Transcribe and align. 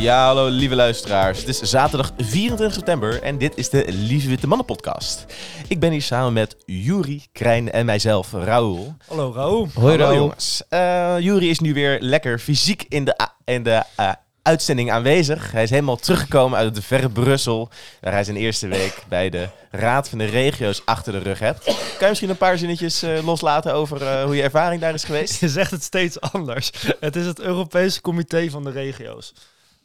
Ja, 0.00 0.26
hallo 0.26 0.48
lieve 0.48 0.74
luisteraars. 0.74 1.38
Het 1.38 1.48
is 1.48 1.60
zaterdag 1.60 2.12
24 2.18 2.74
september 2.74 3.22
en 3.22 3.38
dit 3.38 3.56
is 3.56 3.70
de 3.70 3.84
Lieve 3.88 4.28
Witte 4.28 4.46
Mannen 4.46 4.66
podcast. 4.66 5.26
Ik 5.68 5.80
ben 5.80 5.90
hier 5.90 6.02
samen 6.02 6.32
met 6.32 6.56
Juri, 6.66 7.24
Krijn 7.32 7.72
en 7.72 7.86
mijzelf, 7.86 8.32
Raoul. 8.32 8.94
Hallo 9.06 9.32
Raoul. 9.34 9.68
Hoi 9.74 9.98
Hallo 9.98 10.14
jongens. 10.14 10.62
Uh, 10.70 11.14
Juri 11.18 11.50
is 11.50 11.58
nu 11.58 11.74
weer 11.74 12.00
lekker 12.00 12.38
fysiek 12.38 12.84
in 12.88 13.04
de, 13.04 13.16
in 13.44 13.62
de 13.62 13.82
uh, 14.00 14.12
uitzending 14.42 14.90
aanwezig. 14.90 15.52
Hij 15.52 15.62
is 15.62 15.70
helemaal 15.70 15.96
teruggekomen 15.96 16.58
uit 16.58 16.76
het 16.76 16.84
verre 16.84 17.10
Brussel, 17.10 17.68
waar 18.00 18.12
hij 18.12 18.24
zijn 18.24 18.36
eerste 18.36 18.68
week 18.68 19.02
bij 19.08 19.30
de 19.30 19.48
Raad 19.70 20.08
van 20.08 20.18
de 20.18 20.24
Regio's 20.24 20.82
achter 20.84 21.12
de 21.12 21.18
rug 21.18 21.38
hebt. 21.38 21.64
Kan 21.64 21.74
je 21.98 22.06
misschien 22.08 22.30
een 22.30 22.36
paar 22.36 22.58
zinnetjes 22.58 23.02
uh, 23.02 23.24
loslaten 23.24 23.74
over 23.74 24.02
uh, 24.02 24.24
hoe 24.24 24.36
je 24.36 24.42
ervaring 24.42 24.80
daar 24.80 24.94
is 24.94 25.04
geweest? 25.04 25.40
Je 25.40 25.48
zegt 25.48 25.70
het 25.70 25.82
steeds 25.82 26.20
anders. 26.20 26.70
Het 27.00 27.16
is 27.16 27.26
het 27.26 27.40
Europese 27.40 28.00
Comité 28.00 28.50
van 28.50 28.64
de 28.64 28.70
Regio's. 28.70 29.32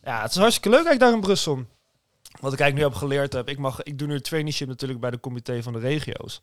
Ja, 0.06 0.22
het 0.22 0.32
is 0.32 0.38
hartstikke 0.38 0.70
leuk 0.70 0.86
eigenlijk 0.86 1.06
daar 1.06 1.14
in 1.14 1.26
Brussel. 1.26 1.56
Wat 2.40 2.54
ik 2.54 2.60
eigenlijk 2.60 2.76
nu 2.76 2.82
heb 2.82 2.94
geleerd 2.94 3.34
heb, 3.34 3.50
ik, 3.50 3.58
mag, 3.58 3.84
ik 3.84 3.98
doe 3.98 4.08
nu 4.08 4.14
een 4.14 4.22
traineeship 4.22 4.68
natuurlijk 4.68 5.00
bij 5.00 5.12
de 5.12 5.20
Comité 5.20 5.64
van 5.64 5.74
de 5.74 5.80
Regio's. 5.80 6.42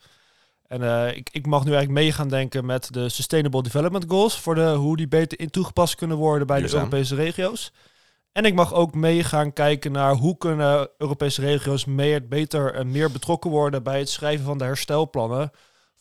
En 0.67 0.81
uh, 0.81 1.17
ik, 1.17 1.29
ik 1.33 1.47
mag 1.47 1.65
nu 1.65 1.71
eigenlijk 1.71 2.01
mee 2.01 2.13
gaan 2.13 2.29
denken 2.29 2.67
met 2.67 2.93
de 2.93 3.09
Sustainable 3.09 3.63
Development 3.63 4.05
Goals, 4.09 4.41
voor 4.41 4.55
de, 4.55 4.71
hoe 4.71 4.97
die 4.97 5.09
beter 5.09 5.41
in 5.41 5.51
toegepast 5.51 5.95
kunnen 5.95 6.17
worden 6.17 6.47
bij 6.47 6.61
de 6.61 6.75
Europese 6.75 7.15
regio's. 7.15 7.73
En 8.33 8.45
ik 8.45 8.55
mag 8.55 8.75
ook 8.75 8.95
mee 8.95 9.25
gaan 9.25 9.53
kijken 9.53 9.93
naar 9.93 10.15
hoe 10.15 10.37
kunnen 10.39 10.89
Europese 10.99 11.41
regio's 11.41 11.85
meer, 11.85 12.29
beter 12.29 12.75
en 12.75 12.91
meer 12.91 13.11
betrokken 13.11 13.51
worden 13.51 13.83
bij 13.83 13.99
het 13.99 14.09
schrijven 14.09 14.45
van 14.45 14.59
de 14.59 14.65
herstelplannen 14.65 15.51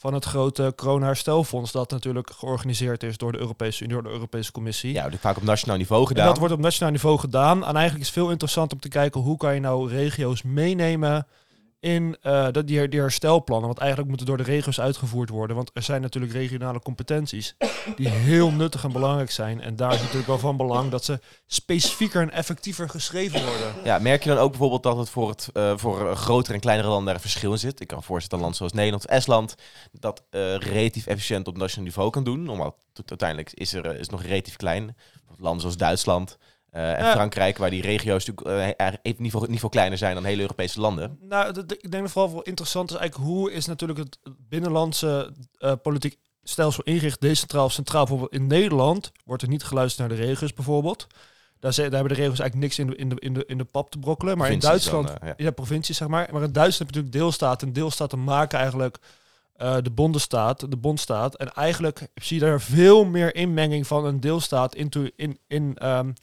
van 0.02 0.14
het 0.14 0.26
grote 0.26 0.74
corona-herstelfonds 0.76 1.72
dat 1.72 1.92
natuurlijk 1.92 2.32
georganiseerd 2.38 3.04
is 3.04 3.18
door 3.18 3.32
de 3.32 3.38
Europese 3.38 3.84
Unie, 3.84 3.94
door 3.94 4.04
de 4.04 4.10
Europese 4.10 4.52
Commissie. 4.52 4.94
Ja, 4.94 5.10
dat 5.10 5.20
vaak 5.20 5.38
op 5.38 5.44
nationaal 5.44 5.78
niveau 5.78 6.08
gedaan. 6.08 6.24
En 6.24 6.30
dat 6.30 6.40
wordt 6.40 6.54
op 6.54 6.60
nationaal 6.60 6.92
niveau 6.92 7.20
gedaan. 7.20 7.58
En 7.58 7.76
eigenlijk 7.76 8.00
is 8.00 8.06
het 8.06 8.18
veel 8.18 8.30
interessant 8.30 8.74
om 8.74 8.80
te 8.80 8.90
kijken 8.90 9.22
hoe 9.22 9.38
kan 9.38 9.54
je 9.54 9.60
nou 9.60 9.90
regio's 9.90 10.42
meenemen 10.42 11.28
in 11.82 12.18
uh, 12.24 12.48
die, 12.66 12.88
die 12.88 13.00
herstelplannen. 13.00 13.68
Want 13.68 13.80
eigenlijk 13.80 14.10
moeten 14.10 14.28
door 14.28 14.38
de 14.38 14.44
regio's 14.44 14.80
uitgevoerd 14.80 15.30
worden. 15.30 15.56
Want 15.56 15.72
er 15.74 15.84
zijn 15.84 16.02
natuurlijk 16.02 16.34
regionale 16.34 16.80
competenties 16.80 17.56
die 17.96 18.10
heel 18.10 18.52
nuttig 18.52 18.84
en 18.84 18.92
belangrijk 18.92 19.32
zijn. 19.32 19.62
En 19.62 19.76
daar 19.76 19.94
is 19.94 20.00
natuurlijk 20.00 20.28
wel 20.28 20.40
van 20.40 20.58
belang 20.58 20.92
dat 20.92 21.06
ze 21.06 21.20
specifieker 21.46 22.22
en 22.22 22.32
effectiever 22.32 22.90
geschreven 22.90 23.46
worden. 23.46 23.74
Ja, 23.84 24.00
merk 24.00 24.24
je 24.24 24.30
dan 24.30 24.38
ook 24.38 24.50
bijvoorbeeld 24.50 24.84
dat 24.84 24.98
het 24.98 25.10
voor, 25.10 25.30
het, 25.30 25.50
uh, 25.54 25.74
voor 25.78 26.16
grotere 26.16 26.54
en 26.54 26.60
kleinere 26.60 26.90
landen 26.90 27.14
daar 27.14 27.22
verschil 27.22 27.52
in 27.52 27.60
zit? 27.60 27.80
Ik 27.82 27.88
kan 27.88 28.04
voorstellen 28.04 28.38
een 28.38 28.44
land 28.44 28.58
zoals 28.58 28.74
Nederland 28.74 29.06
of 29.06 29.12
Estland 29.12 29.56
dat 29.92 30.24
relatief 30.60 31.06
efficiënt 31.06 31.48
op 31.48 31.58
nationaal 31.58 31.86
niveau 31.86 32.10
kan 32.10 32.24
doen. 32.24 32.50
Omdat 32.50 32.76
uiteindelijk 33.06 33.52
is 33.54 33.74
er 33.74 34.00
is 34.00 34.10
nog 34.10 34.24
relatief 34.24 34.56
klein. 34.56 34.96
Landen 35.38 35.62
zoals 35.62 35.78
Duitsland 35.78 36.38
uh, 36.72 37.00
en 37.00 37.12
Frankrijk, 37.12 37.58
waar 37.58 37.70
die 37.70 37.82
regio's 37.82 38.26
natuurlijk 38.26 38.78
uh, 38.82 38.88
even 39.02 39.22
niveau, 39.22 39.48
niveau 39.48 39.72
kleiner 39.72 39.98
zijn 39.98 40.14
dan 40.14 40.24
hele 40.24 40.42
Europese 40.42 40.80
landen. 40.80 41.18
Nou, 41.22 41.60
ik 41.60 41.92
denk 41.92 42.04
dat 42.04 42.12
vooral 42.12 42.32
wel 42.32 42.42
interessant 42.42 42.90
is 42.92 42.96
eigenlijk 42.96 43.30
hoe 43.30 43.52
is 43.52 43.66
natuurlijk 43.66 44.00
het 44.00 44.18
binnenlandse 44.50 45.34
uh, 45.60 45.74
politiek 45.82 46.18
stelsel 46.44 46.84
ingericht, 46.84 47.22
decentraal 47.22 47.66
of 47.66 47.72
centraal. 47.72 48.06
Bijvoorbeeld 48.06 48.42
in 48.42 48.48
Nederland 48.48 49.12
wordt 49.26 49.42
er 49.42 49.50
niet 49.50 49.64
geluisterd 49.64 50.10
naar 50.10 50.18
de 50.18 50.24
regio's 50.24 50.54
bijvoorbeeld. 50.54 51.08
Daar, 51.60 51.76
daar 51.76 51.92
hebben 51.92 52.08
de 52.08 52.22
regio's 52.22 52.40
eigenlijk 52.40 52.56
niks 52.56 52.80
in 52.80 52.88
de, 52.88 52.96
in 52.96 53.10
de, 53.10 53.16
in 53.20 53.34
de, 53.34 53.44
in 53.48 53.58
de 53.58 53.64
pap 53.64 53.92
te 53.92 54.00
brokkelen. 54.00 54.38
Maar 54.38 54.52
in 54.52 54.60
Duitsland, 54.60 55.08
dan, 55.08 55.18
ja. 55.24 55.34
ja, 55.38 55.52
provincies 55.52 55.98
zeg 55.98 56.08
maar. 56.08 56.30
Maar 56.32 56.44
in 56.44 56.52
Duitsland 56.52 56.78
heb 56.78 56.90
je 56.90 56.96
natuurlijk 56.96 57.14
deelstaten. 57.14 57.68
En 57.68 57.74
deelstaten 57.74 58.24
maken 58.24 58.60
eigenlijk 58.60 58.98
uh, 59.62 59.76
de 59.82 59.90
bondenstaat, 59.90 60.72
de 60.72 60.78
bondstaat. 60.78 61.36
En 61.36 61.54
eigenlijk 61.54 62.08
zie 62.16 62.40
je 62.40 62.46
daar 62.46 62.62
veel 62.62 63.06
meer 63.06 63.36
inmenging 63.36 63.88
van 63.88 64.06
een 64.06 64.20
deelstaat 64.20 64.76
into, 64.76 65.08
in, 65.16 65.40
in, 65.48 65.88
um, 65.88 66.14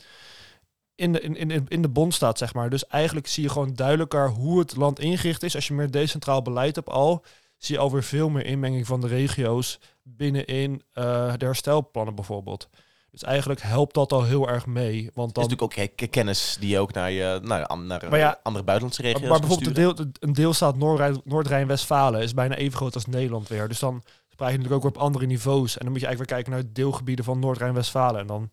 in 0.99 1.13
de, 1.13 1.21
in, 1.21 1.51
in, 1.51 1.65
in 1.69 1.83
de 1.83 1.89
bondstaat, 1.89 2.39
zeg 2.39 2.55
maar. 2.55 2.71
Dus 2.71 2.87
eigenlijk 2.87 3.27
zie 3.27 3.43
je 3.43 3.49
gewoon 3.49 3.75
duidelijker 3.75 4.29
hoe 4.29 4.59
het 4.59 4.77
land 4.77 4.99
ingericht 4.99 5.43
is. 5.43 5.55
Als 5.55 5.69
je 5.69 5.75
meer 5.75 5.91
decentraal 5.91 6.43
beleid 6.43 6.75
hebt 6.77 6.89
al, 6.89 7.25
zie 7.57 7.75
je 7.75 7.81
alweer 7.81 8.03
veel 8.03 8.29
meer 8.29 8.47
inmenging 8.47 8.87
van 8.87 9.01
de 9.01 9.07
regio's 9.07 9.79
binnenin 10.03 10.73
uh, 10.95 11.33
de 11.37 11.45
herstelplannen 11.45 12.15
bijvoorbeeld. 12.15 12.69
Dus 13.11 13.23
eigenlijk 13.23 13.63
helpt 13.63 13.95
dat 13.95 14.13
al 14.13 14.25
heel 14.25 14.49
erg 14.49 14.67
mee. 14.67 15.11
Want 15.15 15.35
dan... 15.35 15.45
is 15.45 15.51
natuurlijk 15.51 15.91
ook 16.01 16.11
kennis 16.11 16.57
die 16.61 16.69
je 16.69 16.79
ook 16.79 16.93
naar, 16.93 17.11
je, 17.11 17.41
naar, 17.43 17.77
naar 17.79 18.19
ja, 18.19 18.41
andere 18.43 18.65
buitenlandse 18.65 19.03
regio's 19.03 19.29
Maar 19.29 19.41
bijvoorbeeld 19.41 19.75
deel, 19.75 19.95
een 20.21 20.33
deelstaat 20.33 20.77
Noord-Rijn-Westfalen 21.25 22.23
is 22.23 22.35
bijna 22.35 22.55
even 22.55 22.77
groot 22.77 22.95
als 22.95 23.07
Nederland 23.07 23.49
weer. 23.49 23.69
Dus 23.69 23.79
dan 23.79 24.03
praat 24.37 24.51
je 24.51 24.57
natuurlijk 24.57 24.85
ook 24.85 24.93
weer 24.93 25.03
op 25.03 25.09
andere 25.09 25.27
niveaus. 25.27 25.79
En 25.79 25.85
dan 25.85 25.93
moet 25.93 26.01
je 26.01 26.07
eigenlijk 26.07 26.19
weer 26.19 26.43
kijken 26.43 26.53
naar 26.53 26.63
de 26.63 26.81
deelgebieden 26.81 27.25
van 27.25 27.39
Noord-Rijn-Westfalen. 27.39 28.21
En 28.21 28.27
dan 28.27 28.51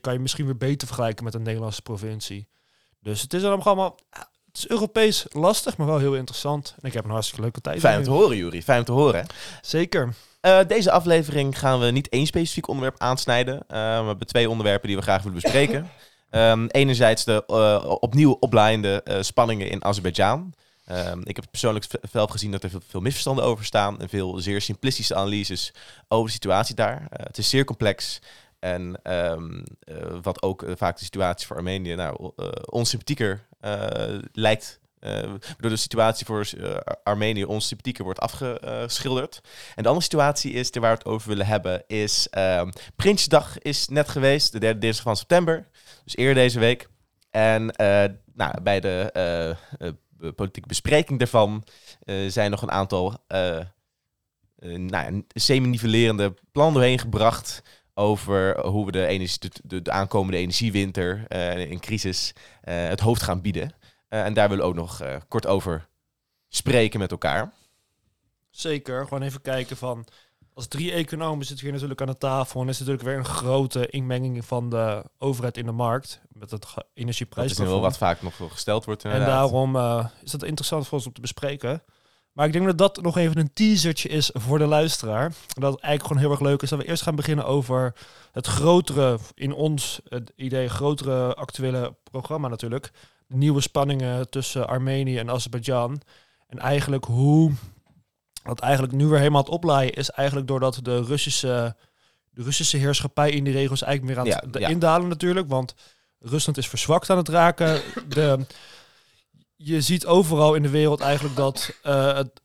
kan 0.00 0.12
je 0.12 0.18
misschien 0.18 0.44
weer 0.44 0.56
beter 0.56 0.86
vergelijken 0.86 1.24
met 1.24 1.34
een 1.34 1.42
Nederlandse 1.42 1.82
provincie. 1.82 2.48
Dus 3.00 3.22
het 3.22 3.34
is 3.34 3.42
dan 3.42 3.62
allemaal... 3.62 3.98
Het 4.46 4.60
is 4.62 4.68
Europees 4.68 5.26
lastig, 5.28 5.76
maar 5.76 5.86
wel 5.86 5.98
heel 5.98 6.14
interessant. 6.14 6.74
En 6.80 6.88
ik 6.88 6.94
heb 6.94 7.04
een 7.04 7.10
hartstikke 7.10 7.42
leuke 7.42 7.60
tijd. 7.60 7.80
Fijn 7.80 7.98
om 7.98 8.04
te 8.04 8.10
horen, 8.10 8.36
Jury. 8.36 8.62
Fijn 8.62 8.78
om 8.78 8.84
te 8.84 8.92
horen. 8.92 9.26
Zeker. 9.60 10.14
Uh, 10.42 10.58
deze 10.66 10.90
aflevering 10.90 11.58
gaan 11.58 11.80
we 11.80 11.90
niet 11.90 12.08
één 12.08 12.26
specifiek 12.26 12.68
onderwerp 12.68 13.00
aansnijden. 13.00 13.54
Uh, 13.54 13.60
we 14.00 14.06
hebben 14.06 14.26
twee 14.26 14.50
onderwerpen 14.50 14.88
die 14.88 14.96
we 14.96 15.02
graag 15.02 15.22
willen 15.22 15.40
bespreken. 15.40 15.90
um, 16.30 16.66
enerzijds 16.82 17.24
de 17.24 17.44
uh, 17.46 17.96
opnieuw 18.00 18.36
oplaaiende 18.40 19.04
spanningen 19.20 19.70
in 19.70 19.84
Azerbeidzjan. 19.84 20.54
Um, 20.90 21.20
ik 21.24 21.36
heb 21.36 21.44
persoonlijk 21.50 21.86
zelf 22.12 22.30
gezien 22.30 22.50
dat 22.50 22.62
er 22.62 22.70
veel, 22.70 22.80
veel, 22.88 23.00
misverstanden 23.00 23.44
over 23.44 23.64
staan 23.64 24.00
en 24.00 24.08
veel 24.08 24.38
zeer 24.38 24.60
simplistische 24.60 25.14
analyses 25.14 25.72
over 26.08 26.26
de 26.26 26.32
situatie 26.32 26.74
daar. 26.74 27.06
het 27.10 27.38
is 27.38 27.48
zeer 27.48 27.64
complex. 27.64 28.20
En 28.62 28.96
um, 29.02 29.62
uh, 29.84 29.96
wat 30.22 30.42
ook 30.42 30.62
uh, 30.62 30.72
vaak 30.76 30.98
de 30.98 31.04
situatie 31.04 31.46
voor 31.46 31.56
Armenië 31.56 31.94
nou, 31.94 32.32
uh, 32.36 34.18
lijkt. 34.32 34.80
door 35.58 35.70
de 35.70 35.76
situatie 35.76 36.26
voor 36.26 36.48
Armenië 37.02 37.44
onsympathieker 37.44 38.04
wordt 38.04 38.20
afgeschilderd. 38.20 39.40
En 39.74 39.82
de 39.82 39.88
andere 39.88 40.04
situatie 40.04 40.52
is, 40.52 40.70
waar 40.70 40.90
we 40.90 40.98
het 40.98 41.04
over 41.04 41.28
willen 41.28 41.46
hebben, 41.46 41.84
is 41.86 42.28
um, 42.38 42.72
Prinsjesdag 42.96 43.58
is 43.58 43.88
net 43.88 44.08
geweest, 44.08 44.52
de 44.52 44.58
derde 44.58 44.78
dinsdag 44.78 45.04
van 45.04 45.16
september. 45.16 45.68
Dus 46.04 46.16
eerder 46.16 46.34
deze 46.34 46.58
week. 46.58 46.88
En 47.30 47.64
nou, 48.34 48.60
bij 48.62 48.80
de 48.80 49.56
politieke 50.34 50.68
bespreking 50.68 51.18
daarvan 51.18 51.64
zijn 52.28 52.50
nog 52.50 52.62
een 52.62 52.70
aantal 52.70 53.16
nou, 54.58 55.24
semi-nivellerende 55.28 56.34
plannen 56.52 56.74
doorheen 56.74 56.98
gebracht 56.98 57.62
over 57.94 58.66
hoe 58.66 58.86
we 58.86 58.92
de, 58.92 59.06
energie, 59.06 59.50
de, 59.64 59.82
de 59.82 59.90
aankomende 59.90 60.38
energiewinter 60.38 61.24
uh, 61.28 61.70
in 61.70 61.80
crisis 61.80 62.32
uh, 62.64 62.74
het 62.88 63.00
hoofd 63.00 63.22
gaan 63.22 63.40
bieden. 63.40 63.74
Uh, 64.08 64.24
en 64.24 64.34
daar 64.34 64.48
willen 64.48 64.64
we 64.64 64.70
ook 64.70 64.76
nog 64.76 65.02
kort 65.28 65.46
over 65.46 65.88
spreken 66.48 66.98
met 66.98 67.10
elkaar. 67.10 67.52
Zeker, 68.50 69.02
gewoon 69.02 69.22
even 69.22 69.40
kijken 69.40 69.76
van... 69.76 70.06
Als 70.54 70.68
drie 70.68 70.92
economen 70.92 71.46
zitten 71.46 71.64
hier 71.64 71.72
natuurlijk 71.74 72.00
aan 72.00 72.06
de 72.06 72.18
tafel... 72.18 72.60
en 72.60 72.68
is 72.68 72.78
natuurlijk 72.78 73.04
weer 73.04 73.16
een 73.16 73.24
grote 73.24 73.86
inmenging 73.86 74.44
van 74.44 74.70
de 74.70 75.04
overheid 75.18 75.56
in 75.56 75.66
de 75.66 75.72
markt... 75.72 76.20
met 76.28 76.50
het 76.50 76.66
energieprijs. 76.94 77.48
Dat 77.48 77.66
is 77.66 77.72
wel 77.72 77.80
wat 77.80 77.96
vaak 77.96 78.22
nog 78.22 78.36
gesteld 78.36 78.84
wordt 78.84 79.04
inderdaad. 79.04 79.28
En 79.28 79.34
daarom 79.34 79.76
is 80.22 80.30
dat 80.30 80.42
interessant 80.42 80.86
voor 80.86 80.98
ons 80.98 81.06
om 81.06 81.12
te 81.12 81.20
bespreken... 81.20 81.82
Maar 82.32 82.46
ik 82.46 82.52
denk 82.52 82.66
dat 82.66 82.78
dat 82.78 83.02
nog 83.02 83.16
even 83.16 83.38
een 83.38 83.52
teasertje 83.52 84.08
is 84.08 84.30
voor 84.32 84.58
de 84.58 84.66
luisteraar. 84.66 85.32
Dat 85.46 85.72
het 85.72 85.82
eigenlijk 85.82 86.02
gewoon 86.02 86.18
heel 86.18 86.30
erg 86.30 86.40
leuk 86.40 86.62
is 86.62 86.68
dat 86.68 86.78
we 86.78 86.84
eerst 86.84 87.02
gaan 87.02 87.16
beginnen 87.16 87.46
over 87.46 87.94
het 88.32 88.46
grotere, 88.46 89.18
in 89.34 89.52
ons 89.52 90.00
het 90.08 90.32
idee, 90.36 90.68
grotere 90.68 91.34
actuele 91.34 91.94
programma 92.10 92.48
natuurlijk. 92.48 92.90
De 93.26 93.36
nieuwe 93.36 93.60
spanningen 93.60 94.30
tussen 94.30 94.68
Armenië 94.68 95.18
en 95.18 95.30
Azerbeidzjan. 95.30 96.00
En 96.46 96.58
eigenlijk 96.58 97.04
hoe 97.04 97.52
wat 98.42 98.60
eigenlijk 98.60 98.92
nu 98.92 99.06
weer 99.06 99.18
helemaal 99.18 99.42
het 99.42 99.50
oplaaien 99.50 99.92
is, 99.92 100.10
eigenlijk 100.10 100.48
doordat 100.48 100.78
de 100.82 101.02
Russische, 101.02 101.76
de 102.30 102.42
Russische 102.42 102.76
heerschappij 102.76 103.30
in 103.30 103.44
die 103.44 103.52
regels 103.52 103.82
eigenlijk 103.82 104.16
meer 104.16 104.34
aan 104.34 104.42
het 104.50 104.58
ja, 104.58 104.68
indalen 104.68 105.08
natuurlijk. 105.08 105.48
Want 105.48 105.74
Rusland 106.18 106.58
is 106.58 106.68
verzwakt 106.68 107.10
aan 107.10 107.16
het 107.16 107.28
raken. 107.28 107.82
De 108.08 108.46
je 109.64 109.80
ziet 109.80 110.06
overal 110.06 110.54
in 110.54 110.62
de 110.62 110.70
wereld 110.70 111.00
eigenlijk 111.00 111.36
dat 111.36 111.74
het, 111.82 112.40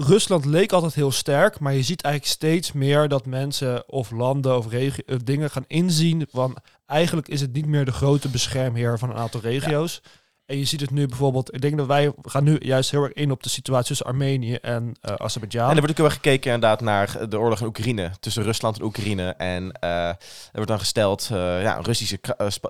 Rusland 0.00 0.44
leek 0.44 0.72
altijd 0.72 0.94
heel 0.94 1.10
sterk, 1.10 1.58
maar 1.58 1.74
je 1.74 1.82
ziet 1.82 2.02
eigenlijk 2.02 2.34
steeds 2.34 2.72
meer 2.72 3.08
dat 3.08 3.26
mensen 3.26 3.88
of 3.88 4.10
landen 4.10 4.56
of 4.56 4.72
eh, 4.72 4.92
dingen 5.24 5.50
gaan 5.50 5.64
inzien 5.66 6.26
van 6.30 6.56
eigenlijk 6.86 7.28
is 7.28 7.40
het 7.40 7.52
niet 7.52 7.66
meer 7.66 7.84
de 7.84 7.92
grote 7.92 8.28
beschermheer 8.28 8.98
van 8.98 9.10
een 9.10 9.16
aantal 9.16 9.40
regio's. 9.40 10.02
En 10.48 10.58
je 10.58 10.64
ziet 10.64 10.80
het 10.80 10.90
nu 10.90 11.06
bijvoorbeeld, 11.06 11.54
ik 11.54 11.60
denk 11.60 11.76
dat 11.76 11.86
wij 11.86 12.12
gaan 12.22 12.44
nu 12.44 12.56
juist 12.60 12.90
heel 12.90 13.02
erg 13.02 13.12
in 13.12 13.30
op 13.30 13.42
de 13.42 13.48
situatie 13.48 13.86
tussen 13.86 14.06
Armenië 14.06 14.54
en 14.54 14.96
uh, 15.08 15.14
Azerbeidzjan. 15.14 15.68
En 15.70 15.76
er 15.76 15.82
wordt 15.82 16.00
ook 16.00 16.06
erg 16.06 16.14
gekeken 16.14 16.52
inderdaad 16.52 16.80
naar 16.80 17.28
de 17.28 17.38
oorlog 17.38 17.60
in 17.60 17.66
Oekraïne, 17.66 18.10
tussen 18.20 18.42
Rusland 18.42 18.78
en 18.78 18.84
Oekraïne. 18.84 19.28
En 19.28 19.62
uh, 19.84 20.08
er 20.08 20.16
wordt 20.52 20.68
dan 20.68 20.78
gesteld, 20.78 21.28
uh, 21.32 21.62
ja, 21.62 21.80
Russische, 21.82 22.18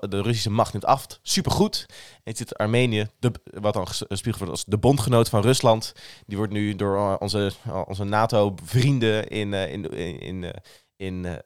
de 0.09 0.21
Russische 0.21 0.49
macht 0.49 0.73
neemt 0.73 0.85
af, 0.85 1.05
supergoed. 1.21 1.85
En 1.89 2.31
je 2.31 2.35
ziet 2.35 2.55
Armenië, 2.55 3.07
wat 3.43 3.73
dan 3.73 3.87
gespiegeld 3.87 4.37
wordt 4.37 4.51
als 4.51 4.65
de 4.65 4.77
bondgenoot 4.77 5.29
van 5.29 5.41
Rusland. 5.41 5.93
Die 6.25 6.37
wordt 6.37 6.53
nu 6.53 6.75
door 6.75 7.17
onze, 7.17 7.51
onze 7.85 8.03
NATO-vrienden 8.03 9.27
in, 9.27 9.53
in, 9.53 9.91
in, 9.91 10.19
in, 10.21 10.53
in 10.95 11.41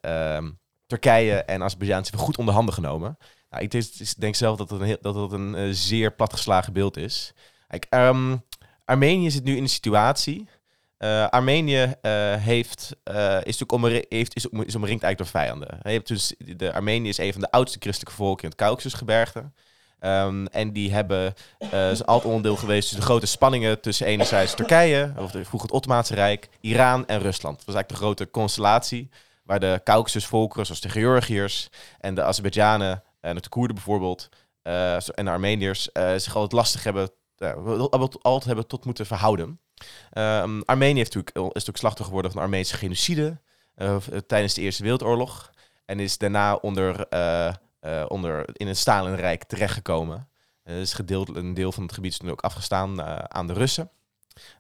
Turkije 0.86 1.34
en 1.36 1.64
Azerbeidzjan 1.64 2.20
goed 2.20 2.38
onder 2.38 2.54
handen 2.54 2.74
genomen. 2.74 3.18
Ik 3.60 4.20
denk, 4.20 4.36
zelf 4.36 4.58
dat 4.58 4.70
het 4.70 4.82
een, 4.82 4.98
dat 5.02 5.32
een 5.32 5.56
eh, 5.56 5.68
zeer 5.72 6.12
platgeslagen 6.14 6.74
beeld 6.74 6.98
is. 6.98 7.34
Kijk, 7.68 7.86
ehm, 7.90 8.36
Armenië 8.86 9.32
zit 9.32 9.44
nu 9.44 9.56
in 9.56 9.64
een 9.64 9.70
situatie. 9.70 10.48
eh, 10.98 11.28
Armenië 11.28 11.94
eh, 12.02 12.36
heeft, 12.36 12.96
is 13.04 13.14
natuurlijk 13.44 13.72
omri- 13.72 14.06
heeft, 14.10 14.36
is, 14.36 14.48
omringd 14.50 15.04
eigenlijk 15.04 15.18
door 15.18 15.28
vijanden. 15.28 15.78
Hebt 15.82 16.08
dus, 16.08 16.34
de 16.38 16.74
Armenië 16.74 17.10
is 17.10 17.18
een 17.18 17.32
van 17.32 17.42
de 17.42 17.52
oudste 17.52 17.80
christelijke 17.80 18.16
volken 18.16 18.44
in 18.44 18.50
het 18.50 18.58
Caucasusgebergte. 18.58 19.52
Ehm, 20.00 20.46
en 20.46 20.74
die 20.74 20.94
hebben, 20.94 21.34
altijd 22.06 22.26
onderdeel 22.26 22.56
geweest 22.56 22.82
tussen 22.82 23.00
de 23.00 23.06
grote 23.06 23.26
spanningen 23.26 23.82
tussen 23.82 24.06
enerzijds 24.08 24.54
Turkije, 24.56 25.14
of 25.18 25.32
vroeger 25.32 25.62
het 25.62 25.72
Ottomaanse 25.72 26.16
Rijk, 26.16 26.50
Iran 26.62 27.08
en 27.08 27.20
Rusland. 27.20 27.56
Dat 27.58 27.66
was 27.66 27.76
eigenlijk 27.76 27.90
de 27.90 27.96
grote 28.06 28.32
constellatie 28.32 29.10
waar 29.44 29.60
de 29.60 29.82
Caucasusvolkeren, 29.84 30.66
zoals 30.66 30.82
de 30.82 30.90
Georgiërs 30.90 31.70
en 32.00 32.16
de 32.16 32.24
Azerbeidzjanen 32.24 33.04
en 33.24 33.36
de 33.36 33.50
Koerden 33.50 33.76
bijvoorbeeld, 33.76 34.30
eh, 34.62 34.96
en 34.96 35.26
de 35.26 35.32
Armeniërs, 35.32 35.92
eh, 35.92 36.16
zich 36.16 36.36
altijd 36.36 36.52
lastig 36.52 36.84
hebben, 36.84 37.10
altijd, 38.22 38.44
hebben 38.44 38.68
tot 38.68 38.86
moeten 38.86 39.06
verhouden. 39.06 39.60
Ehm, 40.12 40.62
Armenië 40.66 40.98
heeft 40.98 41.14
natuurlijk, 41.14 41.38
is 41.38 41.44
natuurlijk 41.44 41.78
slachtoffer 41.78 42.06
geworden 42.06 42.32
van 42.32 42.40
de 42.40 42.46
Armeense 42.46 42.78
genocide 42.78 43.42
eh, 43.76 43.98
tijdens 44.28 44.54
de 44.54 44.62
Eerste 44.62 44.84
Wereldoorlog. 44.84 45.52
En 45.86 46.00
is 46.00 46.18
daarna 46.18 46.56
onder, 46.56 47.08
eh, 47.08 47.48
eh, 47.80 48.06
onder, 48.08 48.46
in 48.54 48.68
het 48.68 48.78
Stalinrijk 48.78 49.44
terechtgekomen. 49.44 50.28
Eh 50.64 50.80
is 50.80 50.94
gedeeld, 50.94 51.36
een 51.36 51.54
deel 51.54 51.72
van 51.72 51.84
het 51.84 51.94
gebied 51.94 52.12
is 52.12 52.20
nu 52.20 52.32
ook 52.32 52.42
afgestaan 52.42 53.02
eh, 53.02 53.16
aan 53.18 53.48
de 53.48 53.54
Russen 53.54 53.92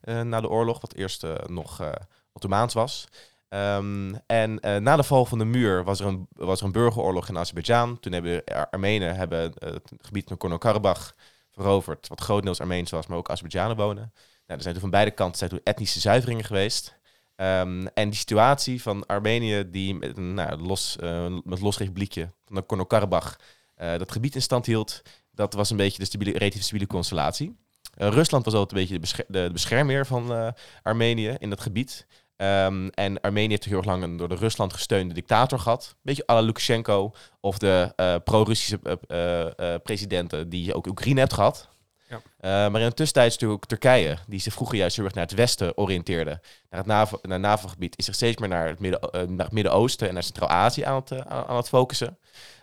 eh, 0.02 0.22
na 0.22 0.42
de 0.42 0.50
oorlog, 0.50 0.82
wat 0.82 0.94
eerst 0.94 1.24
eh, 1.24 1.36
nog 1.46 1.82
eh 1.82 1.92
Ottomaans 2.36 2.74
was. 2.74 3.08
Ehm, 3.54 4.14
en 4.26 4.60
eh, 4.60 4.78
na 4.78 4.96
de 4.96 5.04
val 5.04 5.26
van 5.26 5.38
de 5.38 5.46
muur 5.46 5.84
was 5.84 6.00
er 6.00 6.06
een, 6.06 6.28
was 6.32 6.60
er 6.60 6.66
een 6.66 6.72
burgeroorlog 6.72 7.30
in 7.30 7.38
Azerbeidzjan. 7.38 8.00
Toen 8.00 8.14
hebben 8.14 8.44
Ar- 8.44 8.70
Armenen 8.70 9.16
hebben, 9.16 9.54
eh, 9.54 9.72
het 9.72 9.92
gebied 10.02 10.24
van 10.24 10.32
Nagorno-Karabakh 10.34 11.12
veroverd, 11.52 12.08
wat 12.08 12.22
grotendeels 12.22 12.60
Armeens 12.60 12.92
was, 12.92 13.08
maar 13.08 13.18
ook 13.18 13.30
Azerbeidzjanen 13.30 13.76
wonen. 13.76 14.14
Nou, 14.14 14.58
er 14.58 14.62
zijn 14.62 14.74
toen 14.74 14.82
van 14.82 14.90
beide 14.90 15.12
kanten 15.12 15.38
zijn 15.38 15.50
toen 15.50 15.60
etnische 15.64 16.00
zuiveringen 16.00 16.44
geweest. 16.44 16.96
Ehm, 17.36 17.86
en 17.94 18.10
die 18.10 18.20
situatie 18.20 18.82
van 18.82 19.06
Armenië, 19.06 19.70
die 19.70 19.96
met 19.96 20.18
een 20.18 20.34
nou, 20.34 20.62
los, 20.62 20.98
eh, 20.98 21.36
met 21.44 21.62
los 21.62 21.78
van 21.78 22.32
Nagorno-Karabakh 22.48 23.36
eh, 23.76 23.98
dat 23.98 24.12
gebied 24.12 24.36
in 24.36 24.42
stand 24.42 24.66
hield, 24.66 25.02
dat 25.32 25.54
was 25.54 25.70
een 25.70 25.78
beetje 25.78 26.00
de 26.00 26.06
stabiele, 26.06 26.38
relatief 26.38 26.62
stabiele 26.62 26.88
constellatie. 26.88 27.56
Rusland 27.98 28.46
was 28.46 28.54
altijd 28.54 28.72
een 28.72 28.78
beetje 28.78 28.94
de, 28.94 29.00
bescher- 29.00 29.26
de, 29.28 29.44
de 29.48 29.54
beschermheer 29.54 30.06
van 30.06 30.54
Armenië 30.84 31.36
in 31.40 31.50
dat 31.50 31.62
gebied. 31.62 32.06
Ehm, 32.36 32.88
en 32.88 33.22
Armenië 33.22 33.50
heeft 33.50 33.66
heel 33.66 33.78
erg 33.78 33.86
lang 33.86 34.04
een 34.04 34.18
door 34.18 34.30
de 34.30 34.36
Rusland 34.36 34.74
gesteunde 34.74 35.14
dictator 35.14 35.60
gehad. 35.60 35.88
Een 35.90 35.98
beetje 36.02 36.28
à 36.30 36.34
la 36.34 36.40
Lukashenko 36.40 37.12
of 37.40 37.58
de 37.58 37.94
eh, 37.96 38.16
pro-Russische 38.24 38.80
eh, 39.08 39.76
presidenten 39.84 40.50
die 40.50 40.66
je 40.66 40.76
ook 40.76 40.88
Oekraïne 40.88 41.20
hebt 41.20 41.34
gehad. 41.34 41.72
Ja. 42.10 42.22
Maar 42.70 42.82
in 42.82 42.88
de 42.88 42.94
tussentijd 42.94 43.28
is 43.28 43.34
natuurlijk 43.34 43.64
ook 43.64 43.70
Turkije, 43.70 44.18
die 44.28 44.40
zich 44.40 44.54
vroeger 44.54 44.78
juist 44.78 44.96
heel 44.96 45.06
erg 45.06 45.14
naar 45.14 45.24
het 45.24 45.34
westen 45.34 45.78
oriënteerde. 45.78 46.42
Naar 46.70 46.80
het 46.80 46.86
NAVO, 46.86 47.20
naar 47.22 47.32
het 47.32 47.42
NAVO-gebied, 47.42 47.98
is 47.98 48.06
zich 48.06 48.16
steeds 48.16 48.38
meer 48.38 48.50
naar 48.50 48.68
het 48.68 48.80
Midden- 48.80 49.10
naar 49.12 49.46
het 49.46 49.52
Midden-Oosten 49.52 50.08
en 50.08 50.14
naar 50.14 50.24
Centraal-Azië 50.24 50.84
aan, 50.84 50.96
het, 50.96 51.26
aan, 51.26 51.56
het 51.56 51.68
focussen. 51.68 52.18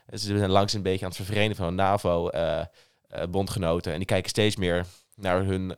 Dus 0.06 0.22
ze 0.22 0.38
zijn 0.38 0.50
langs 0.50 0.72
een 0.72 0.82
beetje 0.82 1.04
aan 1.04 1.10
het 1.10 1.20
ververenigen 1.20 1.64
van 1.64 1.76
de 1.76 1.82
NAVO-bondgenoten. 1.82 3.92
en 3.92 3.98
die 3.98 4.06
kijken 4.06 4.30
steeds 4.30 4.56
meer 4.56 4.86
naar 5.14 5.44
hun 5.44 5.76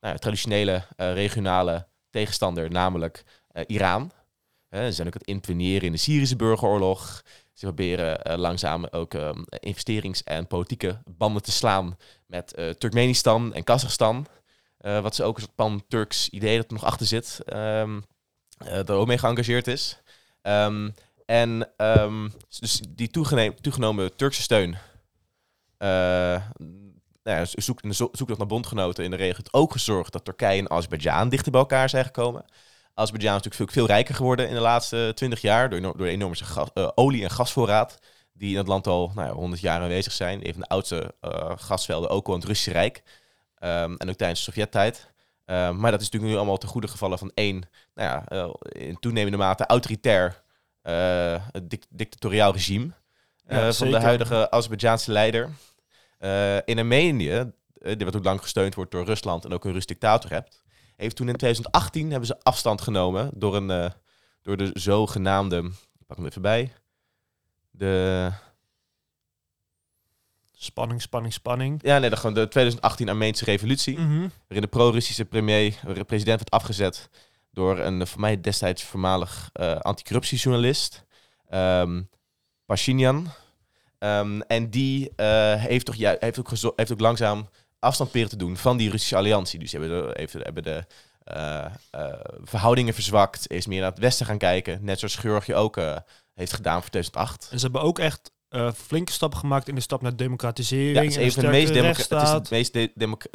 nou, 0.00 0.18
traditionele 0.18 0.82
regionale 0.96 1.86
tegenstander, 2.12 2.70
namelijk 2.70 3.24
eh, 3.48 3.64
Iran. 3.66 4.12
Eh, 4.68 4.84
ze 4.84 4.92
zijn 4.92 5.06
ook 5.06 5.14
het 5.14 5.26
interveneren 5.26 5.86
in 5.86 5.92
de 5.92 5.98
Syrische 5.98 6.36
burgeroorlog. 6.36 7.22
Ze 7.52 7.66
proberen 7.66 8.22
eh, 8.22 8.38
langzaam 8.38 8.86
ook 8.90 9.14
eh, 9.14 9.30
investerings- 9.60 10.24
en 10.24 10.46
politieke 10.46 11.02
banden 11.04 11.42
te 11.42 11.52
slaan 11.52 11.96
met 12.26 12.54
eh, 12.54 12.70
Turkmenistan 12.70 13.54
en 13.54 13.64
Kazachstan. 13.64 14.26
Wat 14.78 15.14
ze 15.14 15.24
ook 15.24 15.36
een 15.36 15.42
soort 15.42 15.54
pan-Turks 15.54 16.28
idee 16.28 16.56
dat 16.56 16.66
er 16.66 16.72
nog 16.72 16.84
achter 16.84 17.06
zit, 17.06 17.40
ehm 17.44 17.98
eh, 18.64 18.84
daar 18.84 18.96
ook 18.96 19.06
mee 19.06 19.18
geëngageerd 19.18 19.66
is. 19.66 19.98
Ehm, 20.42 20.90
en 21.26 21.68
ehm, 21.76 22.28
dus 22.60 22.82
die 22.88 23.10
toegenomen 23.60 24.16
Turkse 24.16 24.42
steun 24.42 24.76
nou 27.22 27.38
ja, 27.38 27.44
zoek, 27.54 27.80
in 27.82 27.88
de 27.88 27.94
zo- 27.94 28.08
zoektocht 28.12 28.38
naar 28.38 28.48
bondgenoten 28.48 29.04
in 29.04 29.10
de 29.10 29.16
regio 29.16 29.42
ook 29.50 29.72
gezorgd 29.72 30.12
dat 30.12 30.24
Turkije 30.24 30.58
en 30.60 30.70
Azerbeidzjan 30.70 31.28
dichter 31.28 31.50
bij 31.52 31.60
elkaar 31.60 31.88
zijn 31.88 32.04
gekomen. 32.04 32.44
Azerbeidzjan 32.94 33.36
is 33.38 33.42
natuurlijk 33.42 33.72
veel, 33.72 33.84
veel 33.86 33.94
rijker 33.94 34.14
geworden 34.14 34.48
in 34.48 34.54
de 34.54 34.60
laatste 34.60 35.12
twintig 35.14 35.40
jaar 35.40 35.70
door, 35.70 35.80
door 35.80 35.96
de 35.96 36.08
enorme 36.08 36.36
gas- 36.36 36.68
eh, 36.74 36.88
olie- 36.94 37.22
en 37.22 37.30
gasvoorraad 37.30 37.98
die 38.32 38.50
in 38.50 38.56
het 38.56 38.66
land 38.66 38.86
al 38.86 39.12
nou 39.14 39.28
ja, 39.28 39.34
100 39.34 39.60
jaar 39.60 39.80
aanwezig 39.80 40.12
zijn. 40.12 40.46
Een 40.46 40.52
van 40.52 40.60
de 40.62 40.68
oudste 40.68 41.14
eh, 41.20 41.50
gasvelden 41.56 42.10
ook 42.10 42.26
al 42.26 42.32
in 42.32 42.38
het 42.38 42.48
Russische 42.48 42.72
Rijk. 42.72 43.02
Ehm, 43.58 43.94
en 43.96 44.08
ook 44.08 44.16
tijdens 44.16 44.38
de 44.44 44.44
Sovjet-tijd. 44.52 45.10
Ehm, 45.44 45.76
maar 45.78 45.90
dat 45.90 46.00
is 46.00 46.06
natuurlijk 46.06 46.32
nu 46.32 46.38
allemaal 46.38 46.58
ten 46.58 46.68
goede 46.68 46.88
gevallen 46.88 47.18
van 47.18 47.30
één, 47.34 47.68
nou 47.94 48.08
ja, 48.08 48.24
eh, 48.26 48.86
in 48.88 48.98
toenemende 48.98 49.36
mate 49.38 49.66
autoritair 49.66 50.42
dic- 51.62 51.86
dictatoriaal 51.88 52.52
regime 52.52 52.90
Ja, 53.48 53.72
van 53.72 53.90
de 53.90 54.00
huidige 54.00 54.50
Azerbeidzjaanse 54.50 55.12
leider. 55.12 55.50
Eh, 56.22 56.56
in 56.64 56.78
Armenië, 56.78 57.30
eh, 57.30 57.96
die 57.96 58.04
wat 58.04 58.16
ook 58.16 58.24
lang 58.24 58.40
gesteund 58.40 58.74
wordt 58.74 58.90
door 58.90 59.04
Rusland 59.04 59.44
en 59.44 59.52
ook 59.52 59.64
een 59.64 59.72
Rus 59.72 59.86
dictator 59.86 60.30
hebt, 60.30 60.62
heeft 60.96 61.16
toen 61.16 61.28
in 61.28 61.36
2018 61.36 62.10
hebben 62.10 62.26
ze 62.26 62.40
afstand 62.42 62.80
genomen 62.80 63.30
door, 63.34 63.56
een, 63.56 63.70
eh, 63.70 63.90
door 64.42 64.56
de 64.56 64.70
zogenaamde, 64.74 65.56
ik 65.98 66.06
pak 66.06 66.16
hem 66.16 66.26
even 66.26 66.42
bij, 66.42 66.72
de, 67.70 68.30
Spanning, 70.52 71.02
spanning, 71.02 71.32
spanning. 71.32 71.80
ja 71.82 71.98
nee, 71.98 72.10
de, 72.10 72.16
gewoon 72.16 72.34
de 72.34 72.48
2018 72.48 73.08
Armeense 73.08 73.44
revolutie, 73.44 73.98
Mhm. 73.98 74.18
waarin 74.20 74.60
de 74.60 74.66
pro-Russische 74.66 75.24
premier, 75.24 75.80
president 76.06 76.38
werd 76.38 76.50
afgezet 76.50 77.08
door 77.50 77.78
een 77.78 78.06
voor 78.06 78.20
mij 78.20 78.40
destijds 78.40 78.82
voormalig 78.84 79.50
eh 79.52 79.76
anticorruptiejournalist, 79.76 81.04
ehm 81.48 82.02
Pashinyan. 82.66 83.28
Ehm, 84.02 84.40
en 84.40 84.70
die 84.70 85.10
eh, 85.16 85.54
heeft, 85.54 85.86
toch 85.86 85.94
ju- 85.94 86.16
heeft, 86.18 86.38
ook 86.38 86.50
heeft 86.76 86.92
ook 86.92 87.00
langzaam 87.00 87.48
afstand 87.78 88.10
proberen 88.10 88.38
te 88.38 88.44
doen 88.44 88.56
van 88.56 88.76
die 88.76 88.90
Russische 88.90 89.16
alliantie. 89.16 89.58
Dus 89.58 89.70
ze 89.70 89.78
hebben 89.78 90.06
de, 90.06 90.10
heeft, 90.18 90.32
hebben 90.32 90.62
de 90.62 90.84
eh, 91.24 91.64
eh, 91.90 92.04
verhoudingen 92.42 92.94
verzwakt, 92.94 93.50
is 93.50 93.66
meer 93.66 93.80
naar 93.80 93.90
het 93.90 93.98
westen 93.98 94.26
gaan 94.26 94.38
kijken. 94.38 94.78
Net 94.84 94.98
zoals 94.98 95.14
Georgië 95.16 95.54
ook 95.54 95.76
heeft 96.34 96.52
gedaan 96.52 96.80
voor 96.80 96.90
2008. 96.90 97.48
En 97.50 97.58
ze 97.58 97.64
hebben 97.64 97.82
ook 97.82 97.98
echt 97.98 98.30
flinke 98.76 99.12
stappen 99.12 99.38
gemaakt 99.38 99.68
in 99.68 99.74
de 99.74 99.80
stap 99.80 100.02
naar 100.02 100.16
democratisering. 100.16 100.94
Ja, 100.96 101.02
het 101.02 101.10
is 101.10 101.16
en 101.16 101.22
een 101.22 101.32
van 101.32 101.42
de 101.42 101.48
meest 101.50 101.68
het 102.10 102.22
is 102.22 102.28
het 102.34 102.50
meest 102.50 102.72
de- 102.72 102.90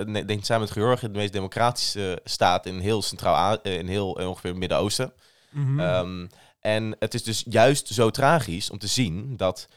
nee, 0.05 0.25
denk 0.25 0.45
samen 0.45 0.63
met 0.63 0.71
Georgië 0.71 1.07
de 1.11 1.17
meest 1.17 1.33
democratische 1.33 2.21
staat 2.23 2.65
in 2.65 2.79
heel 2.79 3.01
Centraal 3.01 3.61
in 3.61 3.87
heel 3.87 4.11
ongeveer 4.11 4.49
het 4.49 4.59
Midden-Oosten. 4.59 5.13
Mhm. 5.49 5.79
Ehm, 5.79 6.27
en 6.59 6.95
het 6.99 7.13
is 7.13 7.23
dus 7.23 7.43
juist 7.49 7.87
zo 7.87 8.09
tragisch 8.09 8.69
om 8.69 8.77
te 8.77 8.87
zien 8.87 9.37
dat 9.37 9.67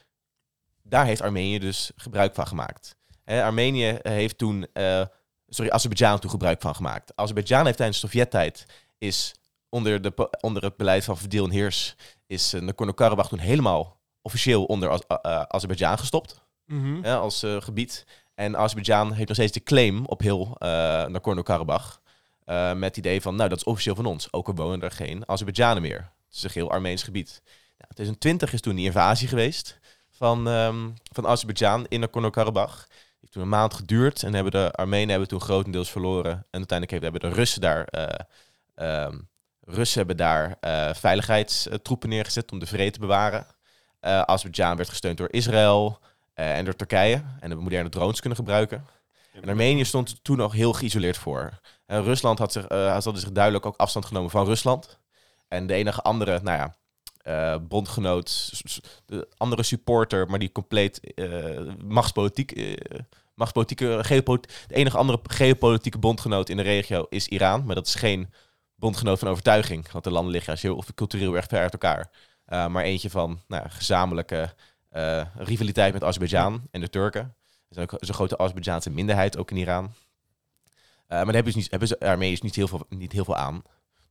daar 0.91 1.05
heeft 1.07 1.23
Armenië 1.23 1.59
dus 1.59 1.91
gebruik 1.97 2.35
van 2.35 2.47
gemaakt. 2.47 2.97
Armenië 3.25 3.99
heeft 4.03 4.39
toen, 4.39 4.67
eh, 4.73 5.03
sorry, 5.49 5.71
Azerbeidzjan 5.71 6.19
toen 6.19 6.31
gebruik 6.31 6.61
van 6.61 6.75
gemaakt. 6.75 7.13
Azerbeidzjan 7.15 7.65
heeft 7.65 7.77
tijdens 7.77 8.01
de 8.01 8.07
Sovjet-tijd 8.07 8.67
is 8.99 9.35
onder, 9.69 10.03
de, 10.03 10.29
onder 10.41 10.63
het 10.63 10.77
beleid 10.77 11.05
van 11.05 11.19
verdeel 11.19 11.45
en 11.45 11.51
heers 11.51 11.97
is 12.27 12.55
uh, 12.55 12.61
Nagorno-Karabakh 12.61 13.29
toen 13.29 13.39
helemaal 13.39 14.01
officieel 14.23 14.65
onder 14.65 14.89
Az- 14.91 15.07
eh, 15.23 15.43
Azerbeidzjan 15.43 15.99
gestopt 15.99 16.41
Mhm. 16.67 17.05
als 17.05 17.43
eh, 17.43 17.57
gebied. 17.61 18.07
En 18.35 18.57
Azerbeidzjan 18.57 19.13
heeft 19.13 19.29
nog 19.29 19.37
steeds 19.37 19.53
de 19.53 19.63
claim 19.63 20.05
op 20.07 20.21
heel 20.21 20.57
eh 20.59 20.69
Nagorno-Karabakh. 21.07 21.99
eh, 22.45 22.73
met 22.73 22.89
het 22.89 22.97
idee 22.97 23.21
van, 23.23 23.35
nou, 23.37 23.49
dat 23.49 23.59
is 23.59 23.65
officieel 23.65 23.95
van 23.95 24.07
ons. 24.07 24.33
Ook 24.33 24.49
al 24.49 24.55
wonen 24.55 24.83
er 24.83 24.91
geen 24.91 25.29
Azerbeidzjanen 25.29 25.83
meer. 25.83 25.99
Het 26.27 26.37
is 26.37 26.43
een 26.43 26.51
heel 26.53 26.71
Armeens 26.71 27.03
gebied. 27.03 27.43
Nou, 27.79 27.93
2020 27.95 28.53
is 28.53 28.61
toen 28.61 28.75
die 28.75 28.85
invasie 28.85 29.29
geweest 29.29 29.79
van, 30.21 30.49
ehm 30.49 30.89
van 31.13 31.27
Azerbeidzjan 31.27 31.87
in 31.89 32.01
Nagorno-Karabakh. 32.01 32.87
Heeft 33.21 33.33
toen 33.33 33.43
een 33.43 33.49
maand 33.49 33.75
geduurd 33.75 34.23
en 34.23 34.35
hebben 34.35 34.53
de 34.53 34.73
Armenen 34.73 35.09
hebben 35.09 35.29
toen 35.29 35.41
grotendeels 35.41 35.91
verloren. 35.91 36.33
En 36.33 36.59
uiteindelijk 36.59 37.03
hebben 37.03 37.21
de 37.21 37.37
Russen 37.37 37.61
daar, 37.61 37.85
eh, 37.85 38.25
ehm, 38.75 39.19
Russen 39.61 39.99
hebben 39.99 40.17
daar 40.17 40.57
eh, 40.61 40.95
veiligheidstroepen 40.95 42.09
neergezet 42.09 42.53
om 42.53 42.59
de 42.59 42.67
vrede 42.67 42.91
te 42.91 42.99
bewaren. 42.99 43.47
Eh 44.01 44.21
Azerbeidzjan 44.21 44.77
werd 44.77 44.89
gesteund 44.89 45.19
door 45.19 45.31
Israël 45.31 45.99
en 46.35 46.65
door 46.65 46.77
Turkije. 46.77 47.15
En 47.15 47.41
hebben 47.41 47.63
moderne 47.63 47.89
drones 47.89 48.21
kunnen 48.21 48.39
gebruiken. 48.39 48.87
En 49.33 49.49
Armenië 49.49 49.85
stond 49.85 50.25
toen 50.25 50.37
nog 50.37 50.53
heel 50.53 50.73
geïsoleerd 50.73 51.19
voor. 51.19 51.61
En 51.87 52.03
Rusland 52.03 52.39
had 52.39 52.53
zich, 52.53 52.69
had 52.69 53.03
zich 53.03 53.33
duidelijk 53.33 53.67
ook 53.67 53.77
afstand 53.77 54.05
genomen 54.05 54.31
van 54.31 54.47
Rusland. 54.47 54.99
En 55.49 55.67
de 55.67 55.75
enige 55.75 56.03
andere, 56.03 56.41
nou 56.43 56.59
ja, 56.59 56.75
eh, 57.21 57.57
bondgenoot, 57.63 58.53
de 59.07 59.29
andere 59.37 59.63
supporter, 59.63 60.27
maar 60.27 60.39
die 60.39 60.53
compleet 60.53 61.15
eh 61.15 61.75
machtspolitiek, 61.85 62.53
eh, 62.53 62.75
machtspolitieke, 63.35 64.03
de 64.67 64.75
enige 64.75 64.97
andere 64.97 65.21
geopolitieke 65.23 65.99
bondgenoot 65.99 66.49
in 66.49 66.57
de 66.57 66.63
regio 66.63 67.07
is 67.09 67.29
Iran. 67.29 67.65
Maar 67.65 67.75
dat 67.75 67.87
is 67.87 67.95
geen 67.95 68.33
bondgenoot 68.75 69.19
van 69.19 69.29
overtuiging, 69.29 69.91
want 69.91 70.05
de 70.05 70.11
landen 70.11 70.33
liggen 70.33 70.49
juist 70.49 70.63
heel 70.63 70.77
of 70.77 70.95
cultureel 70.95 71.37
erg 71.37 71.47
ver 71.47 71.61
uit 71.61 71.73
elkaar. 71.73 72.11
Maar 72.45 72.85
eentje 72.85 73.11
van 73.11 73.41
nou, 73.49 73.69
gezamenlijke 73.69 74.55
rivaliteit 75.35 75.93
met 75.93 76.05
Azerbeidzjan 76.05 76.63
en 76.71 76.81
de 76.81 76.91
Turken. 76.91 77.35
Er 77.69 77.75
zijn 77.75 77.91
ook 77.91 77.99
zo'n 78.01 78.15
grote 78.15 78.39
Azerbeidzjaanse 78.39 78.91
minderheid 78.91 79.37
ook 79.37 79.51
in 79.51 79.57
Iran. 79.57 79.93
Maar 81.09 81.25
daar 81.25 81.35
hebben 81.35 81.53
ze, 81.53 81.59
niet, 81.59 81.71
hebben 81.71 81.89
ze 81.89 82.01
Armeniërs 82.01 82.41
niet 82.41 82.55
heel, 82.55 82.69
veel, 82.69 82.87
niet 82.89 83.13
heel 83.13 83.25
veel 83.25 83.37
aan. 83.37 83.63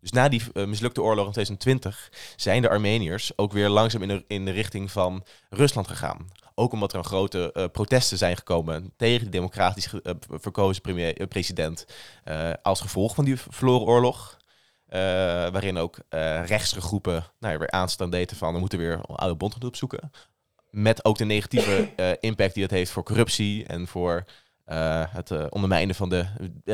Dus 0.02 0.12
na 0.12 0.30
die 0.30 0.42
eh, 0.54 0.66
mislukte 0.66 1.02
oorlog 1.02 1.26
in 1.26 1.32
2020 1.32 2.12
zijn 2.36 2.62
de 2.62 2.70
Armeniërs 2.70 3.32
ook 3.36 3.52
weer 3.52 3.70
langzaam 3.70 4.02
in 4.02 4.08
de, 4.08 4.24
in 4.28 4.46
de 4.46 4.52
richting 4.52 4.92
van 4.92 5.24
Rusland 5.50 5.88
gegaan. 5.88 6.28
Ook 6.56 6.72
omdat 6.72 6.92
er 6.92 6.98
een 6.98 7.06
grote 7.06 7.52
eh, 7.52 7.66
protesten 7.72 8.18
zijn 8.18 8.38
gekomen 8.38 8.94
tegen 8.98 9.26
de 9.26 9.32
democratisch 9.32 9.94
eh, 9.94 10.14
verkozen 10.30 10.82
premier, 10.82 11.28
president. 11.28 11.86
als 12.62 12.82
gevolg 12.82 13.16
van 13.16 13.26
die 13.26 13.38
verloren 13.38 13.88
oorlog. 13.88 14.38
Waarin 15.52 15.78
ook 15.78 15.98
rechtse 16.46 16.82
groepen 16.82 17.26
nou, 17.40 17.54
ja, 17.54 17.60
weer 17.60 17.72
aanstaan 17.72 18.10
deden 18.10 18.38
van 18.38 18.54
we 18.54 18.60
moeten 18.60 18.80
weer 18.80 18.94
een 18.94 19.16
oude 19.16 19.36
bondgenoot 19.36 19.70
opzoeken. 19.70 20.12
Met 20.70 21.06
ook 21.06 21.18
de 21.18 21.26
negatieve 21.26 21.90
impact 22.20 22.54
die 22.54 22.64
het 22.64 22.72
heeft 22.72 22.92
voor 22.92 23.04
corruptie 23.04 23.66
en 23.66 23.88
voor 23.88 24.26
het 25.10 25.50
ondermijnen 25.50 25.96
van 25.96 26.10
de 26.10 26.26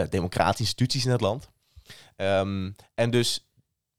democratische 0.10 0.64
instituties 0.64 1.06
in 1.06 1.12
het 1.12 1.22
land. 1.22 1.50
Ehm, 2.16 2.72
en 2.96 3.10
dus 3.12 3.50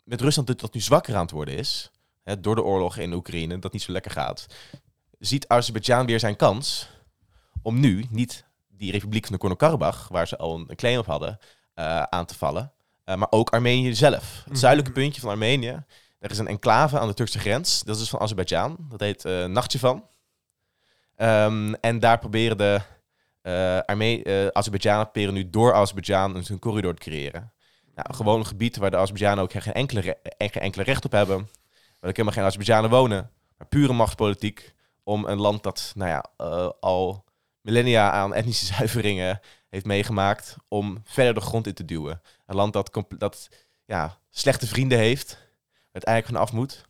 met 0.05 0.21
Rusland 0.21 0.49
dat 0.49 0.61
dat 0.61 0.75
nu 0.75 0.81
zwakker 0.81 1.15
aan 1.15 1.23
het 1.23 1.31
worden 1.31 1.57
is, 1.57 1.91
hè, 2.23 2.41
door 2.41 2.55
de 2.55 2.63
oorlog 2.63 2.97
in 2.97 3.13
Oekraïne, 3.13 3.59
dat 3.59 3.73
niet 3.73 3.83
zo 3.83 3.93
lekker 3.93 4.11
gaat, 4.11 4.47
ziet 5.19 5.49
Azerbeidzjan 5.49 6.07
weer 6.07 6.21
zijn 6.21 6.37
kans 6.37 6.89
om 7.63 7.81
nu 7.81 8.07
niet 8.11 8.45
die 8.69 8.93
republiek 8.93 9.27
van 9.27 9.37
de 9.37 9.39
Nagorno-Karabakh, 9.43 10.09
waar 10.09 10.29
ze 10.29 10.37
al 10.37 10.55
een 10.69 10.77
claim 10.77 10.99
op 10.99 11.07
hadden, 11.07 11.39
eh, 11.75 12.03
aan 12.03 12.27
te 12.27 12.35
vallen, 12.35 12.73
eh, 13.05 13.15
maar 13.17 13.31
ook 13.31 13.51
Armenië 13.51 13.95
zelf. 13.95 14.37
Het 14.37 14.47
Mhm. 14.47 14.57
zuidelijke 14.57 14.93
puntje 14.93 15.21
van 15.21 15.31
Armenië. 15.31 15.85
Er 16.19 16.31
is 16.31 16.39
een 16.39 16.47
enclave 16.47 16.99
aan 16.99 17.09
de 17.09 17.15
Turkse 17.15 17.39
grens. 17.39 17.83
Dat 17.83 17.95
is 17.95 18.01
dus 18.01 18.11
van 18.11 18.21
Azerbeidzjan. 18.21 18.77
Dat 18.89 19.01
heet 19.01 19.25
eh 19.25 19.45
Nachtjevan. 19.45 20.05
Ehm, 21.15 21.73
en 21.81 22.01
daar 22.01 22.19
proberen 22.19 22.59
de 22.59 22.81
Arme 23.87 24.51
Azerbeidzjanen 24.53 25.05
proberen 25.05 25.35
nu 25.35 25.51
door 25.51 25.75
Azerbeidzjan 25.75 26.37
een, 26.37 26.45
een 26.49 26.59
corridor 26.59 26.95
te 26.95 27.01
creëren. 27.01 27.53
Nou, 27.97 28.15
gewoon 28.15 28.39
een 28.39 28.47
gebied 28.47 28.77
waar 28.77 28.91
de 28.91 28.97
Azerbeidzjanen 28.97 29.45
ook 29.45 29.53
geen 29.53 29.73
enkele, 29.73 30.17
eh, 30.17 30.49
geen 30.51 30.63
enkele 30.63 30.85
recht 30.85 31.05
op 31.05 31.13
hebben. 31.13 31.37
Waar 31.37 32.11
ook 32.11 32.17
helemaal 32.17 32.33
geen 32.33 32.45
Azerbeidzjanen 32.45 32.91
wonen. 32.91 33.31
Maar 33.59 33.67
pure 33.67 33.93
machtspolitiek 33.93 34.75
om 35.03 35.25
een 35.25 35.41
land 35.41 35.63
dat 35.63 35.93
nou 35.95 36.11
ja, 36.11 36.25
eh, 36.37 36.71
al 36.81 37.25
millennia 37.61 38.11
aan 38.11 38.35
etnische 38.35 38.65
zuiveringen 38.75 39.41
heeft 39.69 39.85
meegemaakt, 39.85 40.57
om 40.69 41.03
verder 41.05 41.35
de 41.35 41.41
grond 41.41 41.67
in 41.67 41.75
te 41.75 41.85
duwen. 41.85 42.23
Een 42.47 42.57
land 42.57 42.73
dat, 42.73 43.05
dat 43.19 43.49
ja, 43.85 44.19
slechte 44.31 44.67
vrienden 44.67 44.99
heeft, 44.99 45.39
het 45.93 46.05
eigenlijk 46.05 46.39
van 46.39 46.47
af 46.47 46.53
moet. 46.53 46.85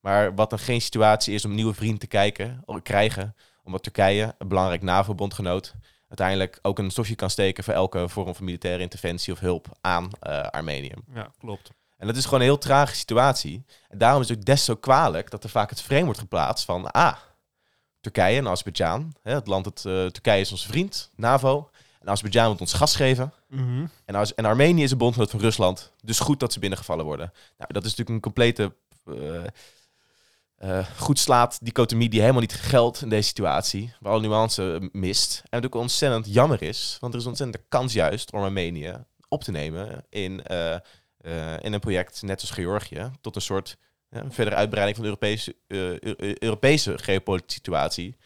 Maar 0.00 0.34
wat 0.34 0.50
dan 0.50 0.58
geen 0.58 0.80
situatie 0.80 1.34
is 1.34 1.44
om 1.44 1.54
nieuwe 1.54 1.74
vriend 1.74 2.00
te 2.00 2.06
kijken, 2.06 2.64
krijgen, 2.82 3.36
omdat 3.64 3.82
Turkije, 3.82 4.34
een 4.38 4.48
belangrijk 4.48 4.82
NAVO-bondgenoot, 4.82 5.74
uiteindelijk 6.12 6.58
ook 6.62 6.78
een 6.78 6.90
stofje 6.90 7.14
kan 7.14 7.30
steken 7.30 7.64
voor 7.64 7.74
elke 7.74 8.08
vorm 8.08 8.34
van 8.34 8.44
militaire 8.44 8.82
interventie 8.82 9.32
of 9.32 9.38
hulp 9.38 9.66
aan 9.80 10.10
eh, 10.20 10.40
Armenië. 10.42 10.92
Ja, 11.14 11.30
klopt. 11.38 11.70
En 11.96 12.06
dat 12.06 12.16
is 12.16 12.24
gewoon 12.24 12.40
een 12.40 12.46
heel 12.46 12.58
trage 12.58 12.94
situatie. 12.94 13.64
En 13.88 13.98
daarom 13.98 14.22
is 14.22 14.28
het 14.28 14.38
ook 14.38 14.44
des 14.44 14.64
zo 14.64 14.74
kwalijk 14.74 15.30
dat 15.30 15.44
er 15.44 15.50
vaak 15.50 15.70
het 15.70 15.82
frame 15.82 16.04
wordt 16.04 16.18
geplaatst 16.18 16.64
van... 16.64 16.90
Ah, 16.90 17.16
Turkije 18.00 18.38
en 18.38 18.48
Azerbeidzjan. 18.48 19.14
Het 19.22 19.46
land, 19.46 19.64
het, 19.64 19.84
eh, 19.84 20.06
Turkije 20.06 20.40
is 20.40 20.50
onze 20.50 20.68
vriend, 20.68 21.10
NAVO. 21.16 21.70
En 22.00 22.08
Azerbeidzjan 22.08 22.50
moet 22.50 22.60
ons 22.60 22.72
gas 22.72 22.96
geven. 22.96 23.32
Mhm. 23.46 23.86
En, 24.04 24.14
Ar- 24.14 24.32
en 24.36 24.44
Armenië 24.44 24.82
is 24.82 24.90
een 24.90 24.98
bondgenoot 24.98 25.30
van 25.30 25.40
Rusland. 25.40 25.92
Dus 26.02 26.18
goed 26.18 26.40
dat 26.40 26.52
ze 26.52 26.58
binnengevallen 26.58 27.04
worden. 27.04 27.32
Nou, 27.58 27.72
dat 27.72 27.84
is 27.84 27.90
natuurlijk 27.90 28.16
een 28.16 28.32
complete... 28.32 28.74
eh, 29.06 29.44
eh, 30.62 30.86
goed 30.96 31.18
slaat 31.18 31.58
dichotomie 31.62 32.08
die 32.08 32.20
helemaal 32.20 32.40
niet 32.40 32.54
geldt 32.54 33.02
in 33.02 33.08
deze 33.08 33.28
situatie. 33.28 33.92
Waar 34.00 34.12
alle 34.12 34.22
nuance 34.22 34.88
mist. 34.92 35.42
En 35.50 35.64
ook 35.64 35.74
ontzettend 35.74 36.34
jammer 36.34 36.62
is. 36.62 36.96
Want 37.00 37.14
er 37.14 37.20
is 37.20 37.26
ontzettend 37.26 37.58
de 37.62 37.68
kans 37.68 37.92
juist 37.92 38.32
om 38.32 38.42
Armenië 38.42 39.04
op 39.28 39.42
te 39.44 39.50
nemen 39.50 40.04
in, 40.08 40.42
eh, 40.42 40.74
eh, 40.74 40.80
in 41.60 41.72
een 41.72 41.80
project 41.80 42.22
net 42.22 42.40
als 42.40 42.50
Georgië. 42.50 43.10
Tot 43.20 43.36
een 43.36 43.42
soort 43.42 43.76
verdere 44.28 44.56
uitbreiding 44.56 44.96
van 44.96 45.04
de 45.06 45.10
Europese, 45.10 45.56
Eu- 45.68 46.34
Europese 46.38 46.98
geopolitische 46.98 47.56
situatie. 47.58 48.16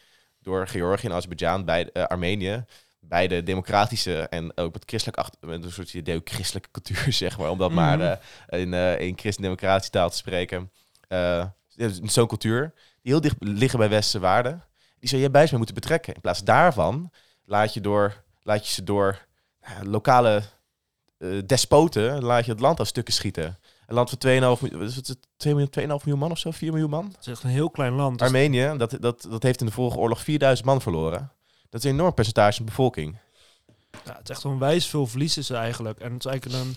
Door 0.41 0.67
Georgië 0.67 1.07
en 1.07 1.13
Azerbeidzjan 1.13 1.65
bij 1.65 1.91
Armenië 1.93 2.65
beide 2.99 3.43
democratische 3.43 4.21
en 4.21 4.57
ook 4.57 4.73
met 4.73 4.83
christelijk 4.85 5.17
achter, 5.17 5.47
met 5.47 5.63
een 5.63 5.71
soort 5.71 5.91
judeo-christelijke 5.91 6.71
cultuur, 6.71 7.13
zeg 7.23 7.37
maar, 7.37 7.49
om 7.49 7.57
dat 7.57 7.71
maar 7.71 7.97
Mhm. 7.97 8.15
eh, 8.47 8.59
in, 8.59 8.73
eh 8.73 8.99
in 8.99 9.17
christen-democratische 9.17 9.91
taal 9.91 10.09
te 10.09 10.17
spreken. 10.17 10.71
Zo'n 12.03 12.27
cultuur, 12.27 12.73
die 13.01 13.11
heel 13.11 13.21
dicht 13.21 13.35
liggen 13.39 13.79
bij 13.79 13.89
westerse 13.89 14.19
waarden, 14.19 14.63
die 14.99 15.09
zou 15.09 15.21
je 15.21 15.29
bij 15.29 15.49
moeten 15.51 15.75
betrekken. 15.75 16.13
In 16.13 16.21
plaats 16.21 16.43
daarvan 16.43 17.11
laat 17.45 17.73
je, 17.73 17.81
door, 17.81 18.23
laat 18.43 18.67
je 18.67 18.73
ze 18.73 18.83
door 18.83 19.25
eh, 19.59 19.71
lokale 19.83 20.43
eh, 21.17 21.29
despoten, 21.45 22.23
laat 22.23 22.45
je 22.45 22.51
het 22.51 22.59
land 22.59 22.79
aan 22.79 22.85
stukken 22.85 23.13
schieten. 23.13 23.57
Een 23.85 23.95
land 23.95 24.09
van 24.09 24.17
2,5 24.19 24.25
miljoen, 24.33 24.79
wat 24.79 24.89
is 24.89 24.95
het, 24.95 25.17
2 25.37 25.53
miljoen, 25.53 25.71
2,5 25.79 25.85
miljoen 25.85 26.19
man 26.19 26.31
of 26.31 26.37
zo, 26.37 26.51
4 26.51 26.71
miljoen 26.71 26.89
man? 26.89 27.05
Het 27.05 27.19
is 27.19 27.27
echt 27.27 27.43
een 27.43 27.49
heel 27.49 27.69
klein 27.69 27.93
land. 27.93 28.19
Dus 28.19 28.27
Armenië, 28.27 28.73
dat, 28.77 28.97
dat, 28.99 29.27
dat 29.29 29.43
heeft 29.43 29.59
in 29.59 29.65
de 29.65 29.71
vorige 29.71 29.97
oorlog 29.97 30.21
4000 30.21 30.67
man 30.67 30.81
verloren. 30.81 31.31
Dat 31.69 31.83
is 31.83 31.89
een 31.89 31.95
enorm 31.95 32.13
percentage 32.13 32.55
van 32.55 32.65
de 32.65 32.71
bevolking. 32.71 33.17
ja, 34.05 34.17
het 34.17 34.29
is 34.29 34.35
echt 34.35 34.45
onwijs 34.45 34.87
veel 34.87 35.07
verliezen 35.07 35.43
ze 35.43 35.55
eigenlijk. 35.55 35.99
En 35.99 36.13
het 36.13 36.25
is 36.25 36.31
eigenlijk 36.31 36.63
een... 36.63 36.75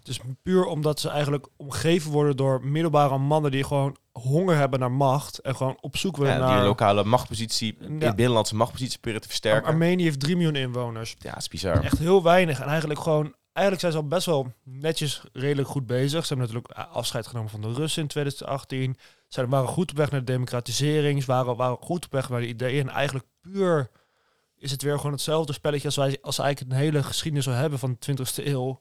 Het 0.00 0.08
is 0.08 0.20
puur 0.42 0.64
omdat 0.64 1.00
ze 1.00 1.08
eigenlijk 1.08 1.46
omgeven 1.56 2.10
worden 2.10 2.36
door 2.36 2.64
middelbare 2.64 3.18
mannen 3.18 3.50
die 3.50 3.64
gewoon 3.64 3.96
honger 4.12 4.56
hebben 4.56 4.80
naar 4.80 4.92
macht. 4.92 5.38
En 5.38 5.56
gewoon 5.56 5.78
op 5.80 5.96
zoek 5.96 6.16
willen 6.16 6.32
Ja, 6.32 6.38
die 6.38 6.48
naar... 6.48 6.58
een 6.58 6.64
lokale 6.66 7.04
machtpositie, 7.04 7.76
Ja. 7.80 7.86
in 7.86 7.98
binnenlandse 7.98 8.54
machtpositie 8.56 8.98
proberen 8.98 9.20
te 9.22 9.28
versterken. 9.28 9.68
Armenië 9.68 10.02
heeft 10.02 10.20
3 10.20 10.36
miljoen 10.36 10.56
inwoners. 10.56 11.16
ja, 11.18 11.36
is 11.36 11.48
bizar. 11.48 11.84
Echt 11.84 11.98
heel 11.98 12.22
weinig. 12.22 12.60
En 12.60 12.66
eigenlijk 12.68 13.00
gewoon... 13.00 13.34
Eigenlijk 13.52 13.80
zijn 13.80 13.92
ze 13.92 13.98
al 14.10 14.16
best 14.16 14.26
wel 14.26 14.52
netjes 14.64 15.22
redelijk 15.32 15.68
goed 15.68 15.86
bezig. 15.86 16.26
Ze 16.26 16.34
hebben 16.34 16.54
natuurlijk 16.54 16.88
eh, 16.88 16.96
afscheid 16.96 17.26
genomen 17.26 17.50
van 17.50 17.60
de 17.60 17.72
Russen 17.72 18.02
in 18.02 18.08
2018. 18.08 18.96
Ze 19.28 19.46
waren 19.48 19.68
goed 19.68 19.90
op 19.90 19.96
weg 19.96 20.10
naar 20.10 20.20
de 20.24 20.32
democratisering. 20.32 21.20
Ze 21.22 21.26
waren, 21.26 21.56
waren 21.56 21.76
goed 21.80 22.04
op 22.04 22.12
weg 22.12 22.28
naar 22.28 22.40
de 22.40 22.46
ideeën. 22.48 22.88
En 22.88 22.94
eigenlijk 22.94 23.24
puur 23.40 23.90
is 24.56 24.70
het 24.70 24.82
weer 24.82 24.96
gewoon 24.96 25.12
hetzelfde 25.12 25.52
spelletje 25.52 25.86
als 25.86 25.96
wij 25.96 26.18
als 26.22 26.38
eigenlijk 26.38 26.72
een 26.72 26.78
hele 26.78 27.02
geschiedenis 27.02 27.44
zou 27.44 27.56
hebben 27.56 27.78
van 27.78 27.96
de 27.98 28.16
20e 28.16 28.44
eeuw. 28.46 28.80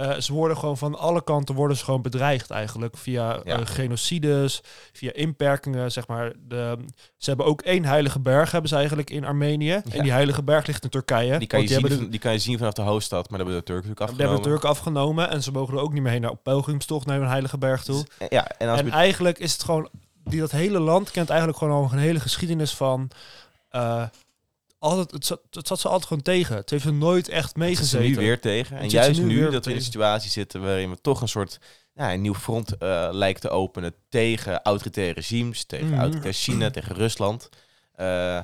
Eh, 0.00 0.18
ze 0.18 0.32
worden 0.32 0.56
gewoon 0.56 0.78
van 0.78 0.98
alle 0.98 1.24
kanten 1.24 1.54
worden 1.54 1.76
ze 1.76 1.84
gewoon 1.84 2.02
bedreigd 2.02 2.50
eigenlijk 2.50 2.96
via 2.96 3.40
Ja. 3.44 3.58
eh, 3.58 3.66
genocides, 3.66 4.62
via 4.92 5.12
inperkingen, 5.12 5.92
zeg 5.92 6.06
maar. 6.06 6.32
De, 6.48 6.76
ze 7.16 7.28
hebben 7.28 7.46
ook 7.46 7.60
één 7.62 7.84
heilige 7.84 8.18
berg 8.20 8.50
hebben 8.50 8.70
ze 8.70 8.76
eigenlijk 8.76 9.10
in 9.10 9.24
Armenië. 9.24 9.72
En 9.90 10.02
die 10.02 10.12
heilige 10.12 10.42
berg 10.42 10.66
ligt 10.66 10.84
in 10.84 10.90
Turkije. 10.90 11.38
Die 11.38 11.46
kan, 11.48 11.60
je 11.60 11.66
die 11.66 11.76
zien, 11.88 11.98
de- 11.98 12.08
die 12.08 12.20
kan 12.20 12.32
je 12.32 12.38
zien 12.38 12.58
vanaf 12.58 12.72
de 12.72 12.82
hoofdstad, 12.82 13.30
maar 13.30 13.38
dat 13.38 13.46
hebben 13.48 13.66
de 13.66 13.72
Turken 13.72 13.88
natuurlijk 13.88 14.16
die 14.18 14.26
hebben 14.26 14.36
afgenomen. 14.36 14.60
de 14.60 14.68
Turken 14.68 14.68
afgenomen 15.08 15.30
en 15.30 15.42
ze 15.42 15.52
mogen 15.52 15.74
er 15.74 15.80
ook 15.82 15.92
niet 15.92 16.02
meer 16.02 16.12
heen 16.12 16.20
naar 16.20 16.30
op 16.30 16.42
pelgrimstocht 16.42 17.06
naar 17.06 17.20
een 17.20 17.28
heilige 17.28 17.58
berg 17.58 17.82
toe. 17.84 18.04
Dus, 18.18 18.28
Ja, 18.28 18.46
en 18.58 18.68
als 18.68 18.78
En 18.78 18.84
we- 18.84 18.90
eigenlijk 18.90 19.38
is 19.38 19.52
het 19.52 19.62
gewoon, 19.64 19.88
die, 20.24 20.40
dat 20.40 20.50
hele 20.50 20.78
land 20.80 21.10
kent 21.10 21.28
eigenlijk 21.28 21.58
gewoon 21.58 21.74
al 21.84 21.88
een 21.92 21.98
hele 21.98 22.20
geschiedenis 22.20 22.74
van, 22.74 23.10
eh, 23.70 24.02
altijd, 24.80 25.10
het, 25.10 25.26
zat, 25.26 25.40
het 25.50 25.66
zat 25.66 25.80
ze 25.80 25.88
altijd 25.88 26.06
gewoon 26.06 26.22
tegen. 26.22 26.56
Het 26.56 26.70
heeft 26.70 26.84
er 26.84 26.92
nooit 26.92 27.28
echt 27.28 27.56
meegezeten. 27.56 28.06
nu 28.08 28.16
weer 28.16 28.40
tegen. 28.40 28.76
En 28.78 28.88
juist 28.88 29.22
nu 29.22 29.50
dat 29.50 29.64
we 29.64 29.70
in 29.70 29.76
een 29.76 29.82
situatie 29.82 30.30
zitten 30.30 30.62
waarin 30.62 30.90
we 30.90 31.00
toch 31.00 31.20
een 31.20 31.28
soort 31.28 31.58
ja, 31.94 32.12
een 32.12 32.20
nieuw 32.20 32.34
front 32.34 32.76
eh, 32.78 33.08
lijkt 33.12 33.40
te 33.40 33.48
openen 33.48 33.94
tegen 34.08 34.62
autoritaire 34.62 35.14
regimes, 35.14 35.64
tegen 35.64 35.86
Mhm. 35.86 35.98
autoritair 35.98 36.34
China, 36.34 36.70
tegen 36.70 36.94
Rusland. 36.94 37.48
Eh, 37.92 38.36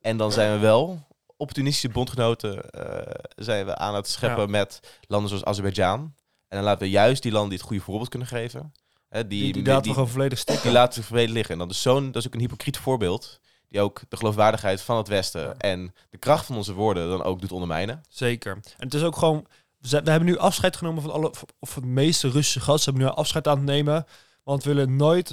en 0.00 0.16
dan 0.16 0.32
zijn 0.32 0.52
we 0.52 0.58
wel 0.58 1.06
opportunistische 1.36 1.88
bondgenoten 1.88 2.70
eh, 2.70 3.14
zijn 3.36 3.66
we 3.66 3.76
aan 3.76 3.94
het 3.94 4.08
scheppen 4.08 4.42
Ja. 4.42 4.48
met 4.50 4.80
landen 5.06 5.28
zoals 5.28 5.44
Azerbeidzjan. 5.44 6.00
En 6.48 6.58
dan 6.58 6.62
laten 6.62 6.82
we 6.82 6.90
juist 6.90 7.22
die 7.22 7.32
landen 7.32 7.50
die 7.50 7.58
het 7.58 7.66
goede 7.66 7.82
voorbeeld 7.82 8.08
kunnen 8.08 8.28
geven. 8.28 8.72
Hè, 9.08 9.26
die, 9.26 9.42
Die, 9.42 9.52
die, 9.52 9.64
laten 9.64 9.86
we 9.86 9.92
gewoon 9.94 10.08
volledig 10.08 10.38
stikken. 10.38 10.64
Die 10.64 10.72
laten 10.72 10.94
ze 10.94 11.02
verleden 11.02 11.32
liggen. 11.32 11.52
En 11.52 11.58
dat 11.60 11.70
is, 11.70 11.82
zo'n, 11.82 12.06
dat 12.06 12.16
is 12.22 12.26
ook 12.26 12.34
een 12.34 12.40
hypocriet 12.40 12.76
voorbeeld. 12.76 13.40
Die 13.72 13.80
ook 13.80 14.00
de 14.08 14.16
geloofwaardigheid 14.16 14.80
van 14.82 14.96
het 14.96 15.08
Westen 15.08 15.40
Ja. 15.42 15.54
en 15.58 15.94
de 16.10 16.18
kracht 16.18 16.46
van 16.46 16.56
onze 16.56 16.72
woorden 16.72 17.08
dan 17.08 17.22
ook 17.22 17.40
doet 17.40 17.52
ondermijnen. 17.52 18.02
Zeker. 18.08 18.52
En 18.52 18.62
het 18.84 18.94
is 18.94 19.02
ook 19.02 19.16
gewoon... 19.16 19.46
We 19.78 19.88
we 20.02 20.10
hebben 20.10 20.28
nu 20.28 20.38
afscheid 20.38 20.76
genomen 20.76 21.02
van 21.02 21.12
alle... 21.12 21.32
Of 21.58 21.74
de 21.74 21.86
meeste 21.86 22.28
Russische 22.28 22.60
gasten 22.60 22.92
hebben 22.92 23.10
nu 23.10 23.16
afscheid 23.16 23.48
aan 23.48 23.56
het 23.56 23.64
nemen. 23.66 24.06
Want 24.44 24.64
we 24.64 24.74
willen 24.74 24.96
nooit... 24.96 25.28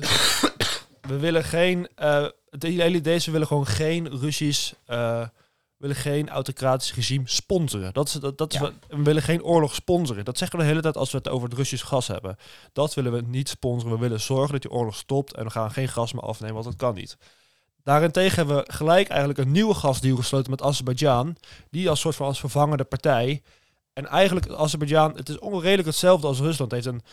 we 1.02 1.18
willen 1.18 1.44
geen... 1.44 1.88
eh 1.96 2.26
het 2.50 2.64
hele 2.64 2.96
idee 2.96 3.16
is, 3.16 3.26
we 3.26 3.32
willen 3.32 3.48
gewoon 3.48 3.68
geen 3.68 4.20
Russisch... 4.20 4.74
we 4.86 5.30
willen 5.78 5.96
geen 5.96 6.30
autocratisch 6.30 6.94
regime 6.94 7.24
sponsoren. 7.28 7.94
Dat 7.94 8.08
is, 8.08 8.14
dat, 8.14 8.38
dat 8.38 8.54
is 8.54 8.60
Ja. 8.60 8.66
wat, 8.66 8.74
we 8.88 9.04
willen 9.04 9.22
geen 9.22 9.44
oorlog 9.44 9.76
sponsoren. 9.76 10.26
Dat 10.26 10.38
zeggen 10.38 10.58
we 10.58 10.64
de 10.64 10.70
hele 10.70 10.82
tijd 10.82 10.98
als 10.98 11.12
we 11.12 11.18
het 11.18 11.30
over 11.30 11.50
het 11.50 11.58
Russisch 11.58 11.86
gas 11.86 12.08
hebben. 12.08 12.38
Dat 12.74 12.94
willen 12.94 13.12
we 13.12 13.22
niet 13.22 13.50
sponsoren. 13.50 13.96
We 13.96 14.02
willen 14.02 14.20
zorgen 14.22 14.52
dat 14.52 14.62
die 14.62 14.72
oorlog 14.72 14.96
stopt. 14.96 15.36
En 15.36 15.44
we 15.44 15.50
gaan 15.50 15.72
geen 15.72 15.88
gas 15.88 16.14
meer 16.14 16.22
afnemen, 16.24 16.54
want 16.56 16.66
dat 16.66 16.76
kan 16.76 16.94
niet. 16.96 17.18
Daarentegen 17.84 18.36
hebben 18.36 18.56
we 18.56 18.72
gelijk 18.74 19.08
eigenlijk 19.08 19.40
een 19.40 19.52
nieuwe 19.52 19.74
gasdeal 19.74 20.16
gesloten 20.16 20.52
met 20.52 20.62
Azerbeidzjan. 20.62 21.36
Die 21.70 21.90
als 21.90 22.00
soort 22.00 22.16
van 22.16 22.28
als 22.28 22.40
vervangende 22.40 22.84
partij. 22.84 23.42
En 23.94 24.08
eigenlijk 24.08 24.50
Azerbeidzjan, 24.50 25.16
het 25.16 25.30
is 25.30 25.40
onredelijk 25.40 25.88
hetzelfde 25.88 26.28
als 26.28 26.40
Rusland. 26.40 26.72
Het 26.72 26.84
heeft 26.84 26.96
een, 26.96 27.04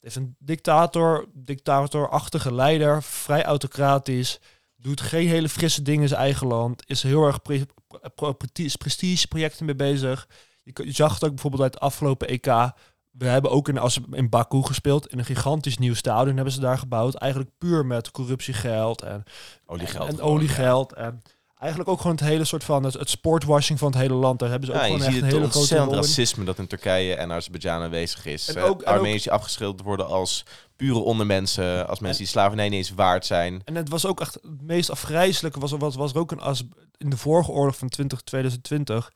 heeft 0.00 0.16
een 0.16 0.36
dictator, 0.38 1.28
dictatorachtige 1.34 2.54
leider, 2.54 3.02
vrij 3.02 3.44
autocratisch. 3.44 4.38
doet 4.76 5.00
geen 5.00 5.28
hele 5.28 5.48
frisse 5.48 5.82
dingen 5.82 6.02
in 6.02 6.08
zijn 6.08 6.20
eigen 6.20 6.46
land. 6.46 6.82
Is 6.86 7.02
heel 7.02 7.26
erg 7.26 7.42
pre 7.42 7.66
pro 8.14 8.36
prestigeprojecten 8.78 9.66
mee 9.66 9.74
bezig. 9.74 10.28
Je, 10.62 10.72
je, 10.84 10.92
zag 10.92 11.14
het 11.14 11.24
ook 11.24 11.30
bijvoorbeeld 11.30 11.62
uit 11.62 11.74
het 11.74 11.82
afgelopen 11.82 12.28
EK. 12.28 12.72
We 13.12 13.26
hebben 13.26 13.50
ook 13.50 13.68
in, 13.68 13.78
als, 13.78 13.98
in 14.10 14.28
Baku 14.28 14.62
gespeeld. 14.62 15.06
In 15.08 15.18
een 15.18 15.24
gigantisch 15.24 15.78
nieuw 15.78 15.94
stadion 15.94 16.34
hebben 16.34 16.52
ze 16.54 16.60
daar 16.60 16.78
gebouwd. 16.78 17.14
Eigenlijk 17.14 17.50
puur 17.58 17.86
met 17.86 18.10
corruptiegeld 18.10 19.02
en 19.02 19.24
oliegeld. 19.66 20.08
En, 20.08 20.14
en 20.14 20.20
oliegeld. 20.20 20.92
En 20.92 21.22
eigenlijk 21.58 21.90
ook 21.90 22.00
gewoon 22.00 22.16
het 22.16 22.24
hele 22.24 22.44
soort 22.44 22.64
van 22.64 22.84
het, 22.84 22.94
het 22.94 23.10
sportwashing 23.10 23.78
van 23.78 23.90
het 23.90 24.00
hele 24.00 24.14
land. 24.14 24.38
Daar 24.38 24.50
hebben 24.50 24.68
ze 24.68 24.74
ook 24.74 24.80
ja, 24.80 24.86
gewoon 24.86 25.00
je 25.00 25.06
echt 25.06 25.16
een 25.16 25.24
hele 25.24 25.50
grote 25.50 25.78
rol 25.78 25.94
racisme 25.94 26.44
dat 26.44 26.58
in 26.58 26.66
Turkije 26.66 27.14
en 27.14 27.32
Azerbeidzjan 27.32 27.82
aanwezig 27.82 28.26
is. 28.26 28.48
En 28.48 28.56
Eh, 28.56 28.64
ook- 28.64 28.82
en 28.82 28.88
ook- 28.88 28.94
Armeniërs 28.94 29.22
die 29.22 29.32
afgeschilderd 29.32 29.82
worden 29.82 30.06
als 30.06 30.44
pure 30.76 30.98
ondermensen, 30.98 31.88
als 31.88 31.98
mensen 32.00 32.18
die 32.22 32.28
slavernij 32.32 32.68
niet 32.68 32.78
eens 32.78 32.90
waard 32.94 33.26
zijn. 33.26 33.60
En 33.64 33.74
het 33.74 33.88
was 33.88 34.06
ook 34.06 34.20
echt 34.20 34.34
het 34.34 34.62
meest 34.62 34.90
afgrijzelijke. 34.90 35.60
Was, 35.60 35.72
er- 35.72 35.78
was, 35.78 35.94
was 35.94 36.12
er 36.12 36.18
ook 36.18 36.30
een 36.32 36.40
as 36.40 36.64
in 36.96 37.10
de 37.10 37.16
vorige 37.16 37.50
oorlog 37.50 37.76
van 37.76 37.88
20, 37.88 38.20
2020. 38.20 39.12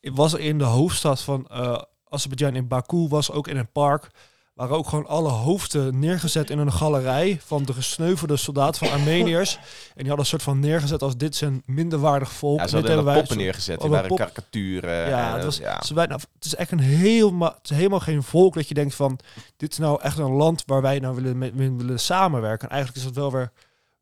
Was 0.00 0.32
er 0.32 0.40
in 0.40 0.58
de 0.58 0.64
hoofdstad 0.64 1.20
van 1.20 1.46
eh 1.46 1.82
Azerbeidzjan 2.16 2.54
in 2.54 2.68
Baku, 2.68 3.08
was 3.08 3.30
ook 3.30 3.48
in 3.48 3.56
een 3.56 3.72
park. 3.72 4.10
Waren 4.54 4.76
ook 4.76 4.88
gewoon 4.88 5.06
alle 5.06 5.28
hoofden 5.28 5.98
neergezet 5.98 6.50
in 6.50 6.58
een 6.58 6.72
galerij 6.72 7.40
van 7.44 7.62
de 7.64 7.72
gesneuvelde 7.72 8.36
soldaten 8.36 8.86
van 8.86 8.98
Armeniërs. 8.98 9.54
en 9.56 9.62
die 9.96 10.06
hadden 10.06 10.18
een 10.18 10.26
soort 10.26 10.42
van 10.42 10.60
neergezet 10.60 11.02
als 11.02 11.16
dit 11.16 11.40
een 11.40 11.62
minderwaardig 11.66 12.32
volk. 12.32 12.56
Ja, 12.56 12.62
En 12.62 12.68
ze 12.68 12.74
hadden 12.74 12.94
hebben 12.94 13.12
wij 13.12 13.20
poppen 13.22 13.38
neergezet, 13.38 13.80
die 13.80 13.90
waren 13.90 14.08
pop- 14.08 14.18
karikaturen. 14.18 15.08
Ja, 15.08 15.28
en, 15.28 15.34
het, 15.34 15.44
was, 15.44 15.56
ja. 15.56 15.82
Ze 15.82 15.94
bijna, 15.94 16.14
het 16.14 16.44
is 16.44 16.54
echt 16.54 16.70
een 16.70 16.78
het 16.78 17.70
is 17.70 17.76
helemaal 17.76 18.00
geen 18.00 18.22
volk 18.22 18.54
dat 18.54 18.68
je 18.68 18.74
denkt 18.74 18.94
van, 18.94 19.18
dit 19.56 19.72
is 19.72 19.78
nou 19.78 20.02
echt 20.02 20.18
een 20.18 20.32
land 20.32 20.62
waar 20.66 20.82
wij 20.82 20.98
nou 20.98 21.14
willen, 21.14 21.38
mee, 21.38 21.72
willen 21.72 22.00
samenwerken. 22.00 22.68
En 22.68 22.74
eigenlijk 22.74 23.04
is 23.04 23.08
het 23.08 23.18
wel 23.18 23.32
weer 23.32 23.52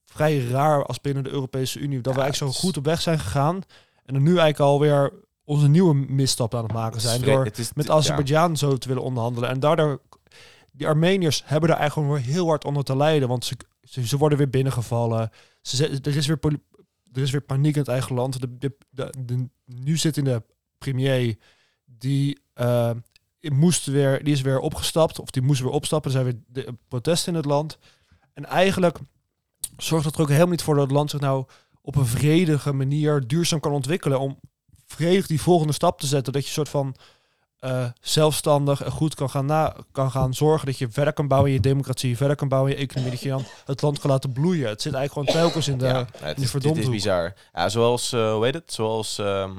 vrij 0.05 0.47
raar 0.47 0.87
als 0.87 1.01
binnen 1.01 1.25
de 1.25 1.31
Europese 1.31 1.79
Unie, 1.79 2.01
dat 2.01 2.13
Ja, 2.13 2.19
we 2.19 2.25
eigenlijk 2.25 2.55
zo 2.55 2.61
goed 2.61 2.77
op 2.77 2.85
weg 2.85 3.01
zijn 3.01 3.19
gegaan. 3.19 3.63
En 4.05 4.15
er 4.15 4.21
nu 4.21 4.29
eigenlijk 4.29 4.61
alweer 4.61 5.13
onze 5.45 5.69
nieuwe 5.69 5.95
misstap 5.95 6.55
aan 6.55 6.63
het 6.65 6.73
maken 6.73 7.01
zijn 7.01 7.21
vre- 7.21 7.31
door 7.31 7.45
het 7.45 7.59
is- 7.59 7.73
met 7.73 7.87
ja. 7.87 7.93
Azerbeidzjan 7.93 8.57
zo 8.57 8.77
te 8.77 8.89
willen 8.89 9.03
onderhandelen. 9.03 9.49
En 9.49 9.61
daardoor, 9.61 10.01
die 10.73 10.87
Armeniërs 10.87 11.43
hebben 11.45 11.69
daar 11.69 11.79
eigenlijk 11.79 12.09
gewoon 12.09 12.23
weer 12.25 12.35
heel 12.35 12.47
hard 12.47 12.65
onder 12.65 12.85
te 12.85 12.97
lijden, 12.97 13.29
want 13.29 13.45
ze, 13.45 13.57
ze, 13.83 14.07
ze 14.07 14.17
worden 14.17 14.39
weer 14.39 14.51
binnengevallen. 14.51 15.31
Ze, 15.63 15.89
er 16.03 16.17
is 16.17 16.27
weer 16.27 16.37
poli- 16.39 16.63
er 17.13 17.23
is 17.23 17.31
weer 17.31 17.41
paniek 17.41 17.75
in 17.75 17.81
het 17.81 17.91
eigen 17.91 18.15
land. 18.15 18.41
De, 18.41 18.59
de, 18.59 18.77
de, 18.91 19.15
de 19.19 19.49
nu 19.65 19.97
zittende 19.97 20.43
premier, 20.79 21.37
die 21.85 22.39
eh, 22.55 22.91
moest 23.41 23.87
weer, 23.87 24.25
die 24.25 24.33
is 24.33 24.41
weer 24.41 24.59
opgestapt, 24.59 25.19
of 25.21 25.31
die 25.31 25.43
moest 25.43 25.61
weer 25.61 25.71
opstappen. 25.71 26.11
Er 26.15 26.23
zijn 26.23 26.33
weer 26.33 26.65
de, 26.65 26.75
protesten 26.89 27.33
in 27.33 27.39
het 27.39 27.49
land. 27.49 27.79
En 28.33 28.45
eigenlijk 28.45 28.99
zorgt 29.77 30.05
dat 30.05 30.15
er 30.15 30.21
ook 30.21 30.29
helemaal 30.29 30.49
niet 30.51 30.63
voor 30.63 30.75
dat 30.75 30.83
het 30.83 30.93
land 30.93 31.11
zich 31.11 31.21
nou 31.21 31.45
op 31.83 31.97
een 31.97 32.07
vredige 32.07 32.73
manier 32.73 33.27
duurzaam 33.27 33.61
kan 33.61 33.73
ontwikkelen. 33.73 34.21
Om 34.21 34.39
vredig 34.95 35.27
die 35.27 35.41
volgende 35.41 35.73
stap 35.73 36.01
te 36.01 36.07
zetten. 36.07 36.33
Dat 36.33 36.47
je 36.47 36.53
soort 36.53 36.69
van 36.69 36.95
eh, 37.59 37.87
zelfstandig 38.01 38.83
en 38.83 38.91
goed 38.91 39.15
kan 39.15 39.31
gaan, 39.31 39.47
na, 39.47 39.77
kan 39.93 40.11
gaan 40.11 40.35
zorgen 40.35 40.67
dat 40.67 40.79
je 40.79 40.89
verder 40.91 41.13
kan 41.13 41.29
bouwen 41.29 41.51
in 41.51 41.57
je 41.57 41.63
democratie, 41.63 42.17
verder 42.17 42.37
kan 42.37 42.49
bouwen 42.49 42.73
in 42.73 42.79
je 42.79 42.85
economie, 42.85 43.11
dat 43.11 43.21
je 43.21 43.29
dan 43.29 43.45
het 43.65 43.83
land 43.83 43.99
kan 43.99 44.11
laten 44.11 44.33
bloeien. 44.33 44.69
Het 44.69 44.83
zit 44.83 44.95
eigenlijk 44.95 45.29
gewoon 45.29 45.45
telkens 45.45 45.69
in 45.69 45.79
de... 45.79 45.87
ja, 45.87 46.07
het 46.19 46.41
is, 46.41 46.51
dit 46.51 46.77
is 46.77 46.89
bizar. 46.91 47.35
Ja, 47.53 47.69
zoals, 47.69 48.13
eh, 48.13 48.33
hoe 48.33 48.45
heet 48.45 48.55
het? 48.55 48.73
Zoals, 48.73 49.19
ehm, 49.19 49.51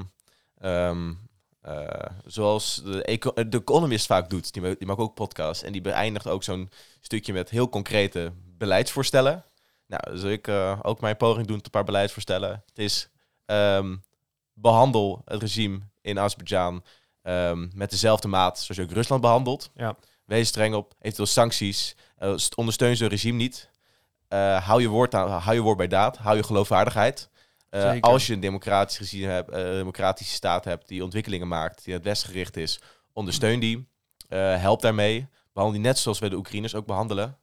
ehm, 0.58 1.12
eh, 1.60 1.86
zoals 2.26 2.82
de, 2.84 3.02
eco 3.02 3.32
de 3.34 3.58
Economist 3.58 4.06
vaak 4.06 4.30
doet. 4.30 4.52
Die, 4.52 4.62
ma- 4.62 4.74
die 4.78 4.86
maakt 4.86 5.00
ook 5.00 5.14
podcasts. 5.14 5.62
En 5.62 5.72
die 5.72 5.80
beëindigt 5.80 6.26
ook 6.26 6.42
zo'n 6.42 6.70
stukje 7.00 7.32
met 7.32 7.50
heel 7.50 7.68
concrete 7.68 8.32
beleidsvoorstellen. 8.58 9.44
Nou, 9.86 10.18
zal 10.18 10.30
ik 10.30 10.48
ook 10.82 11.00
mijn 11.00 11.16
poging 11.16 11.46
doen 11.46 11.56
tot 11.56 11.64
een 11.64 11.70
paar 11.70 11.84
beleidsvoorstellen. 11.84 12.50
Het 12.50 12.78
is 12.78 13.08
ehm, 13.44 13.96
behandel 14.58 15.22
het 15.24 15.40
regime 15.40 15.80
in 16.00 16.18
Azerbeidzjan 16.18 16.84
ehm, 17.22 17.68
met 17.74 17.90
dezelfde 17.90 18.28
maat 18.28 18.58
zoals 18.58 18.76
je 18.76 18.82
ook 18.82 18.96
Rusland 18.96 19.20
behandelt. 19.20 19.70
Ja. 19.74 19.96
Wees 20.24 20.48
streng 20.48 20.74
op, 20.74 20.94
eventueel 21.00 21.26
sancties. 21.26 21.96
St- 22.34 22.54
ondersteun 22.54 22.96
zo'n 22.96 23.08
regime 23.08 23.36
niet. 23.36 23.70
Eh, 24.28 24.66
hou, 24.66 24.80
je 24.80 24.88
woord 24.88 25.14
aan, 25.14 25.28
hou 25.30 25.54
je 25.54 25.60
woord 25.62 25.76
bij 25.76 25.88
daad. 25.88 26.16
Hou 26.16 26.36
je 26.36 26.42
geloofwaardigheid. 26.42 27.30
Eh, 27.68 28.00
als 28.00 28.26
je 28.26 28.32
een 28.32 28.40
democratisch 28.40 28.98
regime 28.98 29.32
hebt, 29.32 29.52
democratische 29.52 30.34
staat 30.34 30.64
hebt 30.64 30.88
die 30.88 31.04
ontwikkelingen 31.04 31.48
maakt, 31.48 31.76
die 31.76 31.86
naar 31.86 31.96
het 31.96 32.04
westen 32.04 32.28
gericht 32.28 32.56
is, 32.56 32.80
ondersteun 33.12 33.60
die. 33.60 33.88
Help 34.28 34.80
daarmee. 34.82 35.28
Behandel 35.52 35.80
die 35.80 35.88
net 35.88 35.98
zoals 35.98 36.18
we 36.18 36.28
de 36.28 36.36
Oekraïners 36.36 36.74
ook 36.74 36.86
behandelen. 36.86 37.38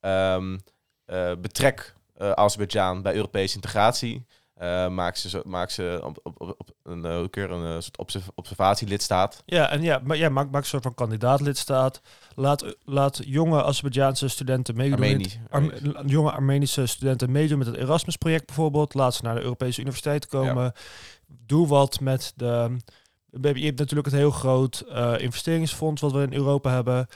Ehm, 0.00 0.58
eh, 1.04 1.32
betrek 1.38 1.94
Azerbeidzjan 2.16 3.02
bij 3.02 3.14
Europese 3.14 3.54
integratie. 3.54 4.26
Eh, 4.54 4.88
maak 4.88 5.16
ze, 5.16 5.42
maak 5.46 5.70
ze 5.70 6.00
op, 6.04 6.18
op, 6.22 6.40
op, 6.40 6.70
een, 6.82 7.04
eh, 7.04 7.24
een 7.32 7.64
eh, 7.66 7.80
soort 7.80 7.98
observ- 7.98 8.28
observatielidstaat. 8.34 9.42
Ja, 9.46 9.70
en 9.70 9.82
ja, 9.82 10.00
maar 10.04 10.16
ja, 10.16 10.28
maak, 10.28 10.50
maak 10.50 10.62
een 10.62 10.68
soort 10.68 10.82
van 10.82 10.94
kandidaatlidstaat. 10.94 12.00
Laat, 12.34 12.76
laat 12.84 13.20
jonge 13.24 13.64
Azerbeidzjaanse 13.64 14.28
studenten 14.28 14.76
meedoen. 14.76 15.26
Arme- 15.50 16.02
jonge 16.06 16.30
Armenische 16.30 16.86
studenten 16.86 17.32
meedoen 17.32 17.58
met 17.58 17.66
het 17.66 17.76
Erasmus-project 17.76 18.46
bijvoorbeeld. 18.46 18.94
Laat 18.94 19.14
ze 19.14 19.22
naar 19.22 19.34
de 19.34 19.42
Europese 19.42 19.80
universiteit 19.80 20.26
komen. 20.26 20.72
Doe 21.26 21.66
wat 21.66 22.00
met 22.00 22.32
de... 22.36 22.76
Je 23.30 23.64
hebt 23.64 23.78
natuurlijk 23.78 24.06
het 24.06 24.16
heel 24.16 24.30
groot 24.30 24.84
investeringsfonds 25.16 26.00
wat 26.00 26.12
we 26.12 26.22
in 26.22 26.32
Europa 26.34 26.70
hebben. 26.70 27.06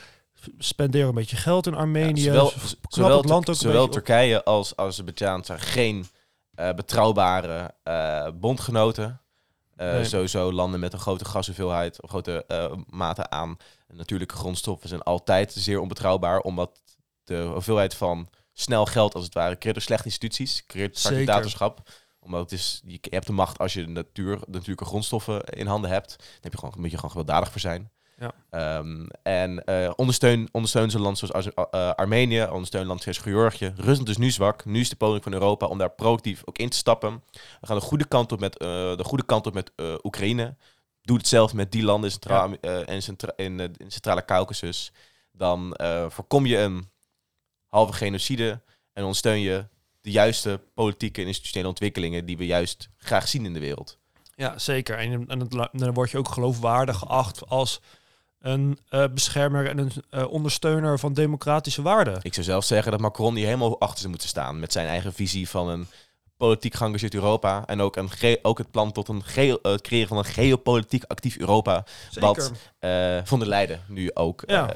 Spendeer 0.59 1.09
een 1.09 1.15
beetje 1.15 1.37
geld 1.37 1.67
in 1.67 1.75
Armenië. 1.75 2.23
Ja, 2.23 2.51
zowel 2.89 3.17
het 3.17 3.29
land 3.29 3.49
ook 3.49 3.55
een 3.55 3.61
zowel. 3.61 3.89
Turkije 3.89 4.45
als 4.45 4.77
Azerbeidzjan 4.77 5.45
zijn 5.45 5.61
geen 5.61 6.07
eh, 6.59 6.75
betrouwbare 6.75 7.75
eh, 7.83 8.29
bondgenoten. 8.35 9.21
Eh, 9.77 9.93
Nee. 9.93 10.05
Sowieso 10.05 10.53
landen 10.53 10.81
met 10.81 10.93
een 10.93 10.99
grote 10.99 11.25
gashoeveelheid, 11.25 12.03
of 12.03 12.11
grote 12.11 12.45
mate 12.87 13.31
aan 13.31 13.57
natuurlijke 13.87 14.35
grondstoffen 14.35 14.89
zijn 14.89 15.03
altijd 15.03 15.53
zeer 15.53 15.81
onbetrouwbaar, 15.81 16.41
omdat 16.41 16.81
de 17.25 17.51
hoeveelheid 17.53 17.95
van 17.95 18.29
snel 18.53 18.87
geld, 18.87 19.15
als 19.15 19.25
het 19.25 19.35
ware, 19.35 19.59
creëert 19.59 19.75
door 19.75 19.85
slechte 19.85 20.05
instituties, 20.05 20.67
creëert 20.67 20.99
Zeker. 20.99 21.11
facilitatorschap. 21.11 21.89
Omdat 22.21 22.41
het 22.41 22.53
is, 22.53 22.83
je 22.87 22.99
hebt 23.01 23.27
de 23.27 23.33
macht 23.33 23.59
als 23.59 23.73
je 23.73 23.85
de 23.85 23.91
natuur, 23.91 24.39
de 24.39 24.45
natuurlijke 24.51 24.85
grondstoffen 24.85 25.45
in 25.45 25.67
handen 25.67 25.91
hebt. 25.91 26.17
Dan 26.19 26.27
heb 26.41 26.53
je 26.53 26.59
gewoon, 26.59 26.75
moet 26.79 26.91
je 26.91 26.97
gewoon 26.97 27.11
gewelddadig 27.11 27.51
voor 27.51 27.61
zijn. 27.61 27.91
Ja. 28.19 28.35
Ehm, 28.51 29.07
en 29.23 29.65
eh, 29.65 29.91
ondersteun, 29.97 30.49
ondersteun 30.53 30.91
zo'n 30.91 31.01
land 31.01 31.19
zoals 31.19 31.55
eh, 31.55 31.91
Armenië, 31.91 32.47
ondersteun 32.51 32.87
land 32.87 33.03
zoals 33.03 33.19
Georgië. 33.19 33.73
Rusland 33.77 34.09
is 34.09 34.17
nu 34.17 34.31
zwak. 34.31 34.65
Nu 34.65 34.81
is 34.81 34.89
de 34.89 34.97
poging 34.97 35.23
van 35.23 35.33
Europa 35.33 35.67
om 35.67 35.79
daar 35.79 35.91
proactief 35.91 36.43
ook 36.45 36.59
in 36.59 36.69
te 36.69 36.77
stappen. 36.77 37.23
We 37.61 37.67
gaan 37.67 37.79
de 37.79 37.83
goede 37.83 38.09
kant 38.09 38.33
op 38.33 38.41
met, 38.41 38.57
eh, 38.57 38.69
de 38.97 39.05
goede 39.05 39.25
kant 39.25 39.47
op 39.47 39.55
met 39.55 39.73
Oekraïne. 40.03 40.57
Doe 41.03 41.17
hetzelfde 41.17 41.57
met 41.57 41.73
die 41.73 41.83
landen 41.83 42.05
in, 42.05 42.11
Centraal, 42.11 42.53
in, 42.85 43.03
Centra- 43.03 43.33
in, 43.37 43.61
in 43.61 43.91
Centrale 43.91 44.25
Caucasus. 44.25 44.93
Dan 45.33 45.75
voorkom 46.09 46.47
je 46.47 46.59
een 46.59 46.89
halve 47.69 47.93
genocide 47.93 48.61
en 48.93 49.03
ondersteun 49.03 49.41
je 49.41 49.67
de 50.01 50.11
juiste 50.11 50.61
politieke 50.75 51.21
en 51.21 51.27
institutionele 51.27 51.69
ontwikkelingen 51.69 52.27
die 52.27 52.37
we 52.37 52.47
juist 52.47 52.89
graag 52.97 53.29
zien 53.29 53.45
in 53.45 53.53
de 53.53 53.61
wereld. 53.61 53.99
Ja, 54.35 54.59
zeker. 54.59 54.99
En, 54.99 55.41
het 55.41 55.69
dan 55.73 55.93
word 55.93 56.11
je 56.11 56.19
ook 56.19 56.29
geloofwaardig 56.29 56.99
geacht 56.99 57.49
als 57.49 57.81
een 58.41 58.79
eh, 58.89 59.05
beschermer 59.15 59.67
en 59.69 59.79
een 59.79 59.93
eh, 60.11 60.31
ondersteuner 60.31 60.99
van 60.99 61.13
democratische 61.15 61.83
waarden. 61.83 62.19
Ik 62.23 62.35
zou 62.35 62.47
zelf 62.47 62.65
zeggen 62.65 62.91
dat 62.93 63.01
Macron 63.01 63.35
hier 63.37 63.45
helemaal 63.47 63.81
achter 63.81 63.99
zou 63.99 64.09
moeten 64.11 64.29
staan 64.29 64.61
met 64.61 64.73
zijn 64.73 64.87
eigen 64.87 65.13
visie 65.13 65.49
van 65.49 65.69
een 65.69 65.87
politiek 66.37 66.75
geëngageerd 66.75 67.15
Europa 67.15 67.67
en 67.67 67.81
ook, 67.81 67.97
een 67.97 68.11
ook 68.43 68.59
het 68.59 68.71
plan 68.71 68.93
tot 68.93 69.09
een 69.09 69.23
eh, 69.35 69.55
het 69.63 69.81
creëren 69.81 70.09
van 70.09 70.17
een 70.19 70.25
geopolitiek 70.25 71.05
actief 71.07 71.37
Europa, 71.37 71.85
wat 72.21 72.53
eh 72.79 73.19
Von 73.25 73.39
der 73.39 73.49
Leyen 73.49 73.81
nu 73.89 74.11
ook 74.15 74.43
Ja. 74.47 74.71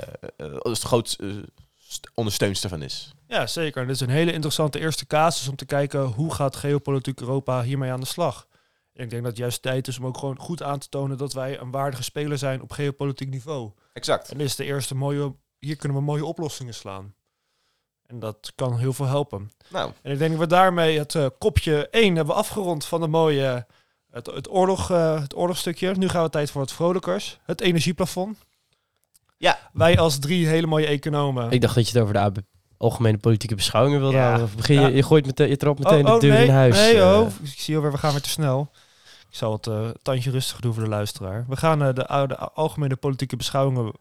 als 0.59 0.85
grootste 0.85 1.44
st- 1.79 2.11
ondersteunster 2.14 2.68
van 2.68 2.83
is. 2.83 3.12
Ja, 3.29 3.46
zeker. 3.46 3.81
En 3.81 3.87
dit 3.87 3.96
is 3.96 4.03
een 4.03 4.09
hele 4.09 4.33
interessante 4.33 4.81
eerste 4.81 5.07
casus 5.07 5.48
om 5.48 5.57
te 5.57 5.64
kijken 5.64 6.03
hoe 6.03 6.35
gaat 6.35 6.57
geopolitiek 6.57 7.20
Europa 7.20 7.62
hiermee 7.62 7.90
aan 7.90 8.01
de 8.01 8.07
slag. 8.07 8.46
En 8.92 9.05
ik 9.05 9.11
denk 9.11 9.22
dat 9.22 9.31
het 9.31 9.40
juist 9.40 9.62
tijd 9.62 9.88
is 9.88 9.98
om 9.98 10.07
ook 10.07 10.18
gewoon 10.18 10.38
goed 10.38 10.62
aan 10.62 10.78
te 10.78 10.88
tonen 10.88 11.18
dat 11.18 11.33
wij 11.33 11.61
een 11.61 11.70
waardige 11.70 12.02
speler 12.02 12.38
zijn 12.38 12.62
op 12.62 12.72
geopolitiek 12.72 13.28
niveau. 13.28 13.70
Exact. 13.92 14.31
En 14.31 14.38
dit 14.38 14.46
is 14.46 14.57
de 14.57 14.64
eerste 14.64 14.94
mooie, 14.94 15.35
hier 15.59 15.76
kunnen 15.76 15.98
we 15.98 16.05
mooie 16.05 16.24
oplossingen 16.24 16.74
slaan. 16.74 17.14
En 18.07 18.18
dat 18.18 18.52
kan 18.55 18.78
heel 18.78 18.92
veel 18.92 19.07
helpen. 19.07 19.50
Nou, 19.68 19.92
En 20.02 20.12
ik 20.12 20.18
denk 20.18 20.31
dat 20.31 20.40
we 20.40 20.46
daarmee 20.46 20.98
het 20.98 21.14
eh, 21.14 21.26
kopje 21.38 21.88
1 21.88 22.16
hebben 22.16 22.35
afgerond 22.35 22.85
van 22.85 23.00
de 23.00 23.07
mooie, 23.07 23.66
het, 24.11 24.26
het, 24.26 24.50
oorlog, 24.50 24.90
eh, 24.90 25.20
het 25.20 25.37
oorlogstukje. 25.37 25.94
Nu 25.96 26.09
gaan 26.09 26.22
we 26.22 26.31
tijd 26.31 26.50
voor 26.50 26.61
wat 26.61 26.72
vrolijkers. 26.72 27.38
Het 27.44 27.61
energieplafond. 27.61 28.38
Ja. 29.37 29.70
Wij 29.72 29.98
als 29.98 30.18
drie 30.18 30.46
hele 30.46 30.66
mooie 30.66 30.87
economen. 30.87 31.50
Ik 31.50 31.61
dacht 31.61 31.74
dat 31.74 31.88
je 31.88 31.92
het 31.92 32.02
over 32.02 32.14
de 32.14 32.20
AB 32.20 32.38
algemene 32.83 33.18
politieke 33.18 33.55
beschouwingen 33.55 34.01
wilde 34.01 34.16
Ja. 34.16 34.23
houden. 34.23 34.45
Of 34.45 34.55
begin 34.57 34.81
je, 34.81 34.95
je, 34.95 35.03
gooit 35.03 35.27
meteen, 35.27 35.49
je 35.49 35.57
trapt 35.57 35.79
meteen 35.79 36.07
oh, 36.07 36.12
de 36.14 36.21
deur 36.21 36.33
nee, 36.33 36.45
in 36.45 36.53
huis. 36.53 36.77
Nee, 36.77 37.01
eh. 37.01 37.18
oh, 37.18 37.29
ik 37.42 37.61
zie 37.61 37.77
alweer, 37.77 37.92
we 37.92 37.99
gaan 37.99 38.11
weer 38.11 38.21
te 38.21 38.29
snel. 38.29 38.71
Ik 39.31 39.37
zal 39.38 39.53
het 39.53 39.66
eh, 39.66 39.88
tandje 40.03 40.31
rustig 40.31 40.61
doen 40.61 40.75
voor 40.75 40.83
de 40.83 40.88
luisteraar. 40.88 41.45
We 41.49 41.57
gaan 41.57 41.83
eh, 41.83 41.95
de, 41.95 42.07
oude 42.07 42.38
algemene 42.38 42.97
politieke 42.97 43.37
beschouwingen 43.37 43.92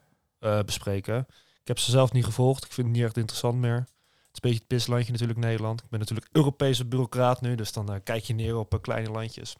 bespreken. 0.66 1.28
Ik 1.62 1.68
heb 1.68 1.80
ze 1.80 1.92
zelf 1.92 2.12
niet 2.12 2.26
gevolgd. 2.26 2.66
Ik 2.66 2.72
vind 2.72 2.88
het 2.88 2.96
niet 2.96 3.06
echt 3.06 3.18
interessant 3.18 3.60
meer. 3.60 3.76
Het 3.76 3.86
is 3.86 4.50
een 4.50 4.50
beetje 4.50 4.58
het 4.58 4.68
pislandje 4.68 5.12
natuurlijk 5.12 5.40
Nederland. 5.40 5.82
Ik 5.82 5.90
ben 5.90 6.00
natuurlijk 6.00 6.28
Europese 6.32 6.86
bureaucraat 6.86 7.42
nu, 7.42 7.56
dus 7.56 7.72
dan 7.72 8.02
kijk 8.04 8.24
je 8.24 8.34
neer 8.34 8.58
op 8.58 8.78
kleine 8.82 9.10
landjes. 9.10 9.56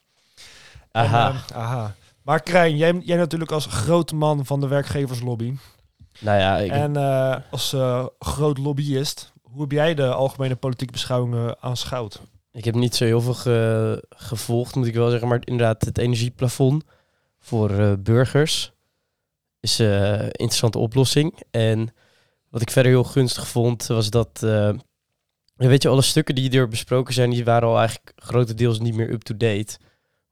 Aha. 0.92 1.30
eh, 1.30 1.58
aha. 1.58 1.96
Maar 2.22 2.42
Krijn, 2.42 2.78
jij, 2.78 2.94
jij 3.04 3.18
natuurlijk 3.18 3.52
als 3.52 3.66
grote 3.66 4.16
man 4.16 4.46
van 4.46 4.60
de 4.60 4.68
werkgeverslobby 4.68 5.58
nou 6.22 6.40
ja, 6.40 6.58
ik, 6.58 6.72
en 6.72 6.96
eh, 6.96 7.36
als 7.52 7.74
eh, 7.74 8.06
groot 8.20 8.58
lobbyist, 8.58 9.34
hoe 9.42 9.62
heb 9.62 9.72
jij 9.72 9.94
de 9.94 10.14
algemene 10.14 10.56
politieke 10.56 10.94
beschouwingen 10.94 11.62
aanschouwd? 11.62 12.22
ik 12.52 12.66
heb 12.66 12.76
niet 12.76 12.96
zo 12.96 13.06
heel 13.06 13.22
veel 13.22 13.34
ge- 13.34 14.06
gevolgd, 14.10 14.76
moet 14.76 14.88
ik 14.88 14.94
wel 14.94 15.10
zeggen. 15.10 15.28
Maar 15.28 15.42
inderdaad, 15.44 15.86
het 15.86 15.98
energieplafond 15.98 16.84
voor 17.40 17.70
eh, 17.70 17.94
burgers 18.00 18.72
is 19.60 19.80
een 19.80 20.22
interessante 20.22 20.78
oplossing. 20.78 21.44
En 21.52 21.94
wat 22.50 22.62
ik 22.62 22.72
verder 22.72 22.92
heel 22.92 23.04
gunstig 23.04 23.48
vond, 23.48 23.88
was 23.88 24.10
dat... 24.10 24.40
weet 25.56 25.82
je, 25.82 25.90
alle 25.90 26.02
stukken 26.02 26.36
die 26.36 26.52
er 26.52 26.68
besproken 26.68 27.14
zijn, 27.14 27.30
die 27.30 27.44
waren 27.46 27.68
al 27.68 27.78
eigenlijk 27.78 28.14
grotendeels 28.16 28.80
niet 28.80 28.96
meer 28.96 29.12
up-to-date. 29.12 29.78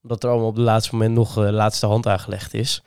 Omdat 0.01 0.23
er 0.23 0.29
allemaal 0.29 0.47
op 0.47 0.55
het 0.55 0.65
laatste 0.65 0.95
moment 0.95 1.15
nog 1.15 1.37
eh, 1.37 1.49
laatste 1.51 1.85
hand 1.85 2.07
aangelegd 2.07 2.53
is. 2.53 2.83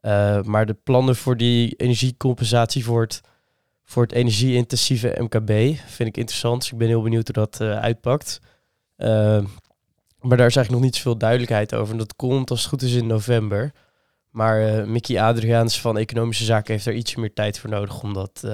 Eh, 0.00 0.42
maar 0.42 0.66
de 0.66 0.74
plannen 0.74 1.16
voor 1.16 1.36
die 1.36 1.74
energiecompensatie 1.76 2.84
voor 2.84 3.00
het, 3.00 3.20
voor 3.84 4.02
het 4.02 4.12
energie-intensieve 4.12 5.16
MKB 5.18 5.78
vind 5.86 6.08
ik 6.08 6.16
interessant. 6.16 6.60
Dus 6.60 6.72
ik 6.72 6.78
ben 6.78 6.88
heel 6.88 7.02
benieuwd 7.02 7.26
hoe 7.34 7.44
dat 7.44 7.60
eh, 7.60 7.78
uitpakt. 7.78 8.40
Eh, 8.96 9.44
maar 10.20 10.36
daar 10.36 10.46
is 10.46 10.56
eigenlijk 10.56 10.70
nog 10.70 10.80
niet 10.80 10.96
zoveel 10.96 11.18
duidelijkheid 11.18 11.74
over. 11.74 11.92
En 11.92 11.98
dat 11.98 12.16
komt 12.16 12.50
als 12.50 12.60
het 12.60 12.68
goed 12.68 12.82
is 12.82 12.94
in 12.94 13.06
november. 13.06 13.72
Maar 14.30 14.88
Mickey 14.88 15.22
Adriaans 15.22 15.80
van 15.80 15.98
Economische 15.98 16.44
Zaken 16.44 16.72
heeft 16.72 16.86
er 16.86 16.94
ietsje 16.94 17.20
meer 17.20 17.32
tijd 17.32 17.58
voor 17.58 17.70
nodig 17.70 18.02
om 18.02 18.14
dat 18.14 18.44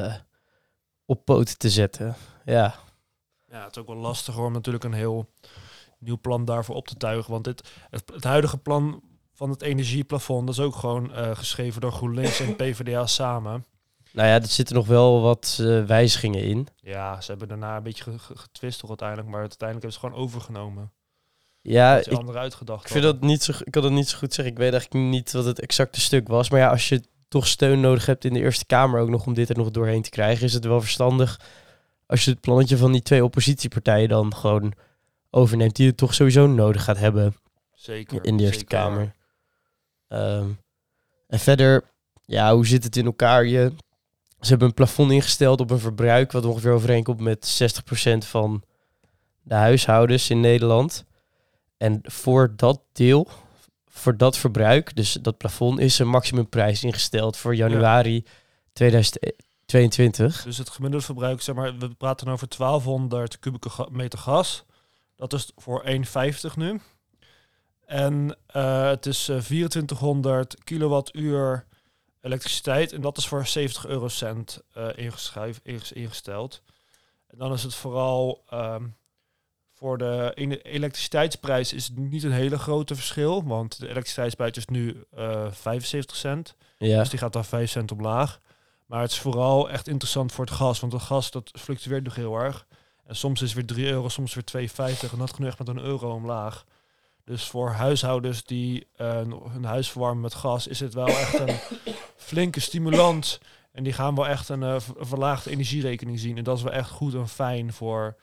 op 1.04 1.24
poten 1.24 1.58
te 1.58 1.70
zetten. 1.70 2.16
Ja, 2.44 2.74
Ja, 3.54 3.64
het 3.64 3.76
is 3.76 3.82
ook 3.82 3.86
wel 3.86 3.96
lastig 3.96 4.38
om 4.38 4.52
natuurlijk 4.52 4.84
een 4.84 4.92
heel 4.92 5.30
nieuw 5.98 6.18
plan 6.20 6.44
daarvoor 6.44 6.74
op 6.74 6.88
te 6.88 6.96
tuigen. 6.96 7.32
Want 7.32 7.44
dit, 7.44 7.70
het 7.90 8.24
huidige 8.24 8.58
plan 8.58 9.02
van 9.34 9.50
het 9.50 9.62
energieplafond, 9.62 10.46
dat 10.46 10.56
is 10.58 10.64
ook 10.64 10.74
gewoon 10.76 11.14
eh, 11.14 11.30
geschreven 11.36 11.80
door 11.80 11.92
GroenLinks 11.92 12.40
en 12.40 12.56
PvdA 12.60 13.06
samen. 13.06 13.64
nou 14.12 14.28
ja, 14.28 14.34
er 14.34 14.46
zitten 14.46 14.74
nog 14.74 14.86
wel 14.86 15.20
wat 15.20 15.58
eh, 15.60 15.84
wijzigingen 15.84 16.42
in. 16.42 16.68
Ja, 16.76 17.20
ze 17.20 17.30
hebben 17.30 17.48
daarna 17.48 17.76
een 17.76 17.82
beetje 17.82 18.02
ge- 18.04 18.18
ge- 18.18 18.36
getwist 18.38 18.88
uiteindelijk, 18.88 19.28
maar 19.28 19.40
uiteindelijk 19.40 19.82
hebben 19.86 19.92
ze 19.92 19.98
gewoon 20.08 20.26
overgenomen. 20.26 20.92
Ja, 21.60 21.96
ik, 21.96 22.06
andere 22.12 22.38
uitgedacht 22.38 22.84
ik, 22.84 22.90
vind 22.90 23.04
dat 23.04 23.20
niet 23.20 23.42
zo, 23.42 23.52
ik 23.64 23.70
kan 23.72 23.82
dat 23.82 23.90
niet 23.92 24.08
zo 24.08 24.18
goed 24.18 24.34
zeggen. 24.34 24.52
Ik 24.54 24.58
weet 24.60 24.72
eigenlijk 24.72 25.04
niet 25.10 25.32
wat 25.32 25.44
het 25.44 25.60
exacte 25.60 26.00
stuk 26.00 26.28
was. 26.28 26.50
Maar 26.50 26.60
ja, 26.60 26.70
als 26.70 26.88
je 26.88 27.02
toch 27.28 27.46
steun 27.46 27.80
nodig 27.80 28.06
hebt 28.06 28.24
in 28.24 28.32
de 28.32 28.40
Eerste 28.40 28.66
Kamer 28.66 29.00
ook 29.00 29.08
nog 29.08 29.26
om 29.26 29.34
dit 29.34 29.48
er 29.48 29.56
nog 29.56 29.70
doorheen 29.70 30.02
te 30.02 30.10
krijgen, 30.10 30.44
is 30.44 30.52
het 30.52 30.64
wel 30.64 30.80
verstandig 30.80 31.40
als 32.06 32.24
je 32.24 32.30
het 32.30 32.40
plannetje 32.40 32.76
van 32.76 32.92
die 32.92 33.02
twee 33.02 33.24
oppositiepartijen 33.24 34.08
dan 34.08 34.34
gewoon 34.34 34.72
overneemt, 35.30 35.76
die 35.76 35.86
het 35.86 35.96
toch 35.96 36.14
sowieso 36.14 36.46
nodig 36.46 36.84
gaat 36.84 36.98
hebben. 36.98 37.34
Zeker. 37.74 38.24
in 38.24 38.36
de 38.36 38.42
Eerste 38.42 38.58
zeker. 38.58 38.78
Kamer. 38.78 39.14
Ehm, 40.14 40.48
en 41.26 41.38
verder, 41.38 41.84
ja, 42.24 42.54
hoe 42.54 42.66
zit 42.66 42.84
het 42.84 42.96
in 42.96 43.04
elkaar? 43.04 43.44
Je, 43.44 43.72
ze 44.40 44.48
hebben 44.48 44.68
een 44.68 44.74
plafond 44.74 45.10
ingesteld 45.10 45.60
op 45.60 45.70
een 45.70 45.78
verbruik 45.78 46.32
wat 46.32 46.44
ongeveer 46.44 46.72
overeenkomt 46.72 47.20
met 47.20 47.46
60% 47.46 48.26
van 48.26 48.62
de 49.42 49.54
huishoudens 49.54 50.30
in 50.30 50.40
Nederland. 50.40 51.04
En 51.76 52.00
voor 52.02 52.52
dat 52.56 52.80
deel, 52.92 53.28
voor 53.88 54.16
dat 54.16 54.38
verbruik, 54.38 54.96
dus 54.96 55.12
dat 55.12 55.36
plafond, 55.36 55.78
is 55.78 55.98
een 55.98 56.08
maximumprijs 56.08 56.84
ingesteld 56.84 57.36
voor 57.36 57.54
januari 57.54 58.24
2022. 58.72 60.42
Dus 60.42 60.58
het 60.58 60.70
gemiddelde 60.70 61.04
verbruik, 61.04 61.42
zeg 61.42 61.54
maar, 61.54 61.78
we 61.78 61.94
praten 61.94 62.28
over 62.28 62.48
1200 62.58 63.38
kubieke 63.38 63.88
meter 63.90 64.18
gas. 64.18 64.64
Dat 65.16 65.32
is 65.32 65.52
voor 65.56 65.84
1,50 65.86 66.54
nu. 66.56 66.80
En 67.86 68.36
eh, 68.46 68.86
het 68.88 69.06
is 69.06 69.28
eh, 69.28 69.38
2400 69.38 70.64
kilowattuur 70.64 71.66
elektriciteit. 72.20 72.92
En 72.92 73.00
dat 73.00 73.16
is 73.18 73.26
voor 73.28 73.46
70 73.46 73.86
eurocent 73.86 74.62
eh 74.72 74.88
inges- 75.62 75.92
ingesteld. 75.92 76.62
En 77.26 77.38
dan 77.38 77.52
is 77.52 77.62
het 77.62 77.74
vooral 77.74 78.42
ehm, 78.48 78.84
voor 79.72 79.98
de 79.98 80.32
elektriciteitsprijs 80.62 81.72
is 81.72 81.84
het 81.86 81.96
niet 81.96 82.22
een 82.22 82.32
hele 82.32 82.58
grote 82.58 82.94
verschil. 82.94 83.44
Want 83.44 83.78
de 83.80 83.88
elektriciteitsprijs 83.88 84.56
is 84.56 84.66
nu 84.66 85.04
eh 85.14 85.46
75 85.50 86.16
cent. 86.16 86.56
Ja, 86.78 86.98
Dus 86.98 87.08
die 87.10 87.18
gaat 87.18 87.32
dan 87.32 87.44
5 87.44 87.70
cent 87.70 87.92
omlaag. 87.92 88.40
Maar 88.86 89.00
het 89.00 89.10
is 89.10 89.18
vooral 89.18 89.70
echt 89.70 89.88
interessant 89.88 90.32
voor 90.32 90.44
het 90.44 90.54
gas. 90.54 90.80
Want 90.80 90.92
het 90.92 91.02
gas 91.02 91.30
dat 91.30 91.50
fluctueert 91.58 92.04
nog 92.04 92.14
heel 92.14 92.36
erg. 92.38 92.66
En 93.06 93.16
soms 93.16 93.42
is 93.42 93.48
het 93.48 93.56
weer 93.56 93.66
3 93.66 93.86
euro, 93.86 94.08
soms 94.08 94.34
weer 94.34 94.44
2,50. 94.44 95.12
En 95.12 95.18
dat 95.18 95.32
echt 95.48 95.58
met 95.58 95.68
een 95.68 95.78
euro 95.78 96.12
omlaag. 96.14 96.64
Dus 97.24 97.44
voor 97.46 97.70
huishoudens 97.70 98.44
die 98.44 98.86
eh, 98.96 99.20
hun 99.52 99.64
huis 99.64 99.90
verwarmen 99.90 100.20
met 100.22 100.34
gas... 100.34 100.66
is 100.66 100.80
het 100.80 100.94
wel 100.94 101.06
echt 101.08 101.38
een 101.38 101.56
flinke 102.16 102.60
stimulans. 102.60 103.40
En 103.72 103.82
die 103.84 103.92
gaan 103.92 104.14
wel 104.14 104.26
echt 104.28 104.48
een 104.48 104.62
eh, 104.62 104.74
ver- 104.80 104.94
verlaagde 105.06 105.50
energierekening 105.50 106.18
zien. 106.18 106.36
En 106.38 106.44
dat 106.44 106.56
is 106.56 106.62
wel 106.62 106.72
echt 106.72 106.90
goed 106.90 107.14
en 107.14 107.28
fijn 107.28 107.72
voor 107.72 108.16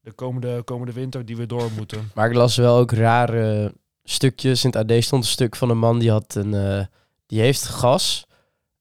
de 0.00 0.12
komende, 0.12 0.62
komende 0.62 0.92
winter 0.92 1.24
die 1.24 1.36
we 1.36 1.46
door 1.46 1.70
moeten. 1.76 2.10
maar 2.14 2.28
ik 2.28 2.34
las 2.36 2.56
wel 2.56 2.76
ook 2.76 2.92
rare 2.92 3.74
stukjes. 4.04 4.64
In 4.64 4.70
het 4.76 4.90
AD 4.90 5.02
stond 5.04 5.24
een 5.24 5.30
stuk 5.30 5.56
van 5.56 5.70
een 5.70 5.78
man 5.78 5.98
die 5.98 6.10
had 6.10 6.34
een, 6.34 6.54
eh, 6.54 6.84
die 7.26 7.40
heeft 7.40 7.64
gas 7.64 8.26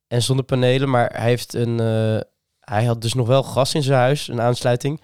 en 0.07 0.21
zonnepanelen, 0.21 0.89
maar 0.89 1.09
hij 1.13 1.29
heeft 1.29 1.53
een, 1.53 1.77
hij 2.59 2.85
had 2.85 3.01
dus 3.01 3.13
nog 3.13 3.27
wel 3.27 3.43
gas 3.43 3.73
in 3.73 3.83
zijn 3.83 3.99
huis, 3.99 4.27
een 4.27 4.41
aansluiting, 4.41 5.01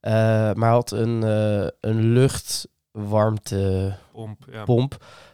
Eh, 0.00 0.12
maar 0.12 0.56
hij 0.68 0.68
had 0.70 0.90
een, 0.90 1.22
een 1.80 2.00
luchtwarmtepomp. 2.12 2.78
Pomp, 2.92 4.46
ja. 4.52 4.64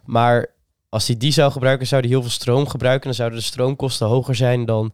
Maar 0.04 0.54
als 0.88 1.06
hij 1.06 1.16
die 1.16 1.32
zou 1.32 1.52
gebruiken, 1.52 1.86
zou 1.86 2.00
hij 2.00 2.10
heel 2.10 2.20
veel 2.20 2.30
stroom 2.30 2.68
gebruiken. 2.68 3.04
Dan 3.04 3.14
zouden 3.14 3.38
de 3.38 3.44
stroomkosten 3.44 4.06
hoger 4.06 4.34
zijn 4.34 4.64
dan 4.64 4.92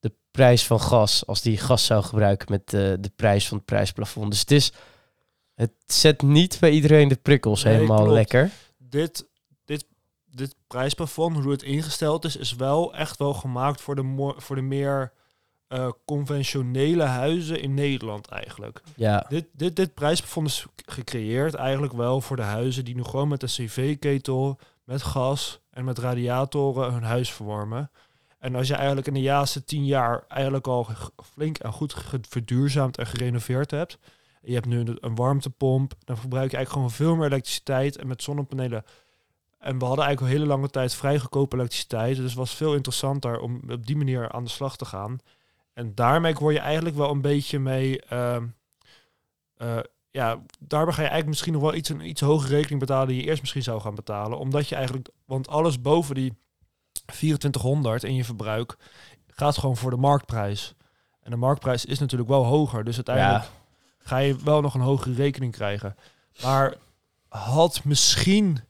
de 0.00 0.12
prijs 0.30 0.66
van 0.66 0.80
gas. 0.80 1.26
Als 1.26 1.42
die 1.42 1.58
gas 1.58 1.84
zou 1.84 2.02
gebruiken 2.02 2.46
met 2.50 2.62
eh, 2.74 2.80
de 3.00 3.10
prijs 3.16 3.48
van 3.48 3.56
het 3.56 3.66
prijsplafond. 3.66 4.30
Dus 4.30 4.40
het 4.40 4.50
is, 4.50 4.72
het 5.54 5.72
zet 5.86 6.22
niet 6.22 6.56
bij 6.60 6.70
iedereen 6.70 7.08
de 7.08 7.16
prikkels 7.16 7.62
Nee, 7.62 7.74
helemaal 7.74 7.96
klopt. 7.96 8.12
lekker. 8.12 8.50
dit, 8.78 9.26
dit, 9.64 9.86
dit 10.30 10.54
prijsplafond, 10.66 11.36
hoe 11.42 11.52
het 11.52 11.62
ingesteld 11.62 12.24
is, 12.24 12.36
is 12.36 12.54
wel 12.54 12.94
echt 12.94 13.18
wel 13.18 13.34
gemaakt 13.34 13.80
voor 13.80 13.94
de, 13.94 14.34
voor 14.36 14.56
de 14.56 14.62
meer 14.62 15.12
eh, 15.74 15.88
conventionele 16.04 17.02
huizen 17.02 17.60
in 17.62 17.74
Nederland 17.74 18.28
eigenlijk. 18.28 18.82
Ja, 18.96 19.26
Dit, 19.28 19.46
dit, 19.52 19.76
dit 19.76 19.94
prijsplafond 19.94 20.46
is 20.46 20.66
gecreëerd 20.86 21.54
eigenlijk 21.54 21.92
wel 21.92 22.20
voor 22.20 22.36
de 22.36 22.42
huizen 22.42 22.84
die 22.84 22.94
nu 22.94 23.04
gewoon 23.04 23.28
met 23.28 23.42
een 23.42 23.48
cv-ketel, 23.48 24.58
met 24.84 25.02
gas 25.02 25.60
en 25.70 25.84
met 25.84 25.98
radiatoren 25.98 26.92
hun 26.92 27.02
huis 27.02 27.32
verwarmen. 27.32 27.90
En 28.38 28.54
als 28.54 28.68
je 28.68 28.74
eigenlijk 28.74 29.06
in 29.06 29.14
de 29.14 29.20
laatste 29.22 29.64
tien 29.64 29.84
jaar 29.84 30.24
eigenlijk 30.28 30.66
al 30.66 30.86
flink 31.32 31.58
en 31.58 31.72
goed 31.72 31.94
verduurzaamd 32.28 32.98
en 32.98 33.06
gerenoveerd 33.06 33.70
hebt. 33.70 33.98
Je 34.42 34.54
hebt 34.54 34.66
nu 34.66 34.78
een- 34.80 34.98
een 35.00 35.14
warmtepomp, 35.14 35.92
dan 36.04 36.16
verbruik 36.16 36.50
je 36.50 36.56
eigenlijk 36.56 36.86
gewoon 36.86 37.06
veel 37.08 37.16
meer 37.16 37.26
elektriciteit. 37.32 37.96
En 37.96 38.06
met 38.06 38.22
zonnepanelen. 38.22 38.84
En 39.58 39.78
we 39.78 39.84
hadden 39.84 40.04
eigenlijk 40.04 40.20
al 40.20 40.38
hele 40.40 40.54
lange 40.54 40.70
tijd 40.70 40.94
vrij 40.94 41.18
goedkope 41.18 41.56
elektriciteit. 41.56 42.16
Dus 42.16 42.24
het 42.24 42.34
was 42.34 42.54
veel 42.54 42.74
interessanter 42.74 43.38
om 43.40 43.60
op 43.70 43.86
die 43.86 43.96
manier 43.96 44.32
aan 44.32 44.44
de 44.44 44.50
slag 44.50 44.76
te 44.76 44.84
gaan. 44.84 45.18
En 45.74 45.94
daarmee 45.94 46.34
word 46.34 46.54
je 46.54 46.60
eigenlijk 46.60 46.96
wel 46.96 47.10
een 47.10 47.20
beetje 47.20 47.58
mee. 47.58 48.00
ehm, 48.00 48.46
eh, 49.56 49.78
ja, 50.10 50.42
daarbij 50.58 50.94
ga 50.94 51.02
je 51.02 51.08
eigenlijk 51.08 51.26
misschien 51.26 51.52
nog 51.52 51.62
wel 51.62 51.74
iets, 51.74 51.88
een 51.88 52.08
iets 52.08 52.20
hogere 52.20 52.54
rekening 52.54 52.80
betalen 52.80 53.08
die 53.08 53.16
je 53.16 53.22
eerst 53.22 53.40
misschien 53.40 53.62
zou 53.62 53.80
gaan 53.80 53.94
betalen. 53.94 54.38
Omdat 54.38 54.68
je 54.68 54.74
eigenlijk, 54.74 55.08
want 55.24 55.48
alles 55.48 55.80
boven 55.80 56.14
die 56.14 56.36
2400 57.06 58.04
in 58.04 58.14
je 58.14 58.24
verbruik 58.24 58.76
gaat 59.26 59.58
gewoon 59.58 59.76
voor 59.76 59.90
de 59.90 59.96
marktprijs. 59.96 60.74
En 61.20 61.30
de 61.30 61.36
marktprijs 61.36 61.84
is 61.84 61.98
natuurlijk 61.98 62.30
wel 62.30 62.44
hoger. 62.44 62.84
Dus 62.84 62.94
uiteindelijk 62.94 63.44
ja, 63.44 63.50
ga 63.98 64.18
je 64.18 64.36
wel 64.44 64.60
nog 64.60 64.74
een 64.74 64.80
hogere 64.80 65.14
rekening 65.14 65.52
krijgen. 65.52 65.96
Maar 66.42 66.74
had 67.28 67.84
misschien 67.84 68.60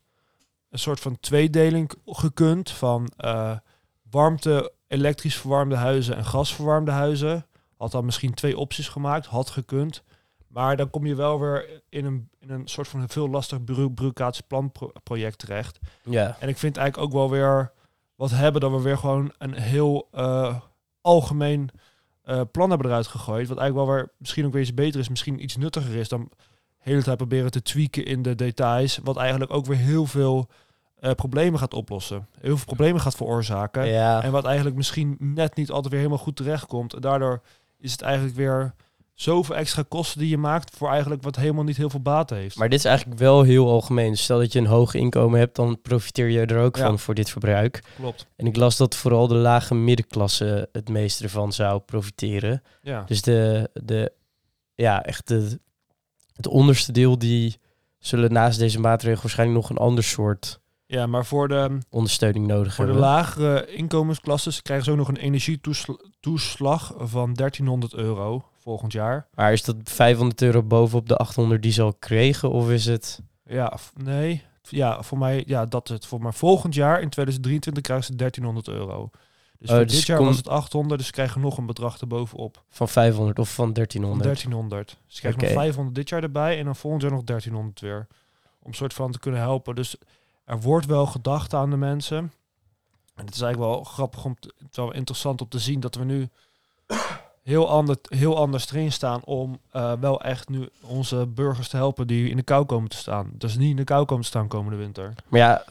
een 0.70 0.78
soort 0.78 1.00
van 1.00 1.20
tweedeling 1.20 1.92
gekund 2.06 2.70
van 2.70 3.12
eh, 3.16 3.56
warmte, 4.10 4.72
elektrisch 4.94 5.37
verwarmde 5.37 5.76
huizen 5.76 6.16
en 6.16 6.24
gasverwarmde 6.24 6.90
huizen. 6.90 7.46
Had 7.76 7.90
dan 7.90 8.04
misschien 8.04 8.35
twee 8.35 8.59
opties 8.59 8.88
gemaakt, 8.88 9.26
had 9.26 9.50
gekund. 9.50 10.02
Maar 10.48 10.76
dan 10.76 10.90
kom 10.90 11.07
je 11.07 11.14
wel 11.14 11.40
weer 11.40 11.83
in 11.88 12.04
een, 12.04 12.28
in 12.40 12.50
een 12.50 12.68
soort 12.68 12.88
van 12.88 13.00
een 13.00 13.09
veel 13.09 13.28
lastig 13.28 13.61
bureau- 13.64 13.90
bureaucratisch 13.90 14.40
planproject 14.40 15.38
terecht. 15.38 15.78
ja. 16.02 16.37
En 16.40 16.48
ik 16.48 16.59
vind 16.59 16.76
eigenlijk 16.76 17.07
ook 17.07 17.18
wel 17.20 17.30
weer 17.30 17.72
wat 18.14 18.30
hebben 18.30 18.61
dat 18.61 18.70
we 18.70 18.80
weer 18.80 18.98
gewoon 18.98 19.33
een 19.38 19.54
heel 19.54 20.09
eh, 20.12 20.57
algemeen 21.00 21.70
eh, 22.22 22.40
plan 22.52 22.68
hebben 22.68 22.87
eruit 22.88 23.07
gegooid. 23.07 23.48
Wat 23.48 23.59
eigenlijk 23.59 23.87
wel 23.87 23.96
weer 23.96 24.12
misschien 24.18 24.46
ook 24.46 24.52
weer 24.52 24.62
iets 24.62 24.74
beter 24.74 25.00
is, 25.00 25.09
misschien 25.09 25.42
iets 25.42 25.57
nuttiger 25.57 25.94
is 25.94 26.09
dan 26.09 26.28
de 26.30 26.90
hele 26.90 27.02
tijd 27.02 27.16
proberen 27.16 27.50
te 27.50 27.62
tweaken 27.62 28.04
in 28.04 28.22
de 28.22 28.35
details. 28.35 28.98
Wat 29.02 29.16
eigenlijk 29.16 29.52
ook 29.52 29.66
weer 29.66 29.76
heel 29.76 30.07
veel 30.07 30.48
eh, 31.04 31.12
problemen 31.14 31.58
gaat 31.58 31.74
oplossen. 31.74 32.28
Heel 32.40 32.56
veel 32.56 32.66
problemen 32.66 33.00
gaat 33.00 33.14
veroorzaken. 33.16 33.86
ja. 33.86 34.22
En 34.22 34.32
wat 34.32 34.44
eigenlijk 34.44 34.76
misschien 34.76 35.16
net 35.18 35.56
niet 35.56 35.70
altijd 35.70 35.88
weer 35.92 36.02
helemaal 36.02 36.24
goed 36.24 36.36
terechtkomt. 36.36 36.94
En 36.94 37.00
daardoor 37.00 37.42
is 37.78 37.92
het 37.92 38.02
eigenlijk 38.02 38.36
weer 38.36 38.74
zoveel 39.14 39.56
extra 39.56 39.84
kosten 39.88 40.18
die 40.20 40.28
je 40.28 40.38
maakt 40.38 40.76
voor 40.76 40.90
eigenlijk 40.90 41.22
wat 41.22 41.36
helemaal 41.36 41.64
niet 41.64 41.76
heel 41.76 41.90
veel 41.90 42.00
baat 42.00 42.30
heeft. 42.30 42.56
Maar 42.56 42.68
dit 42.68 42.78
is 42.78 42.84
eigenlijk 42.84 43.18
wel 43.18 43.42
heel 43.42 43.68
algemeen. 43.70 44.10
Dus 44.10 44.22
Stel 44.22 44.38
dat 44.38 44.52
je 44.52 44.58
een 44.58 44.66
hoog 44.66 44.94
inkomen 44.94 45.38
hebt, 45.38 45.56
dan 45.56 45.80
profiteer 45.82 46.28
je 46.28 46.46
er 46.46 46.58
ook 46.60 46.76
Ja. 46.76 46.86
van 46.86 46.98
voor 46.98 47.14
dit 47.14 47.30
verbruik. 47.30 47.82
Klopt. 47.96 48.26
En 48.36 48.46
ik 48.46 48.56
las 48.56 48.76
dat 48.76 48.94
vooral 48.96 49.26
de 49.26 49.34
lage 49.34 49.74
middenklasse 49.74 50.68
het 50.72 50.88
meeste 50.88 51.24
ervan 51.24 51.52
zou 51.52 51.80
profiteren. 51.80 52.62
Ja. 52.82 53.02
Dus 53.06 53.22
de, 53.22 53.70
de 53.72 54.12
ja, 54.74 55.02
echt 55.02 55.28
de, 55.28 55.60
het 56.32 56.46
onderste 56.46 56.92
deel, 56.92 57.18
die 57.18 57.58
zullen 57.98 58.32
naast 58.32 58.58
deze 58.58 58.80
maatregel 58.80 59.22
waarschijnlijk 59.22 59.60
nog 59.60 59.70
een 59.70 59.76
ander 59.84 60.04
soort 60.04 60.60
ja, 60.94 61.07
maar 61.07 61.26
voor 61.26 61.48
de, 61.48 61.78
ondersteuning 61.90 62.46
nodig 62.46 62.74
voor 62.74 62.87
de 62.87 62.92
lagere 62.92 63.66
inkomensklasses 63.66 64.62
krijgen 64.62 64.85
ze 64.85 64.90
ook 64.90 64.96
nog 64.96 65.09
een 65.09 65.16
energietoeslag 65.16 66.94
van 66.98 67.35
1300 67.35 67.94
euro 67.94 68.44
volgend 68.59 68.92
jaar. 68.92 69.26
Maar 69.35 69.52
is 69.52 69.62
dat 69.62 69.76
500 69.85 70.42
euro 70.42 70.62
bovenop 70.62 71.09
de 71.09 71.16
800 71.16 71.62
die 71.62 71.72
ze 71.72 71.83
al 71.83 71.94
kregen? 71.94 72.50
Of 72.50 72.70
is 72.70 72.87
het... 72.87 73.22
Ja, 73.46 73.78
nee. 73.94 74.42
Ja, 74.68 75.02
voor 75.02 75.18
mij, 75.18 75.42
ja, 75.46 75.66
dat 75.66 75.88
het. 75.88 76.07
Voor 76.07 76.20
maar 76.20 76.35
volgend 76.35 76.74
jaar, 76.74 77.00
in 77.00 77.09
2023, 77.09 77.83
krijgen 77.83 78.07
ze 78.07 78.16
1300 78.16 78.68
euro. 78.68 79.11
Dus 79.59 79.70
Oh, 79.70 79.76
voor 79.76 79.87
dus 79.87 79.96
dit 79.96 80.07
jaar 80.07 80.24
was 80.24 80.37
het 80.37 80.48
800, 80.48 80.98
dus 80.98 81.07
ze 81.07 81.12
krijgen 81.12 81.40
nog 81.40 81.59
een 81.59 81.66
bedrag 81.66 82.00
erbovenop. 82.00 82.62
Van 82.70 82.88
500 82.88 83.38
of 83.38 83.54
van 83.54 83.64
Van 83.64 83.74
1300? 83.74 84.24
1300. 84.24 84.88
Dus 84.88 85.14
ze 85.14 85.20
krijgen 85.20 85.42
nog 85.42 85.50
500 85.50 85.94
dit 85.94 86.09
jaar 86.09 86.22
erbij 86.22 86.59
en 86.59 86.64
dan 86.64 86.76
volgend 86.76 87.02
jaar 87.02 87.11
nog 87.11 87.24
1300 87.24 87.80
weer. 87.80 88.07
Om 88.62 88.72
soort 88.72 88.94
van 88.94 89.12
te 89.12 89.18
kunnen 89.18 89.40
helpen. 89.40 89.74
Dus 89.74 89.96
er 90.44 90.61
wordt 90.61 90.87
wel 90.87 91.07
gedacht 91.07 91.54
aan 91.54 91.70
de 91.70 91.76
mensen. 91.76 92.33
En 93.14 93.24
het 93.24 93.35
is 93.35 93.40
eigenlijk 93.40 93.72
wel 93.72 93.85
grappig 93.85 94.24
om, 94.24 94.37
te, 94.40 94.52
het 94.59 94.70
is 94.70 94.76
wel 94.76 94.92
interessant 94.92 95.40
om 95.40 95.48
te 95.48 95.59
zien 95.59 95.80
dat 95.80 95.94
we 95.94 96.04
nu 96.04 96.28
heel, 97.42 97.68
ander, 97.68 97.96
heel 98.02 98.37
anders 98.37 98.70
erin 98.70 98.92
staan 98.92 99.24
om 99.24 99.59
eh, 99.70 99.92
wel 100.00 100.20
echt 100.22 100.48
nu 100.48 100.68
onze 100.80 101.26
burgers 101.26 101.68
te 101.68 101.76
helpen 101.76 102.07
die 102.07 102.30
in 102.30 102.37
de 102.37 102.42
kou 102.42 102.64
komen 102.64 102.88
te 102.90 102.96
staan. 102.96 103.30
Dus 103.35 103.57
niet 103.57 103.70
in 103.70 103.76
de 103.76 103.85
kou 103.85 104.04
komen 104.04 104.22
te 104.22 104.28
staan 104.28 104.48
komende 104.48 104.76
winter. 104.78 105.14
Maar 105.28 105.40
ja, 105.40 105.64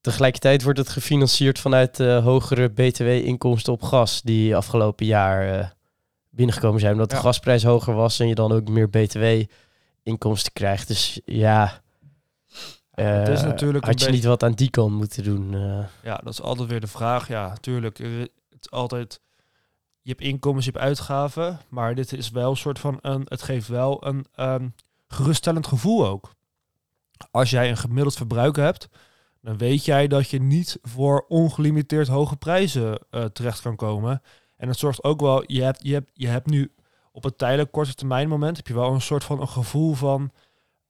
tegelijkertijd 0.00 0.62
wordt 0.62 0.78
het 0.78 0.88
gefinancierd 0.88 1.58
vanuit 1.58 2.00
eh, 2.00 2.24
hogere 2.24 2.68
btw-inkomsten 2.68 3.72
op 3.72 3.82
gas 3.82 4.22
die 4.22 4.56
afgelopen 4.56 5.06
jaar 5.06 5.58
eh, 5.58 5.66
binnengekomen 6.30 6.80
zijn. 6.80 6.92
Omdat 6.92 7.10
Ja. 7.10 7.16
de 7.16 7.22
gasprijs 7.22 7.62
hoger 7.62 7.94
was 7.94 8.18
en 8.20 8.28
je 8.28 8.34
dan 8.34 8.52
ook 8.52 8.68
meer 8.68 8.88
btw-inkomsten 8.88 10.52
krijgt. 10.52 10.88
Dus 10.88 11.20
ja, 11.24 11.80
het 13.04 13.28
is 13.28 13.40
eh, 13.40 13.46
natuurlijk 13.46 13.84
had 13.84 13.92
je 13.98 14.04
beetje- 14.06 14.20
niet 14.20 14.28
wat 14.28 14.42
aan 14.42 14.52
die 14.52 14.70
kant 14.70 14.92
moeten 14.94 15.24
doen. 15.24 15.54
eh. 15.54 15.84
Ja, 16.02 16.16
dat 16.24 16.32
is 16.32 16.40
altijd 16.42 16.68
weer 16.68 16.80
de 16.80 16.86
vraag. 16.86 17.28
Ja, 17.28 17.48
natuurlijk. 17.48 17.98
er- 17.98 18.18
Het 18.20 18.60
is 18.60 18.70
altijd. 18.70 19.20
Je 20.02 20.10
hebt 20.10 20.22
inkomens, 20.22 20.64
je 20.64 20.70
hebt 20.70 20.84
uitgaven. 20.84 21.60
Maar 21.68 21.94
dit 21.94 22.12
is 22.12 22.30
wel 22.30 22.50
een 22.50 22.56
soort 22.56 22.78
van 22.78 22.98
een. 23.00 23.22
Het 23.28 23.42
geeft 23.42 23.68
wel 23.68 24.06
een 24.06 24.24
ehm, 24.34 24.68
geruststellend 25.08 25.66
gevoel 25.66 26.06
ook. 26.06 26.34
Als 27.30 27.50
jij 27.50 27.70
een 27.70 27.76
gemiddeld 27.76 28.14
verbruik 28.16 28.56
hebt, 28.56 28.88
dan 29.42 29.58
weet 29.58 29.84
jij 29.84 30.06
dat 30.08 30.28
je 30.30 30.40
niet 30.42 30.78
voor 30.82 31.24
ongelimiteerd 31.28 32.08
hoge 32.08 32.36
prijzen 32.36 32.98
eh, 33.10 33.24
terecht 33.24 33.60
kan 33.60 33.76
komen. 33.76 34.22
En 34.56 34.68
het 34.68 34.78
zorgt 34.78 35.04
ook 35.04 35.20
wel. 35.20 35.42
Je 35.46 35.62
hebt, 35.62 35.82
je 35.84 35.92
hebt, 35.92 36.10
je 36.14 36.26
hebt 36.26 36.46
nu 36.46 36.72
op 37.12 37.24
een 37.24 37.36
tijdelijk 37.36 37.72
korte 37.72 37.94
termijn 37.94 38.28
moment 38.28 38.56
heb 38.56 38.66
je 38.66 38.74
wel 38.74 38.92
een 38.92 39.00
soort 39.00 39.24
van 39.24 39.40
een 39.40 39.48
gevoel 39.48 39.94
van. 39.94 40.30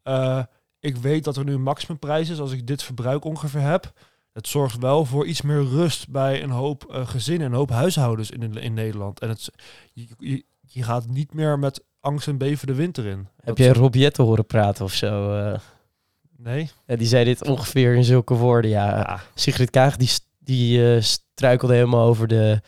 eh, 0.03 0.43
ik 0.81 0.97
weet 0.97 1.25
dat 1.25 1.37
er 1.37 1.45
nu 1.45 1.53
een 1.55 1.63
maximumprijs 1.63 2.29
is 2.29 2.41
als 2.41 2.53
ik 2.53 2.67
dit 2.67 2.83
verbruik 2.83 3.25
ongeveer 3.25 3.61
heb. 3.61 3.93
Het 4.33 4.49
zorgt 4.49 4.79
wel 4.79 5.05
voor 5.05 5.27
iets 5.27 5.43
meer 5.43 5.65
rust 5.65 6.09
bij 6.09 6.43
een 6.43 6.51
hoop 6.51 6.85
eh, 6.85 7.09
gezinnen 7.09 7.47
en 7.47 7.53
een 7.53 7.59
hoop 7.59 7.71
huishoudens 7.71 8.31
in, 8.31 8.57
in 8.57 8.75
Nederland. 8.75 9.21
En 9.21 9.29
het, 9.29 9.51
je, 9.93 10.07
je, 10.19 10.45
je 10.61 10.83
gaat 10.83 11.07
niet 11.07 11.35
meer 11.35 11.59
met 11.59 11.83
angst 12.01 12.29
en 12.29 12.39
beven 12.39 12.67
de 12.67 12.75
winter 12.75 13.07
in. 13.07 13.19
Heb 13.37 13.47
Dat 13.47 13.59
jij 13.59 13.69
is- 13.71 13.77
Rob 13.77 13.95
Jetten 13.95 14.25
horen 14.25 14.47
praten 14.47 14.85
of 14.85 14.93
zo? 14.93 15.37
eh? 15.39 15.59
Nee? 16.37 16.71
Ja, 16.87 16.97
die 16.97 17.07
zei 17.07 17.25
dit 17.25 17.49
ongeveer 17.49 17.95
in 17.95 18.05
zulke 18.05 18.35
woorden. 18.35 18.71
Ja, 18.71 18.97
Ja. 18.99 19.21
Sigrid 19.35 19.71
Kaag 19.71 19.97
die, 19.97 20.11
die 20.39 20.95
eh, 20.95 21.03
struikelde 21.03 21.75
helemaal 21.75 22.07
over 22.07 22.27
de, 22.29 22.61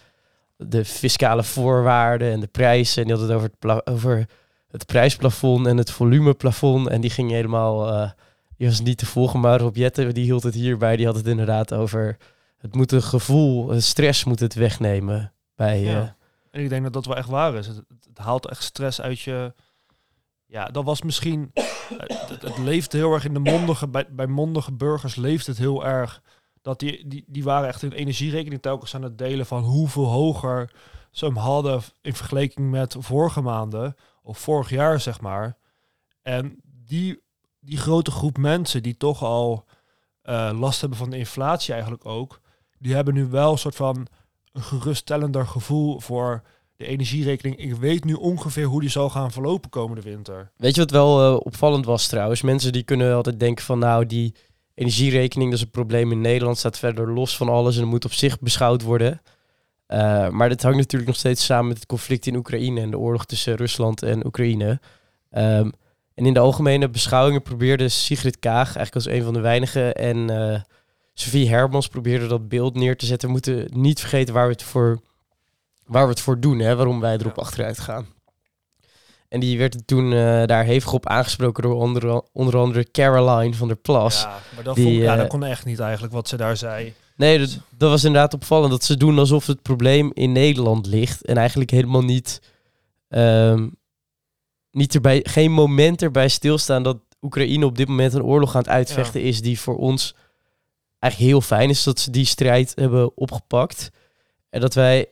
de 0.56 0.84
fiscale 0.84 1.42
voorwaarden 1.42 2.32
en 2.32 2.40
de 2.40 2.46
prijzen. 2.46 3.02
En 3.02 3.08
die 3.08 3.16
had 3.16 3.28
het 3.28 3.36
over 3.36 3.50
het, 3.60 3.86
over 3.86 4.28
het 4.72 4.86
prijsplafond 4.86 5.66
en 5.66 5.76
het 5.76 5.90
volumeplafond. 5.90 6.88
En 6.88 7.00
die 7.00 7.10
ging 7.10 7.30
helemaal... 7.30 7.88
eh, 7.92 8.10
die 8.56 8.66
was 8.68 8.80
niet 8.80 8.98
te 8.98 9.06
volgen, 9.06 9.40
maar 9.40 9.60
Rob 9.60 9.76
Jetten, 9.76 10.14
die 10.14 10.24
hield 10.24 10.42
het 10.42 10.54
hierbij. 10.54 10.96
Die 10.96 11.06
had 11.06 11.14
het 11.16 11.26
inderdaad 11.26 11.72
over... 11.74 12.16
Het 12.58 12.74
moet 12.74 12.92
een 12.92 13.02
gevoel, 13.02 13.72
een 13.72 13.82
stress 13.82 14.24
moet 14.24 14.40
het 14.40 14.54
wegnemen 14.54 15.32
bij... 15.54 15.80
Ja. 15.80 16.00
eh, 16.00 16.08
En 16.50 16.60
ik 16.62 16.68
denk 16.68 16.82
dat 16.82 16.92
dat 16.92 17.06
wel 17.06 17.16
echt 17.16 17.28
waar 17.28 17.54
is. 17.54 17.66
Het, 17.66 17.76
het- 17.76 18.06
het 18.08 18.18
haalt 18.18 18.48
echt 18.48 18.62
stress 18.62 19.00
uit 19.00 19.20
je... 19.20 19.54
Ja, 20.46 20.64
dat 20.66 20.84
was 20.84 21.02
misschien... 21.02 21.50
het, 21.98 22.42
het 22.42 22.58
leeft 22.58 22.92
heel 22.92 23.12
erg 23.12 23.24
in 23.24 23.32
de 23.34 23.38
mondige... 23.40 23.88
Bij, 23.88 24.06
bij 24.10 24.26
mondige 24.26 24.72
burgers 24.72 25.16
leeft 25.16 25.46
het 25.46 25.58
heel 25.58 25.84
erg... 25.86 26.22
Dat 26.62 26.78
die, 26.78 27.08
die, 27.08 27.24
die 27.26 27.44
waren 27.44 27.68
echt 27.68 27.80
hun 27.80 27.92
energierekening 27.92 28.62
telkens 28.62 28.94
aan 28.94 29.02
het 29.02 29.18
delen 29.18 29.46
van 29.46 29.62
hoeveel 29.62 30.04
hoger 30.06 30.70
ze 31.10 31.24
hem 31.24 31.36
hadden 31.36 31.80
in 32.02 32.14
vergelijking 32.14 32.70
met 32.70 32.96
vorige 32.98 33.40
maanden 33.40 33.94
of 34.22 34.38
vorig 34.38 34.70
jaar, 34.70 35.00
zeg 35.00 35.20
maar. 35.20 35.56
En 36.22 36.60
die, 36.64 37.22
die 37.60 37.78
grote 37.78 38.10
groep 38.10 38.38
mensen 38.38 38.82
die 38.82 38.96
toch 38.96 39.22
al 39.22 39.64
eh, 40.22 40.50
last 40.58 40.80
hebben 40.80 40.98
van 40.98 41.10
de 41.10 41.18
inflatie 41.18 41.72
eigenlijk 41.72 42.06
ook, 42.06 42.40
die 42.78 42.94
hebben 42.94 43.14
nu 43.14 43.26
wel 43.26 43.52
een 43.52 43.58
soort 43.58 43.76
van 43.76 44.06
een 44.52 44.62
geruststellender 44.62 45.46
gevoel 45.46 46.00
voor 46.00 46.42
de 46.76 46.86
energierekening. 46.86 47.56
Ik 47.56 47.74
weet 47.74 48.04
nu 48.04 48.14
ongeveer 48.14 48.64
hoe 48.64 48.80
die 48.80 48.90
zal 48.90 49.10
gaan 49.10 49.32
verlopen 49.32 49.70
komende 49.70 50.02
winter. 50.02 50.52
Weet 50.56 50.74
je 50.74 50.80
wat 50.80 50.90
wel 50.90 51.34
eh, 51.34 51.46
opvallend 51.46 51.84
was 51.84 52.06
trouwens? 52.06 52.42
Mensen 52.42 52.72
die 52.72 52.82
kunnen 52.82 53.14
altijd 53.14 53.40
denken 53.40 53.64
van 53.64 53.78
nou 53.78 54.06
die 54.06 54.34
energierekening 54.74 55.50
dat 55.50 55.58
is 55.58 55.64
een 55.64 55.70
probleem 55.70 56.12
in 56.12 56.20
Nederland, 56.20 56.58
staat 56.58 56.78
verder 56.78 57.12
los 57.12 57.36
van 57.36 57.48
alles 57.48 57.76
en 57.76 57.88
moet 57.88 58.04
op 58.04 58.12
zich 58.12 58.40
beschouwd 58.40 58.82
worden. 58.82 59.20
Eh, 59.92 60.28
maar 60.28 60.48
dit 60.48 60.62
hangt 60.62 60.78
natuurlijk 60.78 61.10
nog 61.10 61.18
steeds 61.18 61.44
samen 61.44 61.68
met 61.68 61.76
het 61.76 61.86
conflict 61.86 62.26
in 62.26 62.36
Oekraïne 62.36 62.80
en 62.80 62.90
de 62.90 62.98
oorlog 62.98 63.26
tussen 63.26 63.54
Rusland 63.54 64.02
en 64.02 64.26
Oekraïne. 64.26 64.80
Ehm, 65.30 65.70
en 66.14 66.26
in 66.26 66.34
de 66.34 66.40
algemene 66.40 66.88
beschouwingen 66.88 67.42
probeerde 67.42 67.88
Sigrid 67.88 68.38
Kaag, 68.38 68.76
eigenlijk 68.76 68.94
als 68.94 69.06
een 69.06 69.22
van 69.22 69.32
de 69.32 69.40
weinigen, 69.40 69.94
en 69.94 70.30
eh 70.30 70.60
Sophie 71.14 71.48
Hermans 71.48 71.88
probeerden 71.88 72.28
dat 72.28 72.48
beeld 72.48 72.74
neer 72.74 72.96
te 72.96 73.06
zetten. 73.06 73.28
We 73.28 73.34
moeten 73.34 73.66
niet 73.70 74.00
vergeten 74.00 74.34
waar 74.34 74.46
we 74.46 74.52
het 74.52 74.62
voor, 74.62 75.00
waar 75.86 76.04
we 76.04 76.10
het 76.10 76.20
voor 76.20 76.40
doen, 76.40 76.58
hè, 76.58 76.76
waarom 76.76 77.00
wij 77.00 77.16
erop 77.16 77.38
achteruit 77.38 77.78
gaan. 77.78 78.06
En 79.28 79.40
die 79.40 79.58
werd 79.58 79.86
toen 79.86 80.12
eh, 80.12 80.46
daar 80.46 80.64
hevig 80.64 80.92
op 80.92 81.06
aangesproken 81.06 81.62
door 81.62 81.74
onder, 81.74 82.22
onder 82.32 82.56
andere 82.56 82.90
Caroline 82.90 83.54
van 83.54 83.68
der 83.68 83.76
Plas. 83.76 84.22
Ja, 84.22 84.38
maar 84.54 84.64
dat, 84.64 84.74
Die, 84.74 84.84
vond, 84.84 84.96
ja, 84.96 85.16
dat 85.16 85.26
kon 85.26 85.44
echt 85.44 85.64
niet 85.64 85.80
eigenlijk 85.80 86.12
wat 86.12 86.28
ze 86.28 86.36
daar 86.36 86.56
zei. 86.56 86.94
Nee, 87.22 87.38
dat, 87.38 87.58
dat 87.76 87.90
was 87.90 88.04
inderdaad 88.04 88.34
opvallend. 88.34 88.70
Dat 88.70 88.84
ze 88.84 88.96
doen 88.96 89.18
alsof 89.18 89.46
het 89.46 89.62
probleem 89.62 90.10
in 90.14 90.32
Nederland 90.32 90.86
ligt. 90.86 91.24
En 91.24 91.36
eigenlijk 91.36 91.70
helemaal 91.70 92.02
niet... 92.02 92.40
ehm, 93.08 93.68
niet 94.70 94.94
erbij, 94.94 95.20
geen 95.28 95.52
moment 95.52 96.02
erbij 96.02 96.28
stilstaan 96.28 96.82
dat 96.82 96.98
Oekraïne 97.20 97.66
op 97.66 97.76
dit 97.76 97.88
moment 97.88 98.14
een 98.14 98.22
oorlog 98.22 98.54
aan 98.54 98.60
het 98.60 98.70
uitvechten 98.70 99.22
is... 99.22 99.42
die 99.42 99.60
voor 99.60 99.76
ons 99.76 100.14
eigenlijk 100.98 101.32
heel 101.32 101.40
fijn 101.40 101.68
is 101.68 101.82
dat 101.82 101.98
ze 101.98 102.10
die 102.10 102.24
strijd 102.24 102.72
hebben 102.74 103.16
opgepakt. 103.16 103.90
En 104.50 104.60
dat 104.60 104.74
wij 104.74 105.08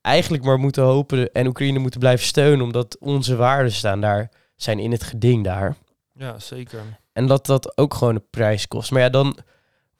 eigenlijk 0.00 0.44
maar 0.44 0.58
moeten 0.58 0.82
hopen 0.82 1.32
en 1.32 1.46
Oekraïne 1.46 1.78
moeten 1.78 2.00
blijven 2.00 2.26
steunen... 2.26 2.64
omdat 2.64 2.98
onze 2.98 3.36
waarden 3.36 3.72
staan 3.72 4.00
daar, 4.00 4.30
zijn 4.56 4.78
in 4.78 4.92
het 4.92 5.02
geding 5.02 5.44
daar. 5.44 5.76
Ja, 6.12 6.38
zeker. 6.38 6.98
En 7.12 7.26
dat 7.26 7.46
dat 7.46 7.78
ook 7.78 7.94
gewoon 7.94 8.14
een 8.14 8.30
prijs 8.30 8.68
kost. 8.68 8.90
Maar 8.90 9.00
ja, 9.00 9.08
dan 9.08 9.36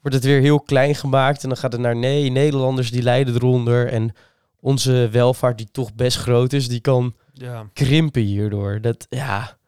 wordt 0.04 0.16
het 0.16 0.24
weer 0.32 0.40
heel 0.40 0.60
klein 0.60 0.94
gemaakt. 0.94 1.42
En 1.42 1.48
dan 1.48 1.58
gaat 1.58 1.72
het 1.72 1.80
naar 1.80 1.96
nee, 1.96 2.30
Nederlanders 2.30 2.90
die 2.90 3.02
lijden 3.02 3.34
eronder. 3.34 3.88
En 3.88 4.14
onze 4.60 5.08
welvaart, 5.12 5.58
die 5.58 5.70
toch 5.70 5.94
best 5.94 6.16
groot 6.16 6.52
is, 6.52 6.68
die 6.68 6.80
kan 6.80 7.14
Ja, 7.32 7.68
krimpen 7.72 8.22
hierdoor. 8.22 8.80
Dat, 8.80 9.06
ja, 9.08 9.58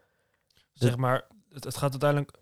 zeg 0.73 0.97
maar, 0.97 1.25
het, 1.53 1.65
het 1.65 1.77
gaat 1.77 1.91
uiteindelijk 1.91 2.33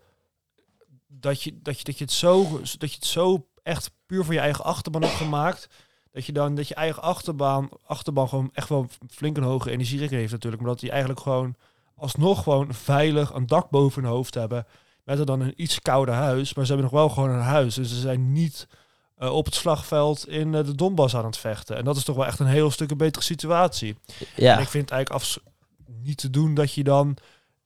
dat 1.06 1.42
je, 1.42 1.58
dat, 1.62 1.78
je, 1.78 1.84
dat, 1.84 1.98
je 1.98 2.04
het 2.04 2.12
zo, 2.12 2.60
dat 2.78 2.90
je 2.90 2.96
het 2.96 3.04
zo 3.04 3.46
echt 3.62 3.90
puur 4.06 4.24
voor 4.24 4.34
je 4.34 4.40
eigen 4.40 4.64
achterban 4.64 5.02
hebt 5.02 5.14
gemaakt. 5.14 5.68
Dat 6.10 6.26
je 6.26 6.32
dan 6.32 6.54
dat 6.54 6.68
je 6.68 6.74
eigen 6.74 7.02
achterbaan, 7.02 7.68
achterban 7.86 8.28
gewoon 8.28 8.50
echt 8.52 8.68
wel 8.68 8.86
flink 9.08 9.36
een 9.36 9.42
hoge 9.42 9.70
energierekening 9.70 10.20
heeft 10.20 10.32
natuurlijk. 10.32 10.62
Maar 10.62 10.70
dat 10.70 10.80
die 10.80 10.90
eigenlijk 10.90 11.20
gewoon 11.20 11.54
alsnog 11.94 12.42
gewoon 12.42 12.74
veilig 12.74 13.32
een 13.32 13.46
dak 13.46 13.70
boven 13.70 14.02
hun 14.02 14.12
hoofd 14.12 14.34
hebben. 14.34 14.66
Met 15.04 15.18
er 15.18 15.26
dan 15.26 15.40
een 15.40 15.52
iets 15.56 15.80
kouder 15.80 16.14
huis. 16.14 16.54
Maar 16.54 16.66
ze 16.66 16.72
hebben 16.72 16.90
nog 16.90 17.00
wel 17.00 17.08
gewoon 17.08 17.30
een 17.30 17.40
huis. 17.40 17.74
Dus 17.74 17.88
ze 17.88 18.00
zijn 18.00 18.32
niet 18.32 18.66
eh, 19.16 19.32
op 19.34 19.44
het 19.44 19.54
slagveld 19.54 20.28
in 20.28 20.54
eh, 20.54 20.64
de 20.64 20.74
Donbass 20.74 21.16
aan 21.16 21.24
het 21.24 21.36
vechten. 21.36 21.76
En 21.76 21.84
dat 21.84 21.96
is 21.96 22.04
toch 22.04 22.16
wel 22.16 22.26
echt 22.26 22.38
een 22.38 22.46
heel 22.46 22.70
stuk 22.70 22.90
een 22.90 22.96
betere 22.96 23.24
situatie. 23.24 23.96
ja. 24.36 24.56
En 24.56 24.62
ik 24.62 24.68
vind 24.68 24.84
het 24.84 24.92
eigenlijk 24.92 25.10
afs- 25.10 25.38
niet 26.02 26.18
te 26.18 26.30
doen 26.30 26.54
dat 26.54 26.72
je 26.72 26.84
dan 26.84 27.16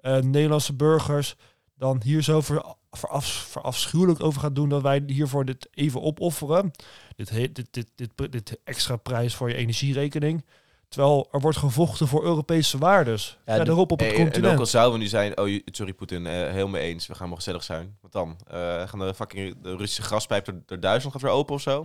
eh, 0.00 0.16
Nederlandse 0.16 0.72
burgers 0.74 1.34
dan 1.76 2.00
hier 2.04 2.22
zo 2.22 2.40
ver, 2.40 2.64
veraf, 2.90 3.26
verafschuwelijk 3.26 4.22
over 4.22 4.40
gaat 4.40 4.54
doen 4.54 4.68
dat 4.68 4.82
wij 4.82 5.02
hiervoor 5.06 5.44
dit 5.44 5.68
even 5.74 6.02
opofferen. 6.02 6.70
Dit, 7.16 7.30
dit, 7.54 7.66
dit, 7.70 7.90
dit, 7.94 8.32
dit, 8.32 8.58
extra 8.64 8.96
prijs 8.96 9.34
voor 9.34 9.48
je 9.48 9.54
energierekening. 9.54 10.44
Terwijl 10.88 11.28
er 11.32 11.40
wordt 11.40 11.58
gevochten 11.58 12.08
voor 12.08 12.24
Europese 12.24 12.78
waardes. 12.78 13.38
Ja, 13.46 13.56
verderop 13.56 13.90
op 13.92 13.98
het 13.98 14.08
Hey, 14.08 14.16
en 14.16 14.22
ook 14.26 14.30
continent. 14.32 14.58
al 14.58 14.66
zouden 14.66 14.92
we 14.92 14.98
nu 14.98 15.06
zijn, 15.06 15.38
oh 15.38 15.48
je- 15.48 15.62
sorry 15.64 15.92
Poetin, 15.92 16.26
eh 16.26 16.50
heel 16.52 16.68
mee 16.68 16.82
eens, 16.82 17.06
we 17.06 17.14
gaan 17.14 17.28
maar 17.28 17.36
gezellig 17.36 17.62
zijn. 17.62 17.96
Wat 18.00 18.12
dan? 18.12 18.36
Eh, 18.46 18.88
gaan 18.88 18.98
de 18.98 19.14
fucking 19.14 19.62
de 19.62 19.76
Russische 19.76 20.02
gaspijp 20.02 20.44
door, 20.44 20.54
door 20.66 20.80
Duitsland 20.80 21.14
gaat 21.14 21.22
weer 21.24 21.32
open 21.32 21.54
of 21.54 21.60
zo? 21.60 21.80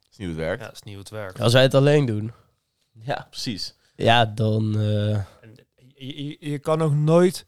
Dat 0.00 0.10
is 0.10 0.16
niet 0.16 0.28
hoe 0.28 0.36
het 0.36 0.46
werkt. 0.46 0.60
Ja, 0.60 0.66
dat 0.66 0.74
is 0.76 0.82
niet 0.82 0.94
hoe 0.94 1.02
het 1.02 1.12
werkt. 1.12 1.40
Als 1.40 1.52
wij 1.52 1.62
het 1.62 1.74
alleen 1.74 2.06
doen, 2.06 2.32
Ja, 2.92 3.26
precies. 3.30 3.74
ja, 3.96 4.24
dan... 4.26 4.78
eh, 4.78 5.14
En 5.14 5.24
Je, 5.94 6.24
je, 6.28 6.36
je 6.50 6.58
kan 6.58 6.82
ook 6.82 6.92
nooit, 6.92 7.46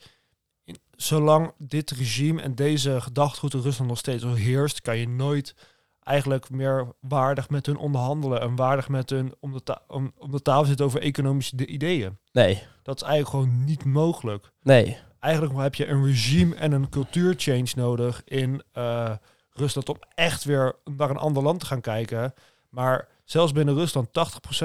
zolang 0.97 1.53
dit 1.59 1.91
regime 1.91 2.43
en 2.43 2.55
deze 2.55 3.01
gedachtegoed 3.01 3.55
in 3.55 3.61
Rusland 3.61 3.89
nog 3.91 3.99
steeds 3.99 4.25
heerst, 4.25 4.81
kan 4.81 4.99
je 4.99 5.09
nooit 5.09 5.55
eigenlijk 6.03 6.51
meer 6.51 6.93
waardig 7.01 7.49
met 7.51 7.67
hun 7.67 7.77
onderhandelen 7.77 8.41
en 8.41 8.57
waardig 8.57 8.89
met 8.89 9.11
hun 9.11 9.35
om 9.41 9.53
de, 9.65 9.79
om, 9.89 10.13
om 10.19 10.31
de 10.31 10.43
tafel 10.43 10.65
zitten 10.65 10.87
over 10.87 11.01
economische 11.01 11.57
de- 11.57 11.67
ideeën. 11.67 12.19
nee, 12.33 12.63
Dat 12.83 12.97
is 12.97 13.03
eigenlijk 13.03 13.31
gewoon 13.31 13.65
niet 13.65 13.85
mogelijk. 13.85 14.51
nee. 14.63 14.99
Eigenlijk 15.21 15.57
heb 15.57 15.75
je 15.75 15.87
een 15.87 16.05
regime 16.05 16.55
en 16.55 16.73
een 16.73 16.89
cultuurchange 16.89 17.69
nodig 17.75 18.23
in 18.25 18.63
eh, 18.73 19.11
Rusland 19.51 19.89
om 19.89 19.97
echt 20.15 20.45
weer 20.45 20.75
naar 20.97 21.11
een 21.11 21.17
ander 21.17 21.43
land 21.43 21.61
te 21.61 21.67
gaan 21.67 21.81
kijken. 21.81 22.35
Maar 22.69 23.09
zelfs 23.25 23.53
binnen 23.53 23.75
Rusland, 23.75 24.09
80% 24.09 24.13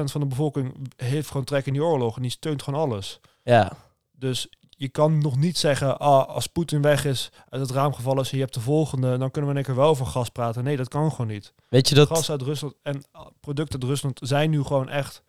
van 0.03 0.21
de 0.21 0.27
bevolking 0.27 0.91
heeft 0.95 1.27
gewoon 1.29 1.45
trek 1.45 1.65
in 1.65 1.73
die 1.73 1.83
oorlog 1.83 2.15
en 2.15 2.21
die 2.21 2.31
steunt 2.31 2.63
gewoon 2.63 2.79
alles. 2.81 3.19
Ja, 3.43 3.71
Dus 4.11 4.49
je 4.79 4.89
kan 4.89 5.17
nog 5.17 5.37
niet 5.37 5.57
zeggen, 5.57 5.99
ah, 5.99 6.27
als 6.27 6.47
Poetin 6.47 6.81
weg 6.81 7.05
is, 7.05 7.31
uit 7.49 7.61
het 7.61 7.71
raam 7.71 7.93
gevallen 7.93 8.23
is 8.23 8.29
je 8.29 8.39
hebt 8.39 8.53
de 8.53 8.59
volgende, 8.59 9.17
dan 9.17 9.31
kunnen 9.31 9.51
we 9.51 9.57
in 9.57 9.65
één 9.65 9.65
keer 9.65 9.83
wel 9.83 9.89
over 9.89 10.05
gas 10.05 10.29
praten. 10.29 10.63
Nee, 10.63 10.77
dat 10.77 10.87
kan 10.87 11.11
gewoon 11.11 11.27
niet. 11.27 11.53
weet 11.69 11.89
je 11.89 11.95
dat... 11.95 12.07
Gas 12.07 12.31
uit 12.31 12.41
Rusland 12.41 12.73
en 12.83 13.03
ah, 13.11 13.27
producten 13.39 13.81
uit 13.81 13.89
Rusland 13.89 14.19
zijn 14.23 14.49
nu 14.49 14.63
gewoon 14.63 14.89
echt 14.89 15.23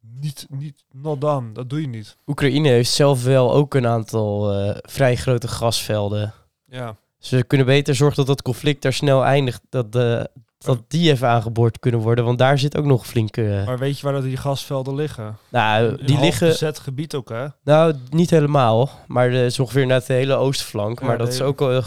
niet, 0.00 0.46
niet, 0.50 0.84
not 0.92 1.20
done. 1.20 1.52
Dat 1.52 1.70
doe 1.70 1.80
je 1.80 1.88
niet. 1.88 2.16
Oekraïne 2.26 2.68
heeft 2.68 2.90
zelf 2.90 3.24
wel 3.24 3.52
ook 3.52 3.74
een 3.74 3.86
aantal 3.86 4.52
eh, 4.52 4.76
vrij 4.82 5.16
grote 5.16 5.48
gasvelden. 5.48 6.34
Ja. 6.64 6.96
Ze 7.18 7.44
kunnen 7.44 7.66
beter 7.66 7.94
zorgen 7.94 8.16
dat 8.16 8.26
dat 8.26 8.42
conflict 8.42 8.82
daar 8.82 8.92
snel 8.92 9.24
eindigt. 9.24 9.60
Dat, 9.68 9.94
eh, 9.94 10.24
dat 10.66 10.82
die 10.88 11.10
even 11.10 11.28
aangeboord 11.28 11.78
kunnen 11.78 12.00
worden. 12.00 12.24
Want 12.24 12.38
daar 12.38 12.58
zit 12.58 12.76
ook 12.76 12.84
nog 12.84 13.06
flinke... 13.06 13.62
Maar 13.66 13.78
weet 13.78 13.98
je 13.98 14.04
waar 14.04 14.12
dat 14.12 14.22
die 14.22 14.36
gasvelden 14.36 14.94
liggen? 14.94 15.38
nou, 15.48 15.84
Een 15.84 15.96
die 15.96 16.14
half 16.14 16.24
liggen... 16.24 16.48
bezet 16.48 16.78
gebied 16.78 17.14
ook, 17.14 17.28
hè? 17.28 17.46
Nou, 17.64 17.94
niet 18.10 18.30
helemaal. 18.30 18.90
Maar 19.06 19.30
het 19.30 19.52
is 19.52 19.60
ongeveer 19.60 19.86
naar 19.86 20.02
de 20.06 20.12
hele 20.12 20.34
oostflank. 20.34 21.00
Ja, 21.00 21.06
maar 21.06 21.18
dat 21.18 21.28
is 21.28 21.40
ook 21.40 21.60
een 21.60 21.82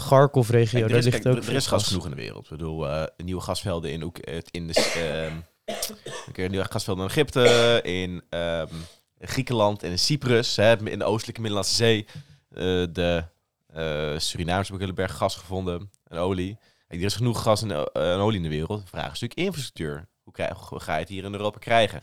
er 0.82 0.88
Daar 0.88 1.02
ligt 1.02 1.22
kijk, 1.22 1.36
ook 1.36 1.44
er 1.44 1.54
is 1.54 1.66
gas 1.66 1.86
genoeg 1.86 2.04
in 2.04 2.10
de 2.10 2.16
wereld. 2.16 2.44
Ik 2.44 2.50
bedoel, 2.50 2.88
eh, 2.88 3.02
nieuwe 3.24 3.42
gasvelden 3.42 3.90
in, 3.90 4.12
eh, 4.24 4.38
in 4.50 4.66
de... 4.66 4.72
ehm 4.74 5.48
keer 6.32 6.48
nieuwe 6.48 6.66
gasvelden 6.70 7.04
in 7.04 7.10
Egypte, 7.10 7.80
in 7.82 8.22
ehm, 8.28 8.74
Griekenland 9.20 9.82
en 9.82 9.90
in 9.90 9.98
Cyprus, 9.98 10.56
hè, 10.56 10.88
in 10.90 10.98
de 10.98 11.04
oostelijke 11.04 11.40
Middellandse 11.40 11.74
Zee. 11.74 12.06
Eh, 12.50 12.84
de 12.92 13.24
eh 13.66 14.18
Surinaamse 14.18 14.70
hebben 14.70 14.88
een 14.88 14.94
berg 14.94 15.16
gas 15.16 15.36
gevonden 15.36 15.90
en 16.06 16.18
olie. 16.18 16.58
Er 16.98 17.02
is 17.02 17.14
genoeg 17.14 17.42
gas 17.42 17.62
en, 17.62 17.70
eh, 17.70 18.12
en 18.12 18.18
olie 18.18 18.36
in 18.36 18.42
de 18.42 18.48
wereld. 18.48 18.80
De 18.80 18.86
vraag 18.88 19.12
is 19.12 19.20
natuurlijk 19.20 19.40
infrastructuur. 19.40 20.08
Hoe, 20.22 20.32
krijg, 20.32 20.68
hoe 20.68 20.80
ga 20.80 20.94
je 20.94 21.00
het 21.00 21.08
hier 21.08 21.24
in 21.24 21.32
Europa 21.32 21.58
krijgen? 21.58 22.00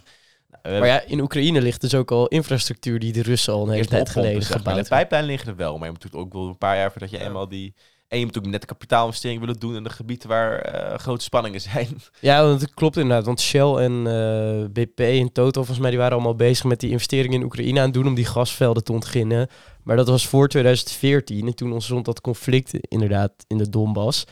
Nou, 0.64 0.80
Maar 0.80 0.88
ja, 0.88 1.02
in 1.02 1.20
Oekraïne 1.20 1.62
ligt 1.62 1.82
dus 1.82 1.96
ook 1.96 2.12
al 2.12 2.28
infrastructuur 2.28 3.00
die 3.00 3.14
de 3.14 3.22
Russen 3.22 3.54
al 3.54 3.64
een 3.68 3.74
hele 3.74 3.86
tijd 3.86 4.10
geleden 4.10 4.44
zeg 4.44 4.58
gebouwd 4.58 4.78
De 4.78 4.90
pijplijn 4.90 5.26
liggen 5.26 5.50
er 5.50 5.56
wel, 5.56 5.78
maar 5.78 5.86
je 5.86 5.92
moet 5.92 6.04
natuurlijk 6.04 6.26
ook 6.26 6.42
wel 6.42 6.50
een 6.50 6.58
paar 6.58 6.76
jaar 6.76 6.92
voordat 6.92 7.10
je 7.10 7.18
Ja. 7.18 7.26
eenmaal 7.26 7.48
die... 7.48 7.74
En 8.08 8.20
je 8.20 8.26
moet 8.26 8.38
ook 8.38 8.46
net 8.46 8.62
de 8.62 8.68
kapitaalinvestering 8.68 9.40
willen 9.40 9.60
doen 9.60 9.76
in 9.76 9.84
de 9.84 9.90
gebieden 9.90 10.28
waar 10.28 10.60
eh, 10.60 10.98
grote 11.00 11.24
spanningen 11.24 11.62
zijn. 11.62 11.88
Ja, 12.20 12.48
het 12.48 12.74
klopt 12.74 12.98
inderdaad. 12.98 13.26
Want 13.26 13.42
Shell 13.42 13.74
en 13.74 14.08
eh, 14.08 14.84
BP 14.84 15.00
en 15.00 15.32
Total, 15.32 15.52
volgens 15.54 15.80
mij, 15.80 15.90
die 15.90 16.00
waren 16.00 16.14
allemaal 16.14 16.36
bezig 16.36 16.66
met 16.66 16.80
die 16.80 16.90
investeringen 16.90 17.40
in 17.40 17.46
Oekraïne 17.46 17.80
aan 17.80 17.86
het 17.86 17.94
doen 17.94 18.08
om 18.08 18.16
die 18.16 18.26
gasvelden 18.26 18.84
te 18.84 18.92
ontginnen. 18.92 19.48
Maar 19.84 19.96
dat 19.96 20.08
was 20.08 20.28
voor 20.28 20.48
2014 20.48 21.48
en 21.48 21.56
toen 21.56 21.74
ontstond 21.74 22.06
dat 22.06 22.22
conflict 22.22 22.74
inderdaad 22.74 23.32
in 23.48 23.58
de 23.58 23.70
Donbass. 23.70 24.26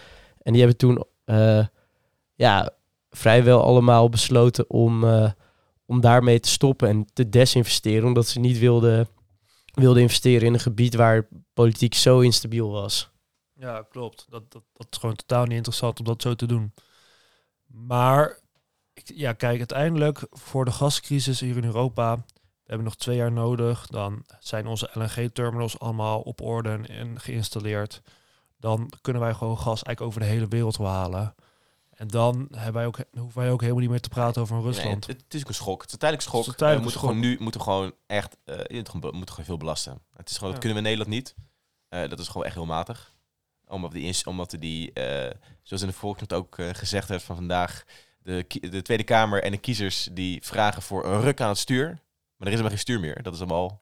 En 0.46 0.52
die 0.54 0.62
hebben 0.62 0.78
toen 0.78 1.06
eh, 1.26 1.68
ja, 2.36 2.74
vrijwel 3.10 3.64
allemaal 3.64 4.10
besloten 4.10 4.70
om, 4.70 5.04
eh, 5.04 5.32
om 5.86 6.02
daarmee 6.02 6.40
te 6.40 6.50
stoppen 6.50 6.88
en 6.88 7.06
te 7.14 7.30
desinvesteren. 7.30 8.08
Omdat 8.08 8.28
ze 8.28 8.40
niet 8.40 8.60
wilden, 8.60 9.08
wilden 9.74 10.02
investeren 10.02 10.48
in 10.48 10.54
een 10.54 10.60
gebied 10.60 10.96
waar 10.96 11.28
politiek 11.54 11.94
zo 11.94 12.20
instabiel 12.20 12.72
was. 12.72 13.10
Ja, 13.54 13.82
klopt. 13.90 14.26
Dat, 14.30 14.52
dat, 14.52 14.64
dat 14.74 14.88
is 14.90 14.98
gewoon 14.98 15.16
totaal 15.16 15.46
niet 15.46 15.58
interessant 15.58 16.00
om 16.00 16.06
dat 16.06 16.22
zo 16.22 16.34
te 16.34 16.48
doen. 16.48 16.74
Maar, 17.66 18.40
ja, 18.94 19.34
kijk, 19.34 19.58
uiteindelijk 19.58 20.28
voor 20.30 20.66
de 20.66 20.72
gascrisis 20.72 21.40
hier 21.40 21.58
in 21.58 21.64
Europa, 21.64 22.16
we 22.16 22.72
hebben 22.72 22.86
nog 22.86 22.96
twee 22.96 23.16
jaar 23.16 23.32
nodig. 23.32 23.88
Dan 23.88 24.26
zijn 24.40 24.68
onze 24.68 24.90
LNG-terminals 24.94 25.80
allemaal 25.80 26.22
op 26.22 26.42
orde 26.42 26.80
en 26.88 27.20
geïnstalleerd. 27.20 28.02
Dan 28.66 28.92
kunnen 29.02 29.22
wij 29.22 29.34
gewoon 29.34 29.58
gas 29.58 29.84
eigenlijk 29.84 30.02
over 30.02 30.20
de 30.20 30.26
hele 30.26 30.48
wereld 30.48 30.78
halen. 30.78 31.36
En 31.90 32.08
dan 32.08 32.48
hebben 32.52 32.74
wij 32.74 32.86
ook, 32.86 32.98
hoeven 33.18 33.42
wij 33.42 33.52
ook 33.52 33.62
helemaal 33.62 33.82
niet 33.82 33.90
meer 33.90 34.02
te 34.02 34.10
praten 34.10 34.42
over 34.42 34.62
Rusland. 34.62 35.08
Nee, 35.08 35.18
het, 35.18 35.34
is 35.34 35.42
ook 35.42 35.48
een 35.48 35.54
schok. 35.54 35.78
Het 35.78 35.88
is 35.88 35.94
een 35.94 36.00
tijdelijk 36.00 36.28
schok. 36.28 36.46
Het 36.46 36.62
is 36.62 36.68
een 36.68 36.76
we 36.76 36.82
moeten 36.82 37.00
gewoon 37.00 37.20
nu 37.20 37.38
moeten 37.40 37.62
gewoon 37.62 37.94
echt 38.06 38.38
uh, 38.46 38.56
moeten 38.72 38.94
gewoon 39.04 39.46
veel 39.46 39.58
belasten. 39.58 40.02
Het 40.16 40.30
is 40.30 40.38
gewoon, 40.38 40.54
dat 40.54 40.64
Ja. 40.64 40.70
kunnen 40.70 40.84
we 40.84 40.90
in 40.90 40.98
Nederland 40.98 41.10
niet. 41.10 41.36
Eh, 41.90 42.10
dat 42.10 42.20
is 42.20 42.28
gewoon 42.28 42.46
echt 42.46 42.56
heel 42.56 42.66
matig. 42.66 43.16
Omdat 43.68 43.92
die, 43.92 44.26
omdat 44.26 44.56
die 44.60 44.94
eh, 44.94 45.32
zoals 45.64 45.82
in 45.82 45.88
de 45.88 45.94
volkskrant 45.94 46.34
ook 46.34 46.56
gezegd 46.78 47.10
werd 47.10 47.24
van 47.24 47.36
vandaag, 47.36 47.84
de, 48.18 48.46
de 48.48 48.82
Tweede 48.82 49.04
Kamer 49.04 49.44
en 49.44 49.52
de 49.52 49.58
kiezers 49.58 50.10
die 50.12 50.44
vragen 50.44 50.82
voor 50.82 51.06
een 51.06 51.22
ruk 51.22 51.42
aan 51.42 51.50
het 51.50 51.58
stuur. 51.58 51.88
Maar 51.88 52.48
er 52.48 52.54
is 52.54 52.60
helemaal 52.60 52.70
geen 52.70 52.80
stuur 52.80 53.00
meer. 53.00 53.24
Dat 53.24 53.34
is 53.34 53.40
allemaal, 53.40 53.82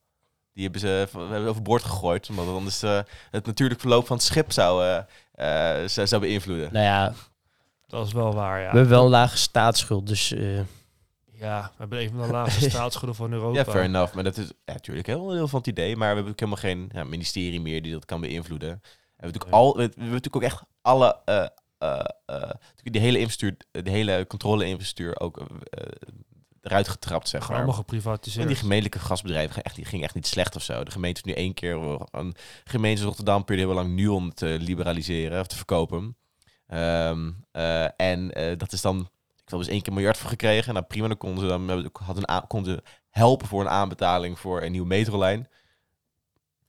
die 0.53 0.63
hebben 0.63 0.81
ze 0.81 1.07
we 1.11 1.19
hebben 1.19 1.49
overboord 1.49 1.83
gegooid. 1.83 2.29
Omdat 2.29 2.45
het 2.45 2.55
anders 2.55 2.83
eh, 2.83 2.99
het 3.31 3.45
natuurlijk 3.45 3.79
verloop 3.79 4.07
van 4.07 4.15
het 4.17 4.25
schip 4.25 4.51
zou, 4.51 4.83
eh, 5.35 5.79
eh, 5.83 5.87
zou, 5.87 6.21
beïnvloeden. 6.21 6.69
Nou 6.73 6.85
ja, 6.85 7.13
Dat 7.87 8.07
is 8.07 8.13
wel 8.13 8.33
waar, 8.33 8.59
ja. 8.59 8.71
we 8.71 8.77
hebben 8.77 8.89
wel 8.95 9.03
een 9.03 9.09
lage 9.09 9.37
staatsschuld, 9.37 10.07
dus... 10.07 10.31
eh, 10.31 10.57
Ja, 11.31 11.61
we 11.61 11.77
hebben 11.77 12.01
een 12.01 12.09
van 12.09 12.21
de 12.21 12.31
laagste 12.31 12.69
staatsschulden 12.69 13.15
van 13.15 13.31
Europa. 13.33 13.57
Ja, 13.57 13.65
fair 13.65 13.83
enough. 13.83 14.13
Maar 14.13 14.23
dat 14.23 14.37
is 14.37 14.47
ja, 14.65 14.73
natuurlijk 14.73 15.07
heel 15.07 15.31
heel 15.31 15.47
van 15.47 15.59
het 15.59 15.67
idee. 15.67 15.95
Maar 15.95 16.09
we 16.09 16.13
hebben 16.15 16.31
ook 16.31 16.39
helemaal 16.39 16.61
geen 16.61 16.89
ja, 16.93 17.03
ministerie 17.03 17.61
meer 17.61 17.81
die 17.81 17.91
dat 17.91 18.05
kan 18.05 18.21
beïnvloeden. 18.21 18.69
En 18.69 18.79
we 18.79 18.89
hebben 19.15 19.31
natuurlijk, 19.39 19.53
al, 19.53 19.75
we, 19.75 19.77
we 19.77 19.83
hebben 19.83 20.05
natuurlijk 20.05 20.35
ook 20.35 20.41
echt 20.43 20.61
alle... 20.81 21.17
eh 21.25 21.45
eh, 21.83 21.99
eh, 22.25 22.39
natuurlijk 22.41 22.91
die 22.91 23.01
hele 23.01 23.17
infrastructuur, 23.19 23.83
de 23.83 23.89
hele 23.89 24.27
controle-infrastructuur 24.27 25.19
ook 25.19 25.47
eruit 26.63 26.87
getrapt, 26.87 27.29
zeg 27.29 27.41
maar. 27.41 27.49
allemaal 27.49 27.73
En 27.73 27.79
geprivatiseerd. 27.79 28.47
die 28.47 28.55
gemeentelijke 28.55 28.99
gasbedrijven 28.99 29.63
echt, 29.63 29.75
die 29.75 29.85
ging 29.85 30.03
echt 30.03 30.15
niet 30.15 30.27
slecht 30.27 30.55
of 30.55 30.61
zo. 30.61 30.83
De 30.83 30.91
gemeente 30.91 31.21
is 31.23 31.25
nu 31.25 31.33
één 31.33 31.53
keer... 31.53 31.99
Een 32.11 32.35
gemeente 32.63 33.03
Rotterdam 33.03 33.43
probeerde 33.43 33.71
heel 33.71 33.81
lang 33.81 33.95
Nuon 33.95 34.33
te 34.33 34.57
liberaliseren 34.59 35.39
of 35.39 35.47
te 35.47 35.55
verkopen. 35.55 36.17
Ehm, 36.67 37.31
eh, 37.51 37.83
en 37.83 38.33
eh, 38.33 38.57
dat 38.57 38.71
is 38.71 38.81
dan... 38.81 39.09
Ik 39.35 39.49
heb 39.49 39.59
dus 39.59 39.67
één 39.67 39.81
keer 39.81 39.93
miljard 39.93 40.17
voor 40.17 40.29
gekregen. 40.29 40.73
Nou 40.73 40.85
prima, 40.85 41.07
dan 41.07 41.17
konden 41.17 41.39
ze 41.39 41.47
dan 41.47 41.89
hadden 41.93 42.33
een 42.33 42.47
konden 42.47 42.73
ze 42.73 42.83
helpen 43.09 43.47
voor 43.47 43.61
een 43.61 43.69
aanbetaling 43.69 44.39
voor 44.39 44.61
een 44.61 44.71
nieuwe 44.71 44.87
metrolijn. 44.87 45.47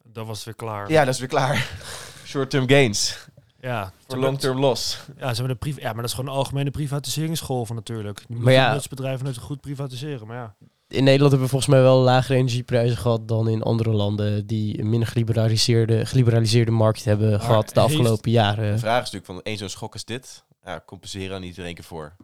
Dat 0.02 0.26
was 0.26 0.44
weer 0.44 0.54
klaar. 0.54 0.90
Ja, 0.90 1.04
dat 1.04 1.14
is 1.14 1.20
weer 1.20 1.28
klaar. 1.28 1.68
Short-term 2.26 2.68
gains. 2.68 3.28
Ja 3.64 3.92
Voor 4.06 4.18
long-term 4.18 4.58
loss. 4.58 4.98
Ja, 5.16 5.28
ze 5.34 5.40
hebben 5.42 5.48
de 5.48 5.54
priv 5.54 5.76
ja, 5.78 5.86
maar 5.92 5.94
dat 6.02 6.04
is 6.04 6.12
gewoon 6.12 6.30
een 6.30 6.36
algemene 6.36 6.70
privatiseringsgolven 6.70 7.74
natuurlijk. 7.74 8.16
Die 8.18 8.26
Maar 8.28 8.36
moeten 8.36 8.54
ja- 8.62 8.72
nutsbedrijven 8.72 9.18
natuurlijk 9.24 9.52
goed 9.52 9.60
privatiseren. 9.60 10.26
Maar 10.26 10.36
ja, 10.36 10.54
in 10.88 11.04
Nederland 11.04 11.30
hebben 11.30 11.40
we 11.40 11.48
volgens 11.48 11.70
mij 11.70 11.80
wel 11.82 11.98
lagere 11.98 12.38
energieprijzen 12.38 12.96
gehad 12.96 13.28
dan 13.28 13.48
in 13.48 13.62
andere 13.62 13.90
landen 13.90 14.46
die 14.46 14.78
een 14.80 14.88
minder 14.88 15.08
geliberaliseerde, 15.08 16.06
geliberaliseerde 16.06 16.70
markt 16.70 17.04
hebben 17.04 17.30
Maar 17.30 17.40
gehad 17.40 17.68
de 17.74 17.80
afgelopen 17.80 18.22
De 18.22 18.30
jaren. 18.30 18.78
vraag 18.78 19.02
is 19.02 19.10
natuurlijk 19.10 19.26
van 19.26 19.42
één 19.42 19.58
zo'n 19.58 19.68
schok 19.68 19.92
als 19.92 20.04
dit. 20.04 20.44
Ja, 20.64 20.82
compenseren 20.86 21.40
niet 21.40 21.58
in 21.58 21.64
één 21.64 21.74
keer 21.74 21.84
voor. 21.84 22.16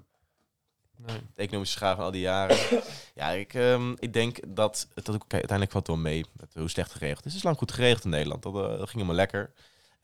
nee. 1.07 1.17
De 1.35 1.43
economische 1.43 1.77
schade 1.77 1.97
van 1.97 2.05
al 2.05 2.11
die 2.11 2.21
jaren. 2.21 2.57
ja, 3.15 3.29
ik, 3.31 3.55
ehm, 3.55 3.93
ik 3.99 4.13
denk 4.13 4.39
dat 4.49 4.87
het 4.95 5.05
dat 5.05 5.15
ook 5.15 5.25
uiteindelijk 5.29 5.71
valt 5.71 5.87
het 5.87 5.97
wel 5.97 6.05
mee 6.05 6.25
met 6.33 6.55
hoe 6.55 6.69
slecht 6.71 6.93
geregeld. 6.93 7.25
Het 7.25 7.35
is 7.35 7.43
lang 7.43 7.57
goed 7.59 7.73
geregeld 7.73 8.05
in 8.05 8.11
Nederland. 8.11 8.43
Dat, 8.43 8.55
eh, 8.55 8.61
dat 8.61 8.77
ging 8.79 8.93
helemaal 8.93 9.15
lekker. 9.15 9.53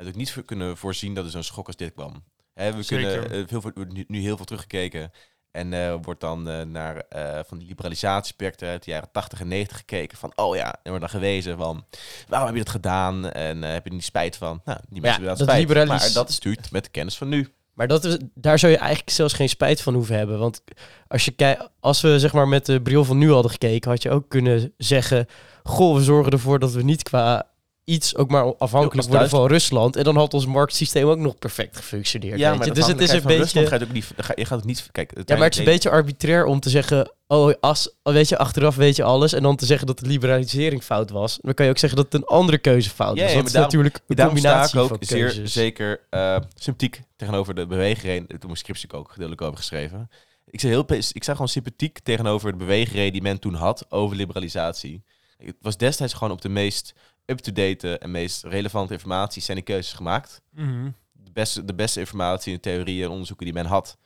Ook 0.04 0.14
niet 0.14 0.32
voor 0.32 0.42
kunnen 0.42 0.76
voorzien 0.76 1.14
dat 1.14 1.24
er 1.24 1.30
zo'n 1.30 1.42
schok 1.42 1.66
als 1.66 1.76
dit 1.76 1.92
kwam. 1.92 2.24
Hè, 2.54 2.72
we 2.74 2.82
Zeker. 2.82 3.18
kunnen 3.20 3.30
eh, 3.40 3.48
veel, 3.48 3.60
voor- 3.60 3.72
nu, 3.88 4.04
nu 4.08 4.20
heel 4.20 4.36
veel 4.36 4.44
teruggekeken. 4.44 5.10
En 5.50 5.72
eh, 5.72 5.94
wordt 6.02 6.20
dan 6.20 6.48
eh, 6.48 6.62
naar 6.62 6.96
eh, 6.96 7.40
van 7.46 7.58
die 7.58 7.68
liberalisatieprojecten 7.68 8.68
uit 8.68 8.84
de 8.84 8.90
jaren 8.90 9.08
80 9.12 9.40
en 9.40 9.48
90 9.48 9.76
gekeken. 9.76 10.18
Van, 10.18 10.32
oh 10.34 10.56
ja, 10.56 10.66
en 10.72 10.78
wordt 10.82 11.00
dan 11.00 11.08
gewezen 11.10 11.56
van, 11.56 11.84
waarom 12.28 12.48
heb 12.48 12.56
je 12.56 12.62
dat 12.64 12.72
gedaan? 12.72 13.30
En 13.30 13.64
eh, 13.64 13.70
heb 13.72 13.82
je 13.84 13.88
er 13.88 13.94
niet 13.96 14.04
spijt 14.04 14.36
van? 14.36 14.60
Nou, 14.64 14.78
die 14.88 15.00
mensen 15.00 15.02
ja, 15.02 15.10
hebben 15.10 15.28
dat 15.28 15.38
dat 15.38 15.48
spijt. 15.48 15.60
liberalis- 15.68 16.02
Maar 16.04 16.12
dat 16.12 16.28
is 16.28 16.34
natuurlijk 16.34 16.70
met 16.70 16.84
de 16.84 16.90
kennis 16.90 17.16
van 17.16 17.28
nu. 17.28 17.52
Maar 17.72 17.88
dat 17.88 18.04
is, 18.04 18.16
daar 18.34 18.58
zou 18.58 18.72
je 18.72 18.78
eigenlijk 18.78 19.10
zelfs 19.10 19.34
geen 19.34 19.48
spijt 19.48 19.82
van 19.82 19.94
hoeven 19.94 20.16
hebben. 20.16 20.38
Want 20.38 20.62
als, 21.08 21.24
je 21.24 21.68
als 21.80 22.00
we 22.00 22.18
zeg 22.18 22.32
maar 22.32 22.48
met 22.48 22.66
de 22.66 22.82
bril 22.82 23.04
van 23.04 23.18
nu 23.18 23.32
hadden 23.32 23.50
gekeken, 23.50 23.90
had 23.90 24.02
je 24.02 24.10
ook 24.10 24.28
kunnen 24.28 24.72
zeggen: 24.78 25.26
Goh, 25.62 25.96
we 25.96 26.02
zorgen 26.02 26.32
ervoor 26.32 26.58
dat 26.58 26.72
we 26.72 26.82
niet 26.82 27.02
qua 27.02 27.46
iets 27.88 28.16
ook 28.16 28.30
maar 28.30 28.56
afhankelijk 28.56 29.08
worden 29.08 29.28
van 29.28 29.46
Rusland. 29.46 29.96
En 29.96 30.04
dan 30.04 30.16
had 30.16 30.34
ons 30.34 30.46
marktsysteem 30.46 31.08
ook 31.08 31.18
nog 31.18 31.38
perfect 31.38 31.76
gefunctioneerd. 31.76 32.38
Ja, 32.38 32.54
maar 32.54 32.58
dus 32.58 32.86
het 32.86 33.00
is 33.00 33.10
een 33.12 33.22
beetje. 33.22 33.36
Rusland 33.36 33.68
gaat 33.68 33.82
ook 33.82 33.92
niet. 33.92 34.12
ga- 34.16 34.32
Je 34.36 34.44
gaat 34.44 34.58
het 34.58 34.66
niet. 34.66 34.88
Kijk, 34.92 35.10
Ja, 35.24 35.34
maar 35.34 35.44
het 35.44 35.52
is 35.52 35.58
een 35.58 35.64
beetje 35.64 35.90
arbitrair 35.90 36.44
om 36.44 36.60
te 36.60 36.70
zeggen: 36.70 37.12
oh, 37.26 37.52
als, 37.60 37.90
weet 38.02 38.28
je, 38.28 38.38
achteraf 38.38 38.76
weet 38.76 38.96
je 38.96 39.02
alles. 39.02 39.32
En 39.32 39.42
dan 39.42 39.56
te 39.56 39.66
zeggen 39.66 39.86
dat 39.86 39.98
de 39.98 40.06
liberalisering 40.06 40.82
fout 40.82 41.10
was. 41.10 41.38
Dan 41.42 41.54
kan 41.54 41.64
je 41.64 41.70
ook 41.70 41.78
zeggen 41.78 41.98
dat 42.02 42.12
het 42.12 42.22
een 42.22 42.28
andere 42.28 42.58
keuze 42.58 42.90
fout 42.90 43.16
Ja, 43.16 43.22
was. 43.22 43.30
ja, 43.30 43.36
dat 43.36 43.46
is 43.46 43.52
daarom- 43.52 43.72
natuurlijk 43.72 44.00
een 44.06 44.16
Daarom 44.16 44.36
sta 44.36 44.48
ik 44.64 44.70
combinatie 44.70 44.94
ook 44.96 45.04
zeer 45.04 45.18
keuzes. 45.20 45.52
zeker 45.52 46.00
eh 46.10 46.36
sympathiek 46.54 47.02
tegenover 47.16 47.54
de 47.54 47.66
beweegreden. 47.66 48.26
Toen 48.26 48.38
mijn 48.42 48.56
scriptie 48.56 48.92
ook 48.92 49.08
gedeeltelijk 49.08 49.42
over 49.42 49.56
geschreven. 49.56 50.10
Ik 50.50 50.60
zei, 50.60 50.72
heel, 50.72 50.84
ik 50.88 51.24
zei 51.24 51.36
gewoon 51.36 51.48
sympathiek 51.48 51.98
tegenover 51.98 52.50
de 52.52 52.58
beweegreden 52.58 53.12
die 53.12 53.22
men 53.22 53.38
toen 53.40 53.54
had 53.54 53.86
over 53.88 54.16
liberalisatie. 54.16 55.02
Het 55.38 55.54
was 55.60 55.76
destijds 55.76 56.12
gewoon 56.12 56.32
op 56.32 56.40
de 56.40 56.48
meest 56.48 56.94
up-to-date 57.26 57.98
en 57.98 58.10
meest 58.10 58.44
relevante 58.44 58.92
informatie 58.92 59.42
zijn 59.42 59.56
die 59.56 59.66
keuzes 59.66 59.92
gemaakt. 59.92 60.40
Mhm. 60.50 60.90
De 61.12 61.30
beste, 61.32 61.64
de 61.64 61.74
beste 61.74 62.00
informatie 62.00 62.52
en 62.54 62.60
theorieën 62.60 63.04
en 63.04 63.10
onderzoeken 63.10 63.44
die 63.44 63.54
men 63.54 63.66
had. 63.66 63.96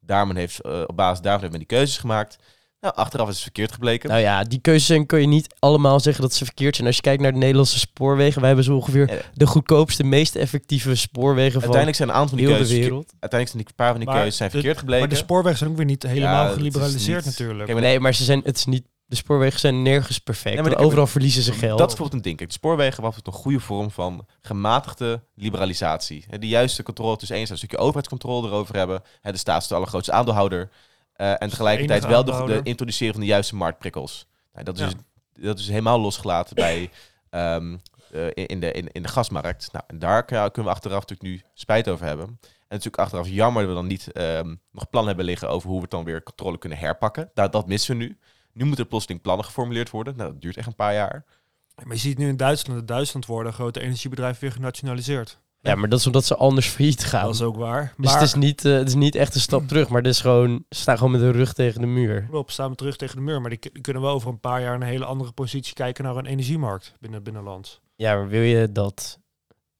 Daar 0.00 0.26
men 0.26 0.36
heeft, 0.36 0.60
eh, 0.60 0.82
op 0.86 0.96
basis 0.96 1.20
daarvan 1.20 1.40
heeft 1.40 1.50
men 1.52 1.66
die 1.68 1.76
keuzes 1.78 1.98
gemaakt. 1.98 2.36
Nou, 2.80 2.94
achteraf 2.94 3.28
is 3.28 3.34
het 3.34 3.42
verkeerd 3.42 3.72
gebleken. 3.72 4.08
Nou 4.08 4.20
ja, 4.20 4.42
die 4.44 4.60
keuzes 4.60 5.02
kun 5.06 5.20
je 5.20 5.26
niet 5.26 5.54
allemaal 5.58 6.00
zeggen 6.00 6.22
dat 6.22 6.34
ze 6.34 6.44
verkeerd 6.44 6.74
zijn. 6.74 6.86
Als 6.86 6.96
je 6.96 7.02
kijkt 7.02 7.22
naar 7.22 7.32
de 7.32 7.38
Nederlandse 7.38 7.78
spoorwegen, 7.78 8.38
wij 8.38 8.46
hebben 8.48 8.64
zo 8.66 8.74
ongeveer 8.74 9.12
Ja, 9.12 9.18
de 9.34 9.46
goedkoopste, 9.46 10.04
meest 10.04 10.34
effectieve 10.36 10.94
spoorwegen 10.94 11.52
van 11.52 11.60
uiteindelijk 11.62 11.96
zijn 11.96 12.08
een 12.08 12.14
aantal 12.14 12.28
van 12.28 12.38
die 12.38 12.46
heel 12.46 12.56
de 12.56 12.64
keuzes... 12.64 12.86
Uiteindelijk 13.20 13.50
zijn 13.50 13.58
die, 13.62 13.66
een 13.68 13.74
paar 13.74 13.88
van 13.90 13.96
die 13.98 14.06
Maar 14.08 14.16
keuzes 14.16 14.36
zijn 14.36 14.48
de- 14.50 14.54
verkeerd 14.54 14.78
gebleken. 14.78 15.06
Maar 15.08 15.16
de 15.16 15.22
spoorwegen 15.24 15.58
zijn 15.58 15.70
ook 15.70 15.76
weer 15.76 15.86
niet 15.86 16.02
helemaal 16.02 16.46
Ja, 16.46 16.52
geliberaliseerd 16.52 17.24
niet- 17.24 17.38
natuurlijk. 17.38 17.64
Kijk, 17.66 17.78
maar 17.78 17.88
Nee, 17.88 18.00
maar 18.00 18.14
ze 18.14 18.24
zijn, 18.24 18.40
het 18.44 18.56
is 18.56 18.64
niet, 18.64 18.84
de 19.10 19.16
spoorwegen 19.16 19.60
zijn 19.60 19.82
nergens 19.82 20.18
perfect. 20.18 20.60
Maar 20.60 20.70
de- 20.70 20.76
overal 20.76 21.06
verliezen 21.06 21.42
ze 21.42 21.52
geld. 21.52 21.78
Dat 21.78 21.90
is 21.90 21.94
bijvoorbeeld 21.96 22.12
een 22.14 22.22
ding. 22.22 22.36
Kijk, 22.36 22.48
de 22.48 22.54
spoorwegen 22.54 23.02
was 23.02 23.16
een 23.22 23.32
goede 23.32 23.60
vorm 23.60 23.90
van 23.90 24.26
gematigde 24.40 25.22
liberalisatie. 25.34 26.24
Hè, 26.28 26.38
De 26.38 26.48
juiste 26.48 26.82
controle 26.82 27.16
tussen 27.16 27.36
eens 27.36 27.50
een 27.50 27.56
stukje 27.56 27.78
overheidscontrole 27.78 28.46
erover 28.48 28.76
hebben. 28.76 29.02
Hè, 29.20 29.32
De 29.32 29.38
staat 29.38 29.62
is 29.62 29.68
de 29.68 29.74
allergrootste 29.74 30.12
aandeelhouder. 30.12 30.70
eh, 31.12 31.30
en 31.42 31.48
tegelijkertijd 31.48 32.06
wel 32.06 32.24
de, 32.24 32.44
de 32.46 32.60
introduceren 32.62 33.12
van 33.12 33.22
de 33.22 33.28
juiste 33.28 33.56
marktprikkels. 33.56 34.26
Nou, 34.52 34.64
dat, 34.64 34.78
is, 34.78 34.90
Ja. 35.34 35.42
dat 35.46 35.58
is 35.58 35.68
helemaal 35.68 36.00
losgelaten 36.00 36.54
bij, 36.54 36.90
ehm, 37.30 37.76
eh, 38.12 38.26
in, 38.34 38.60
de, 38.60 38.72
in, 38.72 38.88
in 38.92 39.02
de 39.02 39.08
gasmarkt. 39.08 39.68
Nou, 39.72 39.84
en 39.86 39.98
daar 39.98 40.24
kun- 40.24 40.36
kunnen 40.50 40.70
we 40.70 40.76
achteraf 40.78 41.00
natuurlijk 41.00 41.28
nu 41.30 41.42
spijt 41.54 41.88
over 41.88 42.06
hebben. 42.06 42.26
En 42.26 42.76
natuurlijk 42.76 43.02
achteraf 43.02 43.28
jammer 43.28 43.62
dat 43.62 43.70
we 43.70 43.76
dan 43.76 43.86
niet 43.86 44.12
ehm, 44.12 44.54
nog 44.72 44.90
plan 44.90 45.06
hebben 45.06 45.24
liggen 45.24 45.48
over 45.48 45.66
hoe 45.68 45.76
we 45.76 45.82
het 45.82 45.90
dan 45.90 46.04
weer 46.04 46.22
controle 46.22 46.58
kunnen 46.58 46.78
herpakken. 46.78 47.30
Nou, 47.34 47.50
dat 47.50 47.66
missen 47.66 47.96
we 47.98 48.02
nu. 48.04 48.18
Nu 48.52 48.64
moeten 48.64 48.84
er 48.84 48.90
plotseling 48.90 49.22
plannen 49.22 49.44
geformuleerd 49.44 49.90
worden. 49.90 50.16
Nou, 50.16 50.32
dat 50.32 50.40
duurt 50.40 50.56
echt 50.56 50.66
een 50.66 50.74
paar 50.74 50.94
jaar. 50.94 51.24
Maar 51.84 51.94
je 51.94 52.00
ziet 52.00 52.18
nu 52.18 52.28
in 52.28 52.36
Duitsland, 52.36 52.80
in 52.80 52.86
Duitsland 52.86 53.26
worden 53.26 53.52
grote 53.52 53.80
energiebedrijven 53.80 54.40
weer 54.40 54.52
genationaliseerd. 54.52 55.38
Ja, 55.62 55.74
maar 55.74 55.88
dat 55.88 55.98
is 55.98 56.06
omdat 56.06 56.24
ze 56.24 56.36
anders 56.36 56.68
failliet 56.68 57.04
gaan. 57.04 57.24
Dat 57.24 57.34
is 57.34 57.42
ook 57.42 57.56
waar. 57.56 57.94
Dus 57.96 58.06
maar 58.06 58.14
het, 58.14 58.22
is 58.22 58.34
niet, 58.34 58.64
eh, 58.64 58.72
het 58.72 58.88
is 58.88 58.94
niet 58.94 59.14
echt 59.14 59.34
een 59.34 59.40
stap 59.40 59.68
terug, 59.68 59.88
maar 59.88 60.02
het 60.02 60.10
is 60.10 60.20
gewoon, 60.20 60.64
ze 60.68 60.80
staan 60.80 60.96
gewoon 60.96 61.12
met 61.12 61.20
de 61.20 61.30
rug 61.30 61.52
tegen 61.52 61.80
de 61.80 61.86
muur. 61.86 62.26
Klopt, 62.30 62.52
staan 62.52 62.70
we 62.70 62.76
terug 62.76 62.96
tegen 62.96 63.16
de 63.16 63.22
muur. 63.22 63.40
Maar 63.40 63.50
die, 63.50 63.80
kunnen 63.80 64.02
wel 64.02 64.12
over 64.12 64.28
een 64.28 64.40
paar 64.40 64.60
jaar 64.60 64.74
een 64.74 64.82
hele 64.82 65.04
andere 65.04 65.32
positie 65.32 65.74
kijken 65.74 66.04
naar 66.04 66.16
een 66.16 66.26
energiemarkt 66.26 66.94
binnen 67.00 67.20
het 67.20 67.24
binnenland. 67.24 67.80
Ja, 67.96 68.14
maar 68.14 68.28
wil 68.28 68.42
je 68.42 68.72
dat... 68.72 69.18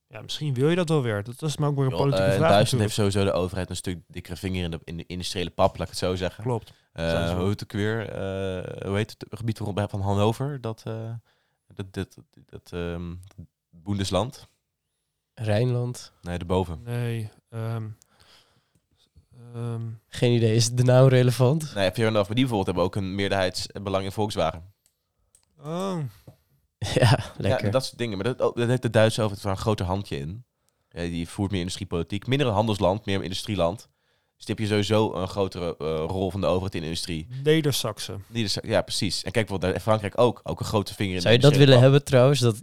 Ja, 0.08 0.22
misschien 0.22 0.54
wil 0.54 0.68
je 0.68 0.76
dat 0.76 0.88
wel 0.88 1.02
weer. 1.02 1.24
Dat 1.24 1.42
is 1.42 1.56
maar 1.56 1.68
ook 1.68 1.76
weer 1.76 1.84
een 1.84 1.90
politieke 1.90 2.24
eh, 2.24 2.36
vraag 2.36 2.50
Duitsland 2.50 2.82
natuurlijk. 2.82 2.96
heeft 2.96 3.14
sowieso 3.14 3.32
de 3.32 3.44
overheid 3.44 3.70
een 3.70 3.76
stuk 3.76 3.98
dikkere 4.06 4.36
vinger 4.36 4.64
in 4.64 4.70
de, 4.70 4.80
in 4.84 4.96
de 4.96 5.04
industriële 5.06 5.50
pap, 5.50 5.78
laat 5.78 5.86
ik 5.86 5.92
het 5.92 5.98
zo 5.98 6.14
zeggen. 6.14 6.44
Klopt. 6.44 6.72
Eh, 6.92 7.28
ze 7.28 7.34
hoe 7.34 7.48
het 7.48 7.62
ook 7.62 7.72
weer? 7.72 8.08
Eh, 8.08 8.86
hoe 8.86 8.96
heet 8.96 9.10
het 9.18 9.38
gebied 9.38 9.58
van 9.58 10.00
Hannover? 10.00 10.60
Dat, 10.60 10.82
eh 10.86 11.12
dat, 11.74 11.94
dat, 11.94 12.16
dat, 12.46 12.72
ehm, 12.72 13.14
Boendesland? 13.70 14.48
Rijnland? 15.34 16.12
Nee, 16.22 16.38
erboven. 16.38 16.82
Nee. 16.84 17.30
ehm, 17.50 17.88
ehm, 19.54 19.82
Geen 20.08 20.32
idee, 20.32 20.54
is 20.54 20.70
de 20.70 20.82
naam 20.82 21.08
relevant? 21.08 21.74
Nee, 21.74 21.92
fair 21.92 22.08
enough. 22.08 22.26
Maar 22.26 22.36
die 22.36 22.46
bijvoorbeeld 22.46 22.66
hebben 22.66 22.84
ook 22.84 22.96
een 22.96 23.14
meerderheidsbelang 23.14 24.04
in 24.04 24.12
Volkswagen. 24.12 24.72
oh. 25.58 25.98
ja, 27.00 27.18
lekker. 27.36 27.64
Ja, 27.66 27.70
dat 27.70 27.84
soort 27.84 27.98
dingen. 27.98 28.18
Maar 28.18 28.26
dat, 28.26 28.40
oh, 28.40 28.56
dat 28.56 28.68
heeft 28.68 28.82
de 28.82 28.90
Duitse 28.90 29.22
overheid 29.22 29.44
een 29.44 29.56
groter 29.56 29.86
handje 29.86 30.18
in. 30.18 30.44
Ja, 30.88 31.00
die 31.00 31.28
voert 31.28 31.50
meer 31.50 31.60
industriepolitiek. 31.60 32.26
Minder 32.26 32.46
een 32.46 32.52
handelsland, 32.52 33.06
meer 33.06 33.16
een 33.16 33.22
industrieland. 33.22 33.88
Dus 34.40 34.48
die 34.48 34.54
heb 34.54 34.58
je 34.58 34.66
sowieso 34.70 35.14
een 35.14 35.28
grotere 35.28 35.76
eh, 35.78 35.86
rol 36.06 36.30
van 36.30 36.40
de 36.40 36.46
overheid 36.46 36.74
in 36.74 36.80
de 36.80 36.86
industrie. 36.86 37.26
Neder-Saxen. 37.44 38.24
Ja, 38.62 38.82
precies. 38.82 39.22
En 39.22 39.32
kijk, 39.32 39.46
bijvoorbeeld 39.46 39.82
Frankrijk 39.82 40.18
ook. 40.18 40.40
Ook 40.42 40.60
een 40.60 40.66
grote 40.66 40.94
vinger 40.94 41.14
in 41.14 41.20
Zou 41.20 41.34
je 41.34 41.40
dat 41.40 41.56
willen 41.56 41.80
hebben 41.80 42.04
trouwens? 42.04 42.40
Dat. 42.40 42.60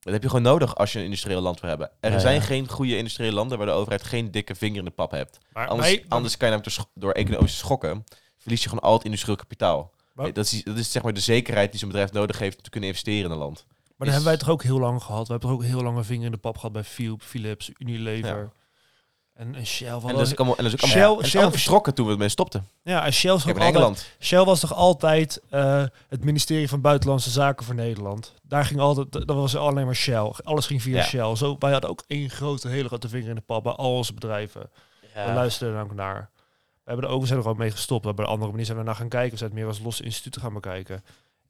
Dat 0.00 0.12
heb 0.12 0.22
je 0.22 0.28
gewoon 0.28 0.44
nodig 0.44 0.76
als 0.76 0.92
je 0.92 0.98
een 0.98 1.04
industrieel 1.04 1.40
land 1.40 1.60
wil 1.60 1.70
hebben. 1.70 1.90
Er 2.00 2.12
Ja, 2.12 2.18
zijn 2.18 2.34
ja. 2.34 2.40
geen 2.40 2.68
goede 2.68 2.96
industriële 2.96 3.32
landen 3.32 3.58
waar 3.58 3.66
de 3.66 3.72
overheid 3.72 4.02
geen 4.04 4.30
dikke 4.30 4.54
vinger 4.54 4.78
in 4.78 4.84
de 4.84 4.90
pap 4.90 5.10
hebt. 5.10 5.38
Maar, 5.52 5.68
Anders, 5.68 5.88
wij- 5.88 6.04
anders 6.08 6.36
kan 6.36 6.48
je 6.48 6.54
namelijk 6.54 6.76
door, 6.76 6.86
sch- 6.86 7.00
door 7.00 7.12
economische 7.12 7.56
schokken, 7.58 8.04
verlies 8.38 8.62
je 8.62 8.68
gewoon 8.68 8.84
al 8.84 8.92
het 8.94 9.04
industrieel 9.04 9.36
kapitaal. 9.36 9.92
Maar- 10.12 10.32
dat, 10.32 10.44
is, 10.44 10.62
dat 10.64 10.76
is 10.76 10.92
zeg 10.92 11.02
maar 11.02 11.12
de 11.14 11.20
zekerheid 11.20 11.70
die 11.70 11.80
zo'n 11.80 11.88
bedrijf 11.88 12.12
nodig 12.12 12.38
heeft 12.38 12.56
om 12.56 12.62
te 12.62 12.70
kunnen 12.70 12.88
investeren 12.88 13.24
in 13.24 13.30
een 13.30 13.38
land. 13.38 13.64
Maar 13.68 14.06
dat 14.06 14.08
hebben 14.16 14.24
wij 14.24 14.36
toch 14.36 14.48
ook 14.48 14.62
heel 14.62 14.78
lang 14.78 15.02
gehad. 15.02 15.26
We 15.26 15.32
hebben 15.32 15.50
toch 15.50 15.58
ook 15.58 15.64
heel 15.64 15.82
lang 15.82 15.96
een 15.96 16.04
vinger 16.04 16.24
in 16.24 16.30
de 16.32 16.36
pap 16.38 16.54
gehad 16.56 16.72
bij 16.72 16.84
Phil- 16.84 17.18
Philips, 17.20 17.70
Unilever. 17.78 18.50
En, 19.38 19.54
en 19.54 19.66
Shell. 19.66 19.86
En 19.88 19.92
allemaal, 19.92 20.18
en 20.20 20.26
Shell- 20.26 20.36
allemaal, 20.36 20.56
en 20.58 20.64
is 20.64 20.70
Shell- 20.80 21.40
allemaal 21.40 21.50
vertrokken 21.58 21.94
toen 21.94 22.06
we 22.06 22.12
ermee 22.12 22.28
stopten. 22.28 22.68
ja, 22.82 23.04
en 23.04 23.12
Shell, 23.12 23.34
Ik 23.34 23.40
toch 23.40 23.74
altijd. 23.74 24.14
Shell 24.20 24.44
was 24.44 24.60
toch 24.60 24.74
altijd 24.74 25.40
eh, 25.50 25.84
het 26.08 26.24
ministerie 26.24 26.68
van 26.68 26.80
Buitenlandse 26.80 27.30
Zaken 27.30 27.64
voor 27.66 27.74
Nederland. 27.74 28.34
Daar 28.42 28.64
ging 28.64 28.80
altijd, 28.80 29.12
dat 29.12 29.36
was 29.36 29.56
alleen 29.56 29.86
maar 29.86 29.94
Shell. 29.94 30.32
Alles 30.42 30.66
ging 30.66 30.82
via 30.82 30.96
Ja. 30.96 31.02
Shell. 31.04 31.36
Zo, 31.36 31.56
wij 31.58 31.72
hadden 31.72 31.90
ook 31.90 32.02
één 32.06 32.30
grote, 32.30 32.68
hele 32.68 32.88
grote 32.88 33.08
vinger 33.08 33.28
in 33.28 33.34
de 33.34 33.40
pap 33.40 33.62
bij 33.62 33.72
al 33.72 33.96
onze 33.96 34.14
bedrijven. 34.14 34.70
We 35.14 35.32
luisterden 35.34 35.76
er 35.76 35.82
ook 35.82 35.94
naar. 35.94 36.30
We 36.84 36.94
hebben 36.94 37.04
er 37.04 37.14
ook, 37.14 37.20
we 37.20 37.26
zijn 37.26 37.38
er 37.40 37.48
ook 37.48 37.56
mee 37.58 37.70
gestopt. 37.70 38.00
We 38.00 38.06
hebben 38.06 38.24
er 38.24 38.30
andere 38.30 38.50
manier 38.50 38.66
zijn 38.66 38.78
we 38.78 38.84
naar 38.84 38.94
gaan 38.94 39.08
kijken. 39.08 39.30
We 39.30 39.36
zijn 39.36 39.50
het 39.50 39.58
meer 39.58 39.68
als 39.68 39.78
losse 39.80 40.02
instituten 40.02 40.40
gaan 40.40 40.54
bekijken. 40.54 41.04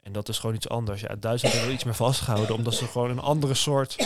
En 0.09 0.15
dat 0.15 0.29
is 0.29 0.39
gewoon 0.39 0.55
iets 0.55 0.69
anders. 0.69 1.01
Ja, 1.01 1.15
Duitsland 1.21 1.55
heeft 1.55 1.67
er 1.67 1.73
iets 1.73 1.85
meer 1.85 1.95
vastgehouden. 1.95 2.55
Omdat 2.55 2.75
ze 2.75 2.85
gewoon 2.87 3.11
een 3.11 3.19
andere 3.19 3.55
soort 3.55 3.97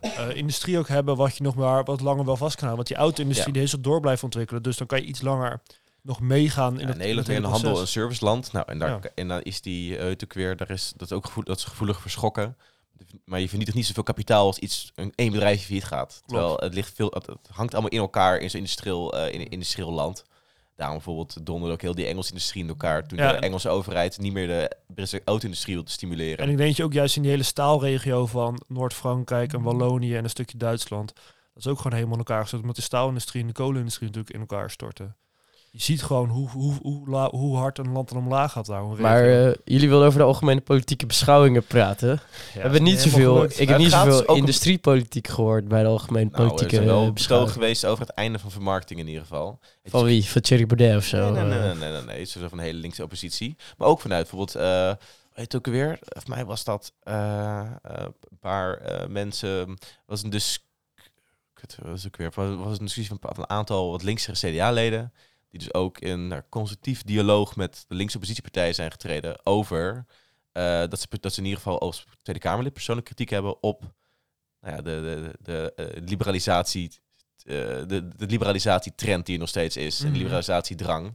eh, 0.00 0.34
industrie 0.34 0.78
ook 0.78 0.88
hebben. 0.88 1.16
Wat 1.16 1.36
je 1.36 1.42
nog 1.42 1.54
maar 1.54 1.84
wat 1.84 2.00
langer 2.00 2.24
wel 2.24 2.36
vast 2.36 2.56
kan 2.56 2.68
houden. 2.68 2.76
Want 2.76 2.88
die 2.88 2.96
auto-industrie 3.06 3.54
Ja. 3.54 3.66
die 3.66 3.80
door 3.80 4.00
blijven 4.00 4.24
ontwikkelen. 4.24 4.62
Dus 4.62 4.76
dan 4.76 4.86
kan 4.86 5.00
je 5.00 5.06
iets 5.06 5.20
langer 5.20 5.60
nog 6.02 6.20
meegaan 6.20 6.74
in 6.74 6.80
Ja, 6.80 6.86
het 6.86 6.96
Nederland 6.96 7.26
het 7.26 7.36
een 7.36 7.44
handel- 7.44 7.80
en 7.80 7.88
serviceland. 7.88 8.52
Nou, 8.52 8.64
en, 8.68 8.78
daar, 8.78 8.88
Ja. 8.90 9.00
en 9.14 9.28
dan 9.28 9.42
is 9.42 9.60
die 9.60 9.98
uh, 9.98 10.16
weer, 10.28 10.56
daar 10.56 10.70
is, 10.70 10.92
dat, 10.96 11.12
ook 11.12 11.26
gevoel, 11.26 11.44
dat 11.44 11.56
is 11.56 11.64
gevoelig 11.64 12.00
voor 12.00 12.10
schokken. 12.10 12.56
Maar 13.24 13.40
je 13.40 13.48
vernietigt 13.48 13.76
niet 13.76 13.86
zoveel 13.86 14.02
kapitaal 14.02 14.46
als 14.46 14.58
iets, 14.58 14.92
een 14.94 15.12
één 15.14 15.32
bedrijfje 15.32 15.64
failliet 15.64 15.84
gaat. 15.84 16.22
Terwijl 16.26 16.56
het, 16.56 16.74
ligt 16.74 16.94
veel, 16.94 17.10
het, 17.10 17.26
het 17.26 17.48
hangt 17.50 17.72
allemaal 17.72 17.90
in 17.90 17.98
elkaar 17.98 18.38
in 18.38 18.50
zo'n 18.50 18.60
industrieel, 18.60 19.14
eh, 19.18 19.34
in 19.34 19.40
een 19.40 19.48
industrieel 19.48 19.92
land. 19.92 20.24
Daarom 20.78 20.96
bijvoorbeeld 20.96 21.46
donderde 21.46 21.74
ook 21.74 21.82
heel 21.82 21.94
die 21.94 22.06
Engelse 22.06 22.30
industrie 22.30 22.62
in 22.62 22.68
elkaar. 22.68 23.06
Toen 23.06 23.18
Ja. 23.18 23.32
de 23.32 23.38
Engelse 23.38 23.68
overheid 23.68 24.18
niet 24.18 24.32
meer 24.32 24.46
de 24.46 24.70
Britse 24.86 25.22
auto-industrie 25.24 25.74
wilde 25.74 25.90
stimuleren. 25.90 26.38
En 26.38 26.50
ik 26.50 26.56
denk 26.56 26.76
je 26.76 26.84
ook 26.84 26.92
juist 26.92 27.16
in 27.16 27.22
die 27.22 27.30
hele 27.30 27.42
staalregio 27.42 28.26
van 28.26 28.60
Noord-Frankrijk 28.66 29.52
en 29.52 29.62
Wallonië 29.62 30.16
en 30.16 30.24
een 30.24 30.30
stukje 30.30 30.58
Duitsland. 30.58 31.12
Dat 31.14 31.66
is 31.66 31.66
ook 31.66 31.76
gewoon 31.76 31.92
helemaal 31.92 32.12
in 32.12 32.24
elkaar 32.24 32.40
gestort. 32.40 32.62
Omdat 32.62 32.76
de 32.76 32.82
staalindustrie 32.82 33.42
en 33.42 33.48
de 33.48 33.54
kolenindustrie 33.54 34.08
natuurlijk 34.08 34.34
in 34.34 34.40
elkaar 34.40 34.70
storten. 34.70 35.16
Je 35.78 35.84
ziet 35.84 36.02
gewoon 36.02 36.28
hoe, 36.28 36.50
hoe, 36.50 36.74
hoe, 36.82 37.08
la- 37.08 37.30
hoe 37.30 37.56
hard 37.56 37.78
een 37.78 37.92
land 37.92 38.08
dan 38.08 38.18
omlaag 38.18 38.52
gaat 38.52 38.66
daar. 38.66 38.82
Maar 38.84 39.46
eh, 39.46 39.54
jullie 39.64 39.88
wilden 39.88 40.06
over 40.06 40.18
de 40.18 40.24
algemene 40.24 40.60
politieke 40.60 41.06
beschouwingen 41.06 41.64
praten. 41.64 42.08
Ja, 42.08 42.18
we 42.54 42.60
hebben 42.60 42.82
niet 42.82 43.00
zoveel, 43.00 43.34
gelukt. 43.34 43.60
ik 43.60 43.68
heb 43.68 43.78
niet 43.78 43.90
zoveel 43.90 44.26
dus 44.26 44.36
industriepolitiek 44.36 45.28
gehoord 45.28 45.68
bij 45.68 45.82
de 45.82 45.88
algemene 45.88 46.24
nou, 46.30 46.42
er 46.42 46.46
politieke 46.48 46.74
zijn 46.74 46.86
wel 46.86 47.12
beschouwingen. 47.12 47.54
geweest 47.54 47.84
over 47.84 48.06
het 48.06 48.14
einde 48.14 48.38
van 48.38 48.50
vermarkting 48.50 49.00
in 49.00 49.06
ieder 49.06 49.22
geval. 49.22 49.58
Van 49.84 50.04
wie? 50.04 50.24
Van 50.24 50.40
Thierry 50.40 50.66
Baudet 50.66 50.96
of 50.96 51.04
zo? 51.04 51.30
Nee, 51.30 51.42
nee, 51.44 51.58
nee, 51.58 51.58
eh. 51.58 51.64
nee, 51.64 51.74
nee, 51.74 51.90
nee, 51.90 52.02
nee. 52.02 52.18
Het 52.18 52.26
is 52.26 52.32
zo 52.32 52.48
van 52.48 52.58
de 52.58 52.64
hele 52.64 52.78
linkse 52.78 53.02
oppositie. 53.02 53.56
Maar 53.76 53.88
ook 53.88 54.00
vanuit 54.00 54.20
bijvoorbeeld, 54.30 54.54
eh 54.54 54.92
weet 55.34 55.56
ook 55.56 55.66
weer, 55.66 55.98
voor 56.00 56.34
mij 56.34 56.44
was 56.44 56.64
dat 56.64 56.92
eh, 57.02 57.60
eh, 57.60 57.66
een 58.30 58.38
paar 58.40 58.74
eh, 58.76 59.06
mensen, 59.08 59.78
was 60.06 60.22
een 60.22 60.30
dus, 60.30 60.64
wat 61.60 61.76
was 61.82 62.06
ook 62.06 62.16
weer, 62.16 62.30
was 62.34 62.56
was 62.56 62.78
een 62.78 62.84
discussie 62.84 63.18
van, 63.20 63.34
van 63.34 63.42
een 63.42 63.50
aantal 63.56 63.90
wat 63.90 64.02
linkse 64.02 64.32
CDA-leden, 64.32 65.12
die 65.50 65.60
dus 65.60 65.74
ook 65.74 65.98
in 65.98 66.26
nou, 66.26 66.42
constructief 66.48 67.02
dialoog 67.02 67.56
met 67.56 67.84
de 67.88 67.94
linkse 67.94 68.16
oppositiepartijen 68.16 68.74
zijn 68.74 68.90
getreden 68.90 69.46
over 69.46 70.06
eh, 70.52 70.62
dat, 70.88 71.00
ze, 71.00 71.06
dat 71.20 71.32
ze 71.32 71.38
in 71.38 71.46
ieder 71.46 71.62
geval 71.62 71.80
als 71.80 72.04
Tweede 72.22 72.42
Kamerlid 72.42 72.72
persoonlijk 72.72 73.06
kritiek 73.06 73.30
hebben 73.30 73.62
op 73.62 73.82
nou 74.60 74.76
ja, 74.76 74.82
de, 74.82 75.00
de, 75.00 75.32
de, 75.42 75.72
de 75.76 75.84
eh, 75.84 76.02
liberalisatie 76.08 76.90
eh, 77.44 77.54
de, 77.86 78.08
de 78.16 78.26
liberalisatietrend 78.26 79.26
die 79.26 79.34
er 79.34 79.40
nog 79.40 79.48
steeds 79.48 79.76
is. 79.76 79.98
En 79.98 80.04
Mhm. 80.04 80.12
de 80.14 80.18
liberalisatiedrang. 80.18 81.14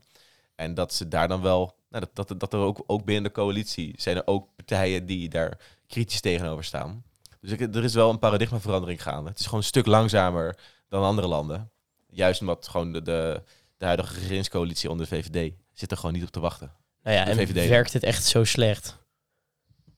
En 0.55 0.73
dat 0.73 0.93
ze 0.93 1.07
daar 1.07 1.27
dan 1.27 1.41
wel... 1.41 1.75
Nou, 1.89 2.05
dat, 2.13 2.27
dat, 2.27 2.39
dat 2.39 2.53
er 2.53 2.59
ook, 2.59 2.83
ook 2.87 3.05
binnen 3.05 3.23
de 3.23 3.31
coalitie 3.31 3.93
zijn 3.97 4.17
er 4.17 4.27
ook 4.27 4.55
partijen 4.55 5.05
die 5.05 5.29
daar 5.29 5.59
kritisch 5.87 6.21
tegenover 6.21 6.63
staan. 6.63 7.03
Dus 7.41 7.51
ik, 7.51 7.75
er 7.75 7.83
is 7.83 7.93
wel 7.93 8.09
een 8.09 8.19
paradigmaverandering 8.19 9.03
gaande. 9.03 9.29
Het 9.29 9.39
is 9.39 9.45
gewoon 9.45 9.59
een 9.59 9.65
stuk 9.65 9.85
langzamer 9.85 10.57
dan 10.87 11.03
andere 11.03 11.27
landen. 11.27 11.71
Juist 12.09 12.41
omdat 12.41 12.67
gewoon 12.67 12.91
de, 12.91 13.01
de, 13.01 13.43
de 13.83 13.89
huidige 13.89 14.19
regeringscoalitie 14.19 14.89
onder 14.89 15.09
de 15.09 15.15
VVD 15.15 15.53
zit 15.73 15.91
er 15.91 15.97
gewoon 15.97 16.13
niet 16.13 16.23
op 16.23 16.29
te 16.29 16.39
wachten. 16.39 16.71
Nou 17.03 17.15
ja, 17.17 17.23
de 17.25 17.31
en 17.31 17.37
VVD. 17.37 17.69
werkt 17.69 17.93
het 17.93 18.03
echt 18.03 18.25
zo 18.25 18.43
slecht? 18.43 18.97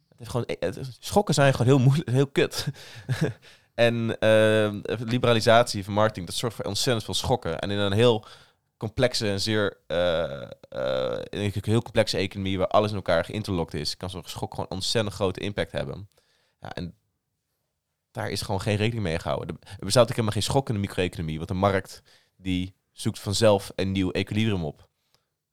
Het 0.10 0.20
is 0.20 0.28
gewoon, 0.28 0.48
het 0.60 0.78
is- 0.78 0.98
schokken 1.00 1.34
zijn 1.34 1.52
gewoon 1.52 1.68
heel 1.68 1.80
moeilijk, 1.86 2.10
heel 2.10 2.28
kut. 2.28 2.68
en 3.74 4.20
eh, 4.20 4.74
liberalisatie, 5.00 5.84
vermarkting, 5.84 6.26
dat 6.26 6.36
zorgt 6.36 6.56
voor 6.56 6.66
ontzettend 6.66 7.06
veel 7.06 7.14
schokken. 7.14 7.60
En 7.60 7.72
in 7.72 7.78
een 7.78 7.92
heel 7.92 8.26
complexe 8.78 9.30
en 9.30 9.42
zeer 9.42 9.78
eh, 9.88 10.42
eh, 10.42 11.22
een 11.30 11.52
heel 11.62 11.82
complexe 11.82 12.18
economie 12.18 12.58
waar 12.58 12.68
alles 12.68 12.90
in 12.90 12.96
elkaar 12.96 13.26
geïnterlokt 13.26 13.74
is, 13.74 13.98
kan 13.98 14.10
zo'n 14.10 14.24
schok 14.26 14.54
gewoon 14.54 14.70
ontzettend 14.70 15.16
grote 15.16 15.40
impact 15.40 15.72
hebben. 15.72 16.10
Ja, 16.60 16.70
en 16.74 16.96
daar 18.12 18.30
is 18.30 18.42
gewoon 18.42 18.62
geen 18.62 18.76
rekening 18.76 19.04
mee 19.04 19.20
gehouden. 19.20 19.58
Er 19.62 19.86
bestaat 19.86 20.04
ook 20.04 20.10
helemaal 20.10 20.32
geen 20.32 20.44
schok 20.44 20.68
in 20.68 20.74
de 20.76 20.82
micro-economie, 20.82 21.38
want 21.38 21.48
de 21.48 21.54
markt 21.54 22.02
die 22.38 22.76
zoekt 22.96 23.20
vanzelf 23.20 23.72
een 23.76 23.92
nieuw 23.92 24.12
equilibrium 24.12 24.64
op. 24.64 24.88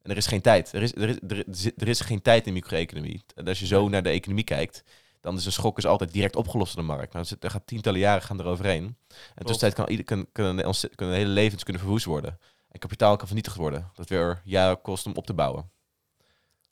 En 0.03 0.11
er 0.11 0.17
is 0.17 0.27
geen 0.27 0.41
tijd. 0.41 0.73
Er 0.73 0.83
is, 0.83 0.95
er 0.95 1.09
is, 1.09 1.17
er 1.29 1.49
is, 1.49 1.65
er 1.77 1.89
is 1.89 2.01
geen 2.01 2.23
tijd 2.23 2.47
in 2.47 2.53
micro-economie. 2.53 3.25
En 3.35 3.49
als 3.49 3.59
je 3.59 3.67
zo 3.67 3.89
naar 3.89 4.03
de 4.03 4.09
economie 4.09 4.45
kijkt, 4.45 4.85
dan 5.21 5.37
is 5.37 5.47
een 5.47 5.53
schok 5.53 5.79
is 5.79 5.87
altijd 5.87 6.13
direct 6.13 6.37
opgelost 6.37 6.77
in 6.77 6.81
de 6.81 6.87
markt. 6.87 7.13
Maar 7.13 7.31
er 7.41 7.51
gaat 7.51 7.67
tientallen 7.67 8.01
jaren 8.01 8.23
gaan 8.23 8.41
eroverheen. 8.41 8.97
En 9.35 9.45
tussentijd 9.45 9.75
kan, 9.75 10.05
kan, 10.05 10.27
kunnen, 10.33 10.75
kunnen 10.95 11.17
hele 11.17 11.31
levens 11.31 11.63
kunnen 11.63 11.83
verwoest 11.83 12.05
worden. 12.05 12.39
En 12.69 12.79
kapitaal 12.79 13.17
kan 13.17 13.27
vernietigd 13.27 13.57
worden. 13.57 13.91
Dat 13.95 14.09
weer 14.09 14.43
jaren 14.45 14.81
kost 14.81 15.07
om 15.07 15.13
op 15.15 15.27
te 15.27 15.35
bouwen. 15.35 15.71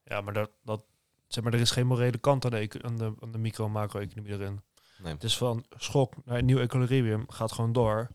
Ja, 0.05 0.21
maar, 0.21 0.33
dat, 0.33 0.51
dat, 0.63 0.83
zeg 1.29 1.45
maar 1.45 1.55
er 1.55 1.61
is 1.61 1.71
geen 1.71 1.87
morele 1.87 2.19
kant 2.19 2.45
aan 2.45 2.51
de, 2.51 2.79
aan 2.83 2.97
de, 2.97 3.15
aan 3.21 3.33
de 3.33 3.39
micro- 3.39 3.65
en 3.65 3.71
macro-economie 3.71 4.33
erin. 4.33 4.61
Nee. 5.03 5.13
Het 5.13 5.25
is 5.25 5.37
van 5.37 5.65
schok 5.77 6.15
naar 6.25 6.39
een 6.39 6.45
nieuw 6.45 6.59
equilibrium 6.59 7.25
gaat 7.29 7.53
gewoon 7.53 7.73
door. 7.73 8.09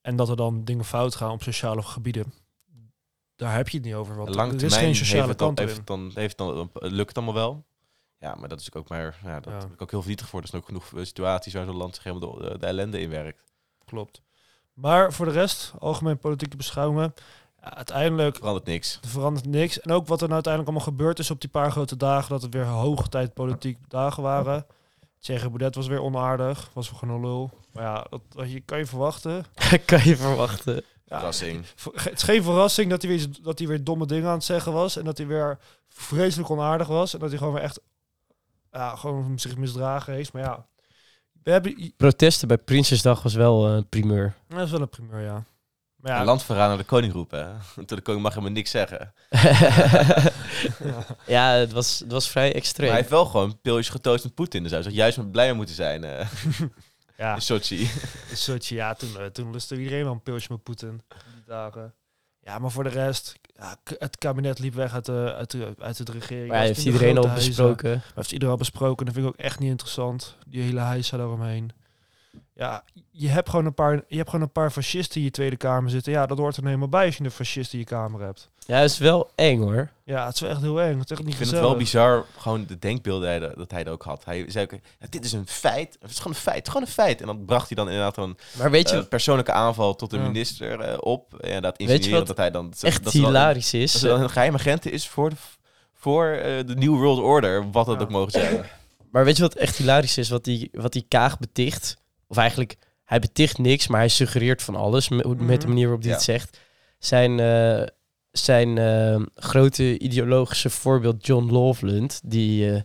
En 0.00 0.16
dat 0.16 0.28
er 0.28 0.36
dan 0.36 0.64
dingen 0.64 0.84
fout 0.84 1.14
gaan 1.14 1.30
op 1.30 1.42
sociale 1.42 1.82
gebieden. 1.82 2.32
Daar 3.36 3.54
heb 3.54 3.68
je 3.68 3.76
het 3.76 3.86
niet 3.86 3.94
over. 3.94 4.16
Want 4.16 4.34
Lang 4.34 4.52
er 4.52 4.62
is 4.64 4.76
geen 4.76 4.94
sociale 4.96 5.28
het 5.28 5.38
dan, 5.38 5.54
kant 5.54 5.58
heeft 5.68 5.86
dan, 5.86 6.10
heeft 6.14 6.38
het 6.38 6.48
dan, 6.48 6.70
lukt 6.72 7.08
het 7.08 7.16
allemaal 7.16 7.34
wel. 7.34 7.64
Ja, 8.18 8.34
maar 8.34 8.48
dat 8.48 8.60
is 8.60 8.74
ook 8.74 8.88
maar, 8.88 9.18
ja, 9.24 9.40
dat 9.40 9.52
Ja. 9.52 9.58
ik 9.72 9.82
ook 9.82 9.90
heel 9.90 10.00
verdrietig 10.02 10.28
voor. 10.28 10.40
Er 10.40 10.48
zijn 10.48 10.60
ook 10.60 10.66
genoeg 10.66 10.92
eh, 10.92 11.04
situaties 11.04 11.54
waar 11.54 11.64
zo'n 11.64 11.76
land 11.76 11.94
zich 11.94 12.04
helemaal 12.04 12.34
de, 12.38 12.58
de 12.58 12.66
ellende 12.66 13.00
in 13.00 13.10
werkt. 13.10 13.42
Klopt. 13.84 14.22
Maar 14.72 15.12
voor 15.12 15.26
de 15.26 15.32
rest, 15.32 15.72
algemeen 15.78 16.18
politieke 16.18 16.56
beschouwingen. 16.56 17.14
Ja, 17.62 17.74
uiteindelijk 17.74 18.36
Verandert 18.36 18.66
niks. 18.66 18.98
er 19.02 19.08
verandert 19.08 19.46
niks. 19.46 19.80
En 19.80 19.90
ook 19.90 20.06
wat 20.06 20.20
er 20.20 20.28
nou 20.28 20.32
uiteindelijk 20.44 20.72
allemaal 20.72 20.92
gebeurd 20.94 21.18
is 21.18 21.30
op 21.30 21.40
die 21.40 21.50
paar 21.50 21.70
grote 21.70 21.96
dagen. 21.96 22.30
Dat 22.30 22.42
het 22.42 22.54
weer 22.54 22.64
hoogtijd 22.64 23.34
politiek 23.34 23.78
dagen 23.88 24.22
waren. 24.22 24.66
Thierry 25.18 25.48
Baudet 25.48 25.74
was 25.74 25.86
weer 25.86 26.02
onaardig. 26.02 26.70
Was 26.72 26.88
gewoon 26.88 27.14
een 27.14 27.20
lul. 27.20 27.50
Maar 27.72 27.84
ja, 27.84 28.06
dat, 28.10 28.20
dat 28.28 28.50
je, 28.52 28.60
kan 28.60 28.78
je 28.78 28.86
verwachten. 28.86 29.44
kan 29.84 30.04
je 30.04 30.16
verwachten. 30.16 30.74
Ja, 31.04 31.16
Verrassing. 31.16 31.66
Ver- 31.74 32.04
Het 32.04 32.12
is 32.16 32.22
geen 32.22 32.42
verrassing 32.42 32.90
dat 32.90 33.02
hij, 33.02 33.10
weer, 33.10 33.26
dat 33.42 33.58
hij 33.58 33.68
weer 33.68 33.84
domme 33.84 34.06
dingen 34.06 34.28
aan 34.28 34.34
het 34.34 34.44
zeggen 34.44 34.72
was. 34.72 34.96
En 34.96 35.04
dat 35.04 35.18
hij 35.18 35.26
weer 35.26 35.58
vreselijk 35.88 36.50
onaardig 36.50 36.86
was. 36.86 37.14
En 37.14 37.18
dat 37.20 37.28
hij 37.28 37.38
gewoon 37.38 37.54
weer 37.54 37.62
echt 37.62 37.80
ja, 38.72 38.96
gewoon 38.96 39.38
zich 39.38 39.56
misdragen 39.56 40.12
heeft. 40.14 40.32
Maar 40.32 40.42
ja, 40.42 40.66
we 41.42 41.50
hebben... 41.50 41.92
Protesten 41.96 42.48
bij 42.48 42.58
Prinsjesdag 42.58 43.22
was 43.22 43.34
wel 43.34 43.66
een 43.68 43.88
primeur. 43.88 44.34
Dat 44.48 44.60
is 44.60 44.70
wel 44.70 44.80
een 44.80 44.88
primeur, 44.88 45.20
ja. 45.20 45.44
Maar 45.96 46.12
Een 46.12 46.18
ja, 46.18 46.24
landverraad 46.24 46.68
naar 46.68 46.78
de 46.78 46.84
koning 46.84 47.12
roepen. 47.12 47.60
Toen 47.74 47.84
de 47.86 48.00
koning 48.00 48.22
mag 48.22 48.32
helemaal 48.34 48.54
niks 48.54 48.70
zeggen. 48.70 49.12
ja, 51.26 51.50
het 51.50 51.72
was, 51.72 51.98
het 51.98 52.12
was 52.12 52.28
vrij 52.28 52.46
Maar 52.46 52.54
extreem. 52.56 52.88
hij 52.88 52.98
heeft 52.98 53.10
wel 53.10 53.24
gewoon 53.26 53.60
pilletjes 53.60 53.88
getoast 53.94 54.24
met 54.24 54.34
Poetin. 54.34 54.62
Dus 54.62 54.72
hij 54.72 54.82
zou 54.82 54.94
juist 54.94 55.16
met 55.16 55.32
blij 55.32 55.46
mee 55.46 55.54
moeten 55.54 55.74
zijn 55.74 56.04
eh 56.04 56.26
ja, 57.20 57.34
in 57.34 57.40
Sochi. 57.40 57.90
soortje, 58.32 58.74
ja 58.74 58.94
toen, 58.94 59.18
eh, 59.18 59.26
toen 59.26 59.52
lustte 59.52 59.76
iedereen 59.76 60.04
wel 60.04 60.12
een 60.12 60.22
pilsje 60.22 60.52
met 60.52 60.62
Poetin. 60.62 61.02
Die 61.34 61.44
dagen. 61.46 61.94
Ja, 62.40 62.58
maar 62.58 62.70
voor 62.70 62.84
de 62.84 62.90
rest, 62.90 63.38
ja, 63.54 63.76
het 63.98 64.18
kabinet 64.18 64.58
liep 64.58 64.74
weg 64.74 64.94
uit 64.94 65.04
de, 65.04 65.34
uit 65.36 65.50
de, 65.50 65.74
uit 65.78 66.06
de 66.06 66.12
regering. 66.12 66.48
maar 66.48 66.60
heeft 66.60 66.84
iedereen 66.84 67.18
al 67.18 67.26
huizen. 67.26 67.48
besproken. 67.48 67.90
Maar 67.90 68.12
heeft 68.14 68.32
iedereen 68.32 68.54
al 68.54 68.58
besproken. 68.58 69.06
Dat 69.06 69.14
vind 69.14 69.26
ik 69.26 69.32
ook 69.32 69.38
echt 69.38 69.58
niet 69.58 69.70
interessant. 69.70 70.36
Die 70.46 70.62
hele 70.62 70.80
heisa 70.80 71.16
daaromheen. 71.16 71.70
Ja, 72.54 72.84
je 73.10 73.28
hebt 73.28 73.48
gewoon 73.48 73.64
een 73.66 73.74
paar, 73.74 74.02
je 74.08 74.16
hebt 74.16 74.30
gewoon 74.30 74.44
een 74.44 74.52
paar 74.52 74.70
fascisten 74.70 75.16
in 75.16 75.22
je 75.24 75.30
Tweede 75.30 75.56
Kamer 75.56 75.90
zitten. 75.90 76.12
Ja, 76.12 76.26
dat 76.26 76.38
hoort 76.38 76.56
er 76.56 76.62
nou 76.62 76.74
helemaal 76.74 76.98
bij 77.00 77.06
als 77.06 77.16
je 77.16 77.24
een 77.24 77.30
fascist 77.30 77.72
in 77.72 77.78
je 77.78 77.84
kamer 77.84 78.20
hebt. 78.20 78.48
Ja, 78.66 78.76
het 78.78 78.90
is 78.90 78.98
wel 78.98 79.30
eng 79.34 79.60
hoor. 79.60 79.90
Ja, 80.04 80.24
het 80.26 80.34
is 80.34 80.40
wel 80.40 80.50
echt 80.50 80.60
heel 80.60 80.80
eng. 80.80 80.98
Het 80.98 81.10
is 81.10 81.16
echt 81.16 81.20
niet 81.20 81.30
Ik 81.30 81.36
vind 81.36 81.50
het 81.50 81.60
wel 81.60 81.76
bizar, 81.76 82.24
gewoon 82.38 82.64
de 82.66 82.78
denkbeelden 82.78 83.52
dat 83.56 83.70
hij 83.70 83.84
er 83.84 83.92
ook 83.92 84.02
had. 84.02 84.24
Hij 84.24 84.44
zei 84.48 84.64
ook, 84.64 84.70
ja, 84.72 85.06
dit 85.10 85.24
is 85.24 85.32
een 85.32 85.46
feit. 85.46 85.96
Het 86.00 86.10
is 86.10 86.16
gewoon 86.16 86.32
een 86.32 86.38
feit, 86.42 86.56
het 86.56 86.66
is 86.66 86.72
gewoon 86.72 86.86
een 86.86 86.92
feit. 86.92 87.20
En 87.20 87.26
dan 87.26 87.44
bracht 87.44 87.66
hij 87.66 87.76
dan 87.76 87.88
inderdaad 87.88 88.16
een 88.16 88.36
Maar 88.58 88.70
weet 88.70 88.90
je 88.90 88.96
eh, 88.96 89.06
persoonlijke 89.08 89.52
aanval 89.52 89.94
tot 89.96 90.10
de 90.10 90.16
Ja. 90.16 90.22
minister 90.26 90.80
eh, 90.80 90.96
op. 91.00 91.34
En 91.34 91.62
dat 91.62 91.74
je 91.78 91.82
insinueren 91.84 92.18
wat 92.18 92.26
dat 92.26 92.36
hij 92.36 92.50
dan... 92.50 92.72
echt 92.80 93.04
dat 93.04 93.12
dan- 93.12 93.22
hilarisch 93.22 93.70
Dat 93.70 93.80
is? 93.80 93.98
ze 93.98 94.06
dan 94.06 94.20
een 94.20 94.30
geheime 94.30 94.58
agent 94.58 94.86
is 94.90 95.08
voor 95.08 95.30
de, 95.30 95.36
voor 95.94 96.26
eh, 96.26 96.66
de 96.66 96.74
New 96.74 96.94
World 96.96 97.18
Order, 97.18 97.70
wat 97.70 97.86
dat 97.86 97.96
Ja. 97.96 98.02
ook 98.02 98.10
mogen 98.10 98.32
zijn. 98.32 98.64
Maar 99.10 99.24
weet 99.24 99.36
je 99.36 99.42
wat 99.42 99.54
echt 99.54 99.76
hilarisch 99.76 100.18
is? 100.18 100.28
Wat 100.28 100.44
die, 100.44 100.68
wat 100.72 100.92
die 100.92 101.04
Kaag 101.08 101.38
beticht. 101.38 101.98
Of 102.30 102.36
eigenlijk, 102.36 102.76
hij 103.04 103.18
beticht 103.18 103.58
niks, 103.58 103.86
maar 103.86 104.00
hij 104.00 104.08
suggereert 104.08 104.62
van 104.62 104.74
alles. 104.76 105.08
Met, 105.08 105.26
met 105.26 105.38
de 105.38 105.44
Mhm. 105.56 105.68
manier 105.68 105.84
waarop 105.84 106.00
hij 106.02 106.10
Ja. 106.10 106.16
het 106.16 106.24
zegt. 106.24 106.58
Zijn, 106.98 107.40
eh, 107.40 107.86
zijn 108.30 108.78
eh, 108.78 109.20
grote 109.34 109.98
ideologische 109.98 110.70
voorbeeld 110.70 111.26
John 111.26 111.52
Loveland. 111.52 112.20
Die, 112.24 112.64
Ja. 112.64 112.82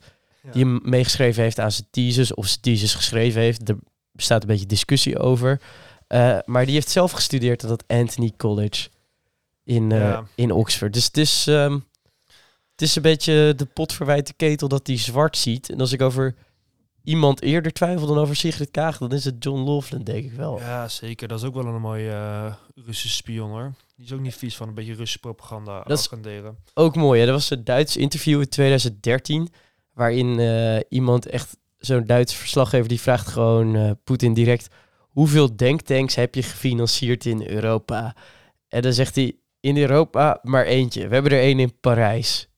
die 0.51 0.63
hem 0.63 0.79
meegeschreven 0.83 1.43
heeft 1.43 1.59
aan 1.59 1.71
zijn 1.71 1.87
thesis. 1.91 2.33
Of 2.33 2.47
zijn 2.47 2.61
thesis 2.61 2.93
geschreven 2.93 3.41
heeft. 3.41 3.69
Er 3.69 3.77
bestaat 4.11 4.41
een 4.41 4.47
beetje 4.47 4.65
discussie 4.65 5.19
over. 5.19 5.61
Maar 6.45 6.65
die 6.65 6.73
heeft 6.73 6.89
zelf 6.89 7.11
gestudeerd 7.11 7.63
aan 7.63 7.69
dat 7.69 7.83
Anthony 7.87 8.31
College. 8.37 8.89
In, 9.63 9.89
Ja. 9.89 10.23
in 10.35 10.51
Oxford. 10.51 10.93
Dus 10.93 11.05
het 11.05 11.17
is... 11.17 11.47
ehm, 11.47 11.79
het 12.71 12.81
is 12.81 12.95
een 12.95 13.01
beetje 13.01 13.53
de 13.55 13.65
pot 13.65 13.93
verwijt 13.93 14.27
de 14.27 14.33
ketel 14.33 14.67
dat 14.67 14.87
hij 14.87 14.97
zwart 14.97 15.37
ziet. 15.37 15.69
En 15.69 15.79
als 15.79 15.91
ik 15.91 16.01
over 16.01 16.35
iemand 17.05 17.41
eerder 17.41 17.71
twijfel 17.71 18.07
dan 18.07 18.17
over 18.17 18.35
Sigrid 18.35 18.71
Kaag, 18.71 18.97
dan 18.97 19.11
is 19.11 19.25
het 19.25 19.43
John 19.43 19.59
Loveland, 19.59 20.05
denk 20.05 20.25
ik 20.25 20.31
wel. 20.31 20.59
Ja, 20.59 20.87
zeker. 20.87 21.27
Dat 21.27 21.39
is 21.39 21.45
ook 21.45 21.53
wel 21.53 21.65
een 21.65 21.81
mooie 21.81 22.11
eh, 22.11 22.53
Russische 22.85 23.15
spion 23.15 23.49
hoor. 23.49 23.73
Die 23.95 24.05
is 24.05 24.13
ook 24.13 24.19
niet 24.19 24.35
vies 24.35 24.55
van 24.55 24.67
een 24.67 24.73
beetje 24.73 24.93
Russische 24.93 25.19
propaganda 25.19 25.83
Dat 25.83 25.99
is-. 25.99 26.09
Ook 26.73 26.95
mooi, 26.95 27.21
hè? 27.21 27.27
Er 27.27 27.33
was 27.33 27.49
een 27.49 27.63
Duits 27.63 27.97
interview 27.97 28.41
in 28.41 28.49
2013, 28.49 29.49
waarin 29.93 30.39
eh, 30.39 30.79
iemand 30.89 31.25
echt, 31.25 31.57
zo'n 31.77 32.05
Duitse 32.05 32.37
verslaggever, 32.37 32.87
die 32.87 33.01
vraagt 33.01 33.27
gewoon 33.27 33.75
eh, 33.75 33.91
Poetin 34.03 34.33
direct, 34.33 34.67
hoeveel 34.99 35.55
denktanks 35.55 36.15
heb 36.15 36.35
je 36.35 36.43
gefinancierd 36.43 37.25
in 37.25 37.47
Europa? 37.47 38.15
En 38.67 38.81
dan 38.81 38.93
zegt 38.93 39.15
hij, 39.15 39.35
in 39.65 39.77
Europa 39.77 40.39
maar 40.41 40.65
eentje. 40.65 41.07
We 41.07 41.13
hebben 41.13 41.31
er 41.31 41.39
één 41.39 41.59
in 41.59 41.79
Parijs. 41.79 42.49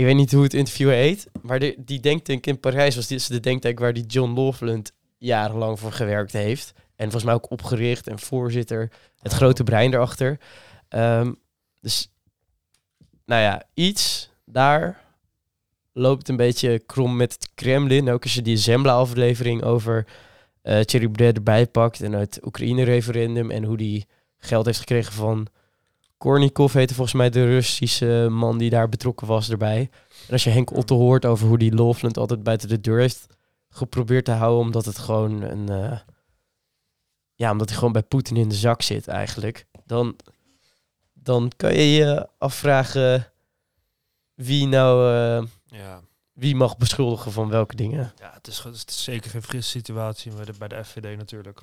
Ik 0.00 0.06
weet 0.06 0.14
niet 0.14 0.32
hoe 0.32 0.42
het 0.42 0.54
interview 0.54 0.88
heet, 0.88 1.26
maar 1.42 1.58
de, 1.58 1.74
die 1.78 2.00
denktank 2.00 2.46
in 2.46 2.60
Parijs 2.60 2.96
was 2.96 3.06
dus 3.06 3.26
de 3.26 3.40
denktank 3.40 3.78
waar 3.78 3.92
die 3.92 4.06
John 4.06 4.32
Loveland 4.32 4.92
jarenlang 5.18 5.78
voor 5.78 5.92
gewerkt 5.92 6.32
heeft. 6.32 6.72
En 6.74 7.04
volgens 7.04 7.24
mij 7.24 7.34
ook 7.34 7.50
opgericht 7.50 8.06
en 8.06 8.18
voorzitter, 8.18 8.90
het 9.18 9.32
grote 9.32 9.64
brein 9.64 9.94
erachter. 9.94 10.40
Ehm, 10.88 11.32
dus, 11.80 12.12
nou 13.24 13.42
ja, 13.42 13.62
iets 13.74 14.30
daar 14.44 15.04
loopt 15.92 16.28
een 16.28 16.36
beetje 16.36 16.78
krom 16.78 17.16
met 17.16 17.32
het 17.32 17.50
Kremlin. 17.54 18.10
Ook 18.10 18.22
als 18.22 18.34
je 18.34 18.42
die 18.42 18.56
Zembla-aflevering 18.56 19.62
over 19.62 20.06
eh 20.62 20.80
Thierry 20.80 21.10
erbij 21.14 21.66
pakt 21.66 22.00
en 22.00 22.12
het 22.12 22.40
Oekraïne-referendum 22.44 23.50
en 23.50 23.64
hoe 23.64 23.76
die 23.76 24.06
geld 24.38 24.66
heeft 24.66 24.78
gekregen 24.78 25.12
van 25.12 25.46
Kornikov, 26.20 26.72
heette 26.72 26.94
volgens 26.94 27.16
mij 27.16 27.30
de 27.30 27.44
Russische 27.44 28.26
man 28.30 28.58
die 28.58 28.70
daar 28.70 28.88
betrokken 28.88 29.26
was 29.26 29.50
erbij. 29.50 29.90
En 30.26 30.32
als 30.32 30.44
je 30.44 30.50
Henk 30.50 30.72
Otto 30.76 30.96
hoort 30.96 31.24
over 31.26 31.46
hoe 31.48 31.58
die 31.58 31.74
Loveland 31.74 32.16
altijd 32.16 32.42
buiten 32.42 32.68
de 32.68 32.80
deur 32.80 32.98
heeft 32.98 33.26
geprobeerd 33.68 34.24
te 34.24 34.30
houden, 34.30 34.60
omdat 34.64 34.84
het 34.84 34.98
gewoon 34.98 35.42
een... 35.42 35.68
eh, 35.68 35.98
ja, 37.34 37.50
omdat 37.50 37.68
hij 37.68 37.78
gewoon 37.78 37.92
bij 37.92 38.02
Poetin 38.02 38.36
in 38.36 38.48
de 38.48 38.54
zak 38.54 38.82
zit 38.82 39.08
eigenlijk. 39.08 39.66
Dan, 39.84 40.16
dan 41.12 41.50
kan 41.56 41.74
je 41.74 41.90
je 41.92 42.28
afvragen 42.38 43.32
wie 44.34 44.66
nou... 44.66 45.14
eh, 45.14 45.48
Ja. 45.78 46.00
wie 46.32 46.56
mag 46.56 46.76
beschuldigen 46.76 47.32
van 47.32 47.48
welke 47.48 47.76
dingen. 47.76 48.12
Ja, 48.18 48.30
het 48.34 48.46
is, 48.46 48.58
het 48.58 48.90
is 48.90 49.04
zeker 49.04 49.30
geen 49.30 49.42
frisse 49.42 49.70
situatie 49.70 50.32
bij 50.34 50.44
de, 50.44 50.52
bij 50.58 50.68
de 50.68 50.84
FVD 50.84 51.16
natuurlijk. 51.16 51.60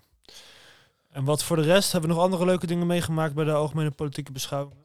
En 1.17 1.23
wat 1.23 1.43
voor 1.43 1.55
de 1.55 1.61
rest 1.61 1.91
hebben 1.91 2.09
we 2.09 2.15
nog 2.15 2.23
andere 2.25 2.45
leuke 2.45 2.67
dingen 2.67 2.87
meegemaakt 2.87 3.33
bij 3.33 3.45
de 3.45 3.51
algemene 3.53 3.91
politieke 3.91 4.31
beschouwing? 4.31 4.75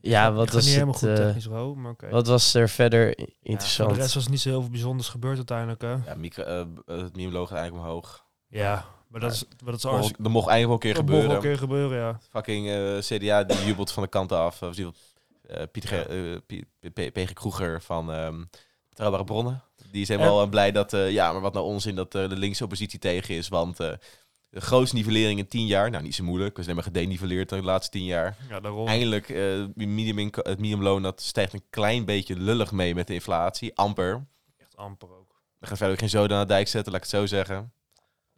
Ja, 0.00 0.32
wat 0.32 0.50
was 0.50 0.64
niet 0.64 0.72
helemaal 0.72 0.94
het, 0.94 1.02
goed 1.02 1.08
eh, 1.18 1.24
technisch, 1.24 1.46
Ro, 1.46 1.74
maar 1.74 1.90
oké. 1.92 2.08
Wat 2.08 2.26
was 2.26 2.54
er 2.54 2.68
verder 2.68 3.06
Ja, 3.20 3.26
interessant? 3.42 3.88
voor 3.88 3.96
de 3.96 4.02
rest 4.02 4.14
was 4.14 4.28
niet 4.28 4.40
zo 4.40 4.48
heel 4.48 4.60
veel 4.60 4.70
bijzonders 4.70 5.08
gebeurd 5.08 5.36
uiteindelijk, 5.36 5.80
hè? 5.82 5.90
Ja, 5.92 6.14
micro, 6.14 6.42
eh, 6.44 6.60
eh, 6.60 6.66
het 7.02 7.16
meme 7.16 7.32
logo 7.32 7.54
eigenlijk 7.54 7.86
omhoog. 7.86 8.24
Ja, 8.48 8.84
maar 9.08 9.20
dat 9.20 9.32
is, 9.32 9.44
maar 9.64 9.72
dat 9.72 9.84
is 9.84 9.90
mocht- 9.90 10.22
dat 10.22 10.32
mocht 10.32 10.48
eigenlijk 10.48 10.64
wel 10.66 10.72
een 10.72 10.78
keer 10.78 10.94
Dat 10.94 11.02
mocht 11.02 11.12
wel 11.12 11.20
gebeuren. 11.20 11.36
een 11.36 11.56
keer 11.56 11.58
gebeuren, 11.68 11.98
ja. 11.98 12.18
Fucking 12.30 12.68
eh, 12.68 12.98
CDA 12.98 13.44
die 13.44 13.64
jubelt 13.66 13.90
van 13.92 14.02
de 14.02 14.08
kant 14.08 14.32
af. 14.32 14.62
Eh, 14.62 15.62
Pieter 15.72 16.08
eh, 16.10 17.10
P-. 17.28 17.34
Kroeger 17.34 17.82
van 17.82 18.12
ehm 18.12 18.44
Betrouwbare 18.88 19.24
Bronnen. 19.24 19.62
Die 19.90 20.02
is 20.02 20.08
helemaal 20.08 20.42
eh, 20.42 20.48
blij 20.48 20.72
dat, 20.72 20.92
eh, 20.92 21.10
ja, 21.10 21.32
maar 21.32 21.40
wat 21.40 21.52
nou 21.52 21.66
onzin 21.66 21.94
dat 21.94 22.14
eh, 22.14 22.28
de 22.28 22.36
linkse 22.36 22.64
oppositie 22.64 22.98
tegen 22.98 23.34
is. 23.34 23.48
Want 23.48 23.76
de 23.76 24.60
grootste 24.60 24.96
nivellering 24.96 25.38
in 25.38 25.48
tien 25.48 25.66
jaar, 25.66 25.90
nou 25.90 26.02
niet 26.02 26.14
zo 26.14 26.24
moeilijk, 26.24 26.56
we 26.56 26.62
zijn 26.62 26.74
maar 26.74 26.84
gedeniveleerd 26.84 27.48
de 27.48 27.62
laatste 27.62 27.90
tien 27.90 28.04
jaar. 28.04 28.36
Ja, 28.48 28.60
daarom. 28.60 28.86
Eindelijk, 28.86 29.28
minimum, 29.74 30.30
het 30.32 30.58
minimumloon 30.58 31.02
dat 31.02 31.20
stijgt 31.20 31.52
een 31.52 31.64
klein 31.70 32.04
beetje 32.04 32.36
lullig 32.36 32.72
mee 32.72 32.94
met 32.94 33.06
de 33.06 33.14
inflatie, 33.14 33.76
amper. 33.76 34.26
Echt 34.56 34.76
amper 34.76 35.08
ook. 35.08 35.34
We 35.58 35.66
gaan 35.66 35.76
verder 35.76 35.94
ook 35.94 36.00
geen 36.00 36.10
zoden 36.10 36.36
aan 36.36 36.46
de 36.46 36.52
dijk 36.52 36.68
zetten, 36.68 36.92
laat 36.92 37.04
ik 37.04 37.10
het 37.10 37.20
zo 37.20 37.26
zeggen. 37.26 37.72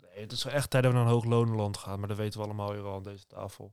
Nee, 0.00 0.20
het 0.20 0.32
is 0.32 0.44
echt 0.44 0.70
tijd 0.70 0.82
dat 0.82 0.92
we 0.92 0.98
naar 0.98 1.06
een 1.06 1.12
hoog 1.12 1.24
lonenland 1.24 1.76
gaan, 1.76 1.98
maar 1.98 2.08
dat 2.08 2.16
weten 2.16 2.40
we 2.40 2.46
allemaal 2.46 2.72
hier 2.72 2.82
al 2.82 2.94
aan 2.94 3.02
deze 3.02 3.26
tafel. 3.26 3.72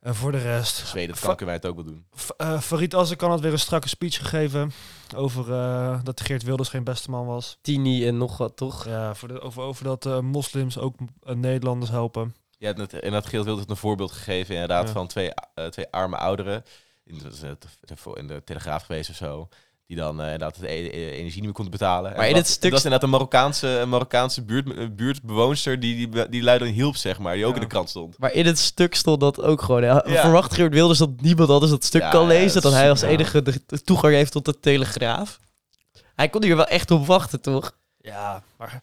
En 0.00 0.14
voor 0.14 0.32
de 0.32 0.38
rest, 0.38 0.76
Zweden, 0.86 1.16
dat 1.20 1.36
kan, 1.36 1.46
wij 1.46 1.54
het 1.54 1.66
ook 1.66 1.74
wel 1.74 1.84
doen. 1.84 2.06
Eh, 2.36 2.60
Farid 2.60 2.94
Azarkan 2.94 3.30
had 3.30 3.40
weer 3.40 3.52
een 3.52 3.58
strakke 3.58 3.88
speech 3.88 4.16
gegeven 4.16 4.72
over 5.16 5.52
eh, 5.52 6.00
dat 6.02 6.20
Geert 6.20 6.42
Wilders 6.42 6.68
geen 6.68 6.84
beste 6.84 7.10
man 7.10 7.26
was. 7.26 7.58
Tini 7.62 8.06
en 8.06 8.16
nog 8.16 8.36
wat, 8.36 8.56
toch? 8.56 8.84
Ja, 8.86 9.14
voor 9.14 9.28
de, 9.28 9.40
over, 9.40 9.62
over 9.62 9.84
dat 9.84 10.06
eh, 10.06 10.20
moslims 10.20 10.78
ook 10.78 10.94
Nederlanders 11.22 11.90
helpen. 11.90 12.34
Ja, 12.58 12.68
en 12.70 12.76
dat, 12.76 12.92
en 12.92 13.12
dat 13.12 13.26
Geert 13.26 13.44
Wilders 13.44 13.66
een 13.68 13.76
voorbeeld 13.76 14.12
gegeven 14.12 14.54
inderdaad 14.54 14.86
Ja. 14.86 14.92
van 14.92 15.06
twee, 15.06 15.30
eh, 15.54 15.66
twee 15.66 15.86
arme 15.90 16.16
ouderen. 16.16 16.62
In, 17.04 17.20
net 17.22 18.00
in 18.14 18.26
de 18.26 18.42
Telegraaf 18.44 18.82
geweest 18.84 19.10
of 19.10 19.16
zo. 19.16 19.48
Die 19.88 19.96
dan 19.96 20.18
eh, 20.20 20.24
inderdaad 20.24 20.60
de 20.60 20.70
e- 20.70 20.86
e- 20.86 21.10
energie 21.10 21.34
niet 21.34 21.42
meer 21.44 21.52
konden 21.52 21.72
betalen. 21.72 22.10
Maar 22.12 22.20
En 22.20 22.28
in 22.28 22.34
dat, 22.34 22.42
het 22.42 22.52
stuk- 22.52 22.70
dat 22.70 22.78
inderdaad 22.84 23.02
een 23.02 23.10
Marokkaanse, 23.10 23.68
een 23.68 23.88
Marokkaanse 23.88 24.42
buurt, 24.44 24.74
eh, 24.74 24.86
buurtbewoonster 24.92 25.80
die, 25.80 26.08
die, 26.10 26.28
die 26.28 26.42
lui 26.42 26.58
dan 26.58 26.68
hielp, 26.68 26.96
zeg 26.96 27.18
maar. 27.18 27.34
Die 27.34 27.44
ook 27.44 27.50
Ja. 27.50 27.56
in 27.56 27.62
de 27.62 27.68
krant 27.68 27.88
stond. 27.88 28.18
Maar 28.18 28.32
in 28.32 28.46
het 28.46 28.58
stuk 28.58 28.94
stond 28.94 29.20
dat 29.20 29.42
ook 29.42 29.62
gewoon. 29.62 29.82
Ja. 29.82 30.02
Verwacht 30.06 30.54
Geert 30.54 30.72
Wilders 30.72 30.98
dat 30.98 31.20
niemand 31.20 31.50
anders 31.50 31.70
dat 31.70 31.84
stuk 31.84 32.02
Ja, 32.02 32.10
kan 32.10 32.22
ja, 32.22 32.28
lezen? 32.28 32.52
dat 32.54 32.62
Dat 32.62 32.72
is- 32.72 32.78
hij 32.78 32.90
als 32.90 33.02
enige 33.02 33.42
de, 33.42 33.60
de 33.66 33.82
toegang 33.82 34.14
heeft 34.14 34.32
tot 34.32 34.44
de 34.44 34.60
Telegraaf? 34.60 35.38
Hij 36.14 36.28
kon 36.28 36.42
hier 36.42 36.56
wel 36.56 36.66
echt 36.66 36.90
op 36.90 37.06
wachten, 37.06 37.40
toch? 37.40 37.76
Ja, 38.00 38.42
maar, 38.58 38.80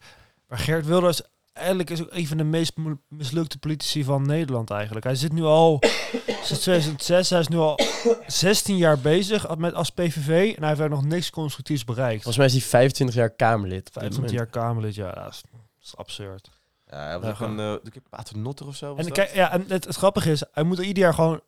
maar 0.47 0.59
Geert 0.59 0.85
Wilders 0.85 1.21
eigenlijk 1.55 1.89
is 1.89 2.01
ook 2.01 2.11
een 2.13 2.27
van 2.27 2.37
de 2.37 2.43
meest 2.43 2.71
mislukte 3.07 3.57
politici 3.57 4.03
van 4.03 4.25
Nederland 4.25 4.69
eigenlijk. 4.69 5.05
Hij 5.05 5.15
zit 5.15 5.33
nu 5.33 5.43
al 5.43 5.79
sinds 6.43 6.61
2006, 6.61 7.29
hij 7.29 7.39
is 7.39 7.47
nu 7.47 7.57
al 7.57 7.79
16 8.27 8.77
jaar 8.77 8.99
bezig 8.99 9.55
met 9.55 9.73
als 9.73 9.89
PVV 9.89 10.53
en 10.55 10.59
hij 10.59 10.67
heeft 10.69 10.79
er 10.81 10.89
nog 10.89 11.05
niks 11.05 11.29
constructiefs 11.29 11.83
bereikt. 11.83 12.23
Volgens 12.23 12.37
mij 12.37 12.45
is 12.45 12.51
hij 12.51 12.61
25 12.61 13.15
jaar 13.15 13.29
Kamerlid. 13.29 13.77
op 13.79 13.83
dit 13.83 13.93
25 13.93 14.31
moment. 14.31 14.53
jaar 14.53 14.63
Kamerlid, 14.63 14.95
ja, 14.95 15.11
dat 15.11 15.33
is, 15.33 15.41
dat 15.51 15.61
is 15.83 15.95
absurd. 15.97 16.49
Ja, 16.89 16.97
hij 17.05 17.13
was 17.13 17.23
Ja, 17.23 17.29
ook 17.29 17.35
gewoon- 17.35 17.57
een 17.59 17.79
uh, 17.85 18.01
paternotter 18.09 18.67
of 18.67 18.75
zo. 18.75 18.95
En, 18.95 19.11
kijk, 19.11 19.33
ja, 19.33 19.51
en 19.51 19.65
het, 19.67 19.85
het 19.85 19.95
grappige 19.95 20.31
is, 20.31 20.43
hij 20.51 20.63
moet 20.63 20.77
er 20.77 20.83
ieder 20.83 21.03
jaar 21.03 21.13
gewoon 21.13 21.41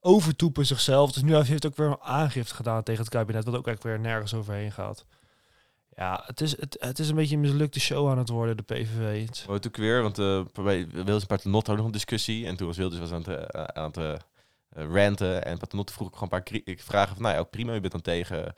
overtoepen 0.00 0.66
zichzelf. 0.66 1.12
Dus 1.12 1.22
nu 1.22 1.34
heeft 1.36 1.48
hij 1.48 1.70
ook 1.70 1.76
weer 1.76 1.86
een 1.86 2.00
aangifte 2.00 2.54
gedaan 2.54 2.82
tegen 2.82 3.00
het 3.00 3.10
kabinet, 3.10 3.44
wat 3.44 3.56
ook 3.56 3.66
eigenlijk 3.66 3.96
weer 4.02 4.10
nergens 4.12 4.34
overheen 4.34 4.72
gaat. 4.72 5.04
Ja, 5.98 6.22
het 6.26 6.40
is, 6.40 6.60
het, 6.60 6.76
het 6.80 6.98
is 6.98 7.08
een 7.08 7.14
beetje 7.14 7.34
een 7.34 7.40
mislukte 7.40 7.80
show 7.80 8.10
aan 8.10 8.18
het 8.18 8.28
worden, 8.28 8.56
de 8.56 8.62
PVV. 8.62 9.26
Het- 9.26 9.66
ook 9.66 9.76
weer, 9.76 10.02
want 10.02 10.18
uh, 10.18 10.40
bij 10.52 10.88
Wilders 10.92 11.20
en 11.20 11.26
Paternotte 11.26 11.70
hadden 11.70 11.76
nog 11.76 11.86
een 11.86 11.92
discussie. 11.92 12.46
En 12.46 12.56
toen 12.56 12.66
was 12.66 12.76
Wilders 12.76 13.00
was 13.00 13.12
aan 13.12 13.22
het, 13.26 13.54
uh, 13.54 13.62
aan 13.64 13.90
het 13.90 13.96
uh, 13.96 14.14
ranten. 14.92 15.44
En 15.44 15.58
Paternotte 15.58 15.92
vroeg 15.92 16.06
ook 16.06 16.12
gewoon 16.16 16.28
een 16.32 16.42
paar 16.42 16.60
kri- 16.62 16.76
vragen 16.80 17.14
van... 17.14 17.22
Nou 17.22 17.34
ja, 17.34 17.40
ook 17.40 17.50
prima, 17.50 17.74
u 17.74 17.80
bent 17.80 17.92
dan 17.92 18.00
tegen... 18.00 18.54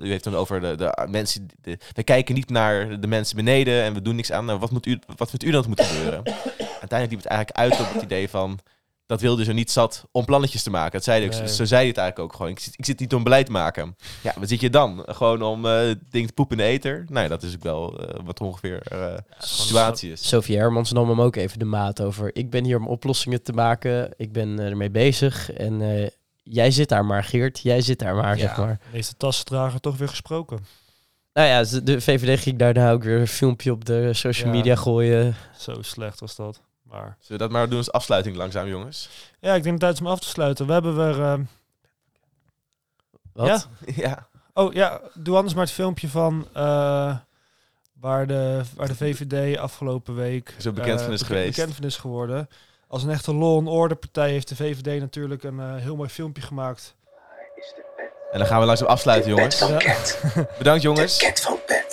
U 0.00 0.08
heeft 0.08 0.24
dan 0.24 0.34
over 0.34 0.60
de, 0.60 0.74
de 0.76 1.06
mensen... 1.10 1.48
De, 1.60 1.78
we 1.92 2.02
kijken 2.02 2.34
niet 2.34 2.50
naar 2.50 3.00
de 3.00 3.06
mensen 3.06 3.36
beneden 3.36 3.82
en 3.82 3.94
we 3.94 4.02
doen 4.02 4.16
niks 4.16 4.32
aan. 4.32 4.44
Nou, 4.44 4.58
wat, 4.58 4.70
moet 4.70 4.86
u, 4.86 4.98
wat 5.16 5.28
vindt 5.30 5.44
u 5.44 5.50
dan 5.50 5.60
dat 5.60 5.68
moet 5.68 5.80
gebeuren? 5.86 6.22
Uiteindelijk 6.84 7.10
liep 7.10 7.22
het 7.22 7.26
eigenlijk 7.26 7.58
uit 7.58 7.80
op 7.80 7.92
het 7.92 8.02
idee 8.02 8.28
van... 8.28 8.58
Dat 9.06 9.20
Wilders 9.20 9.48
er 9.48 9.54
niet 9.54 9.70
zat 9.70 10.04
om 10.10 10.24
plannetjes 10.24 10.62
te 10.62 10.70
maken. 10.70 10.92
Dat 10.92 11.04
zei 11.04 11.18
hij 11.24 11.34
ook, 11.34 11.38
Nee. 11.40 11.48
Zo 11.54 11.64
zei 11.64 11.80
hij 11.80 11.88
het 11.88 11.96
eigenlijk 11.98 12.18
ook 12.18 12.36
gewoon. 12.36 12.50
Ik 12.52 12.58
zit, 12.58 12.74
ik 12.76 12.84
zit 12.84 13.00
niet 13.00 13.14
om 13.14 13.22
beleid 13.22 13.46
te 13.46 13.52
maken. 13.52 13.96
Ja, 14.22 14.34
wat 14.38 14.48
zit 14.48 14.60
je 14.60 14.70
dan? 14.70 15.02
Gewoon 15.06 15.42
om 15.42 15.64
uh, 15.66 15.80
dingen 16.10 16.28
te 16.28 16.34
poepen 16.34 16.58
in 16.58 16.64
de 16.64 16.70
eter? 16.70 17.04
Nou 17.08 17.22
ja, 17.22 17.28
dat 17.28 17.42
is 17.42 17.54
ook 17.54 17.62
wel 17.62 18.00
uh, 18.00 18.08
wat 18.24 18.40
ongeveer 18.40 18.82
uh, 18.92 18.98
de 18.98 19.22
situatie 19.38 20.12
is. 20.12 20.28
Sophie 20.28 20.56
Hermans 20.56 20.92
nam 20.92 21.08
hem 21.08 21.20
ook 21.20 21.36
even 21.36 21.58
de 21.58 21.64
maat 21.64 22.00
over. 22.00 22.30
Ik 22.36 22.50
ben 22.50 22.64
hier 22.64 22.78
om 22.78 22.86
oplossingen 22.88 23.42
te 23.42 23.52
maken. 23.52 24.10
Ik 24.16 24.32
ben 24.32 24.48
uh, 24.60 24.66
ermee 24.68 24.90
bezig. 24.90 25.52
En 25.52 25.80
uh, 25.80 26.08
jij 26.42 26.70
zit 26.70 26.88
daar 26.88 27.04
maar, 27.04 27.24
Geert. 27.24 27.60
Jij 27.60 27.80
zit 27.80 27.98
daar 27.98 28.14
maar, 28.14 28.36
Ja. 28.38 28.46
zeg 28.48 28.56
maar. 28.56 28.78
De 28.82 28.88
meeste 28.92 29.16
tassendrager 29.16 29.80
toch 29.80 29.96
weer 29.96 30.08
gesproken. 30.08 30.58
Nou 31.32 31.48
ja, 31.48 31.64
ze- 31.64 31.82
de 31.82 32.00
VVD 32.00 32.40
ging 32.40 32.58
daarna 32.58 32.90
ook 32.92 33.02
weer 33.02 33.20
een 33.20 33.26
filmpje 33.28 33.72
op 33.72 33.84
de 33.84 34.12
social 34.12 34.48
Ja. 34.50 34.54
media 34.56 34.74
gooien. 34.76 35.34
Zo 35.58 35.82
slecht 35.82 36.20
was 36.20 36.36
dat. 36.36 36.60
Maar 36.90 37.16
Zullen 37.20 37.40
we 37.42 37.48
dat 37.48 37.50
maar 37.50 37.68
doen 37.68 37.78
als 37.78 37.92
afsluiting 37.92 38.36
langzaam, 38.36 38.66
jongens? 38.68 39.08
ja, 39.40 39.54
ik 39.54 39.62
denk 39.62 39.80
dat 39.80 39.88
het 39.88 39.98
is 39.98 40.04
om 40.06 40.12
af 40.12 40.20
te 40.20 40.28
sluiten. 40.28 40.66
We 40.66 40.72
hebben 40.72 40.96
weer... 40.96 41.22
eh, 41.22 41.38
Wat? 43.32 43.46
Ja? 43.46 43.62
ja. 44.04 44.26
Oh 44.52 44.72
ja, 44.72 45.00
doe 45.14 45.36
anders 45.36 45.54
maar 45.54 45.64
het 45.64 45.72
filmpje 45.72 46.08
van 46.08 46.48
eh, 46.52 47.16
waar, 48.00 48.26
de, 48.26 48.62
waar 48.76 48.86
de 48.88 48.94
VVD 48.94 49.58
afgelopen 49.58 50.14
week 50.14 50.54
Zo 50.58 50.72
bekend 50.72 50.98
eh, 50.98 51.04
van 51.04 51.14
is 51.14 51.20
beke- 51.20 51.32
geweest. 51.34 51.56
bekend 51.56 51.74
van 51.76 51.84
is 51.84 51.96
geworden. 51.96 52.48
Als 52.88 53.02
een 53.02 53.10
echte 53.10 53.34
law 53.34 53.56
and 53.56 53.68
order 53.68 53.96
partij 53.96 54.30
heeft 54.30 54.48
de 54.48 54.56
VVD 54.56 55.00
natuurlijk 55.00 55.42
een 55.42 55.60
eh, 55.60 55.74
heel 55.76 55.96
mooi 55.96 56.08
filmpje 56.08 56.42
gemaakt. 56.42 56.94
En 58.32 58.38
dan 58.38 58.48
gaan 58.48 58.60
we 58.60 58.66
langzaam 58.66 58.88
afsluiten, 58.88 59.30
jongens. 59.30 59.58
Ja. 59.58 59.78
Bedankt, 60.58 60.82
jongens. 60.82 61.18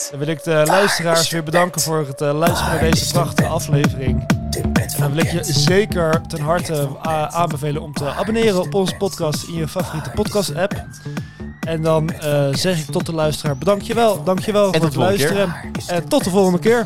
Dan 0.09 0.19
wil 0.19 0.27
ik 0.27 0.43
de 0.43 0.63
luisteraars 0.65 1.29
weer 1.29 1.43
bedanken 1.43 1.81
voor 1.81 2.07
het 2.07 2.21
eh, 2.21 2.33
luisteren 2.33 2.71
naar 2.73 2.91
deze 2.91 3.11
prachtige 3.13 3.49
aflevering. 3.49 4.39
En 4.61 4.89
dan 4.99 5.13
wil 5.13 5.23
ik 5.25 5.31
je 5.31 5.43
zeker 5.43 6.21
ten 6.27 6.39
harte 6.41 6.87
a- 7.07 7.29
aanbevelen 7.31 7.81
om 7.81 7.93
te 7.93 8.13
abonneren 8.13 8.59
op 8.61 8.73
onze 8.73 8.95
podcast 8.95 9.43
in 9.43 9.53
je 9.53 9.67
favoriete 9.67 10.09
podcast 10.09 10.55
app. 10.55 10.83
En 11.59 11.81
dan 11.81 12.09
eh, 12.09 12.47
zeg 12.53 12.79
ik 12.79 12.85
tot 12.91 13.05
de 13.05 13.13
luisteraar 13.13 13.57
bedankjewel, 13.57 14.23
dankjewel 14.23 14.71
En 14.73 14.81
voor 14.81 14.89
tot 14.89 15.05
het 15.07 15.15
keer. 15.15 15.33
luisteren. 15.33 15.55
En 15.87 16.07
tot 16.07 16.23
de 16.23 16.29
volgende 16.29 16.59
keer. 16.59 16.85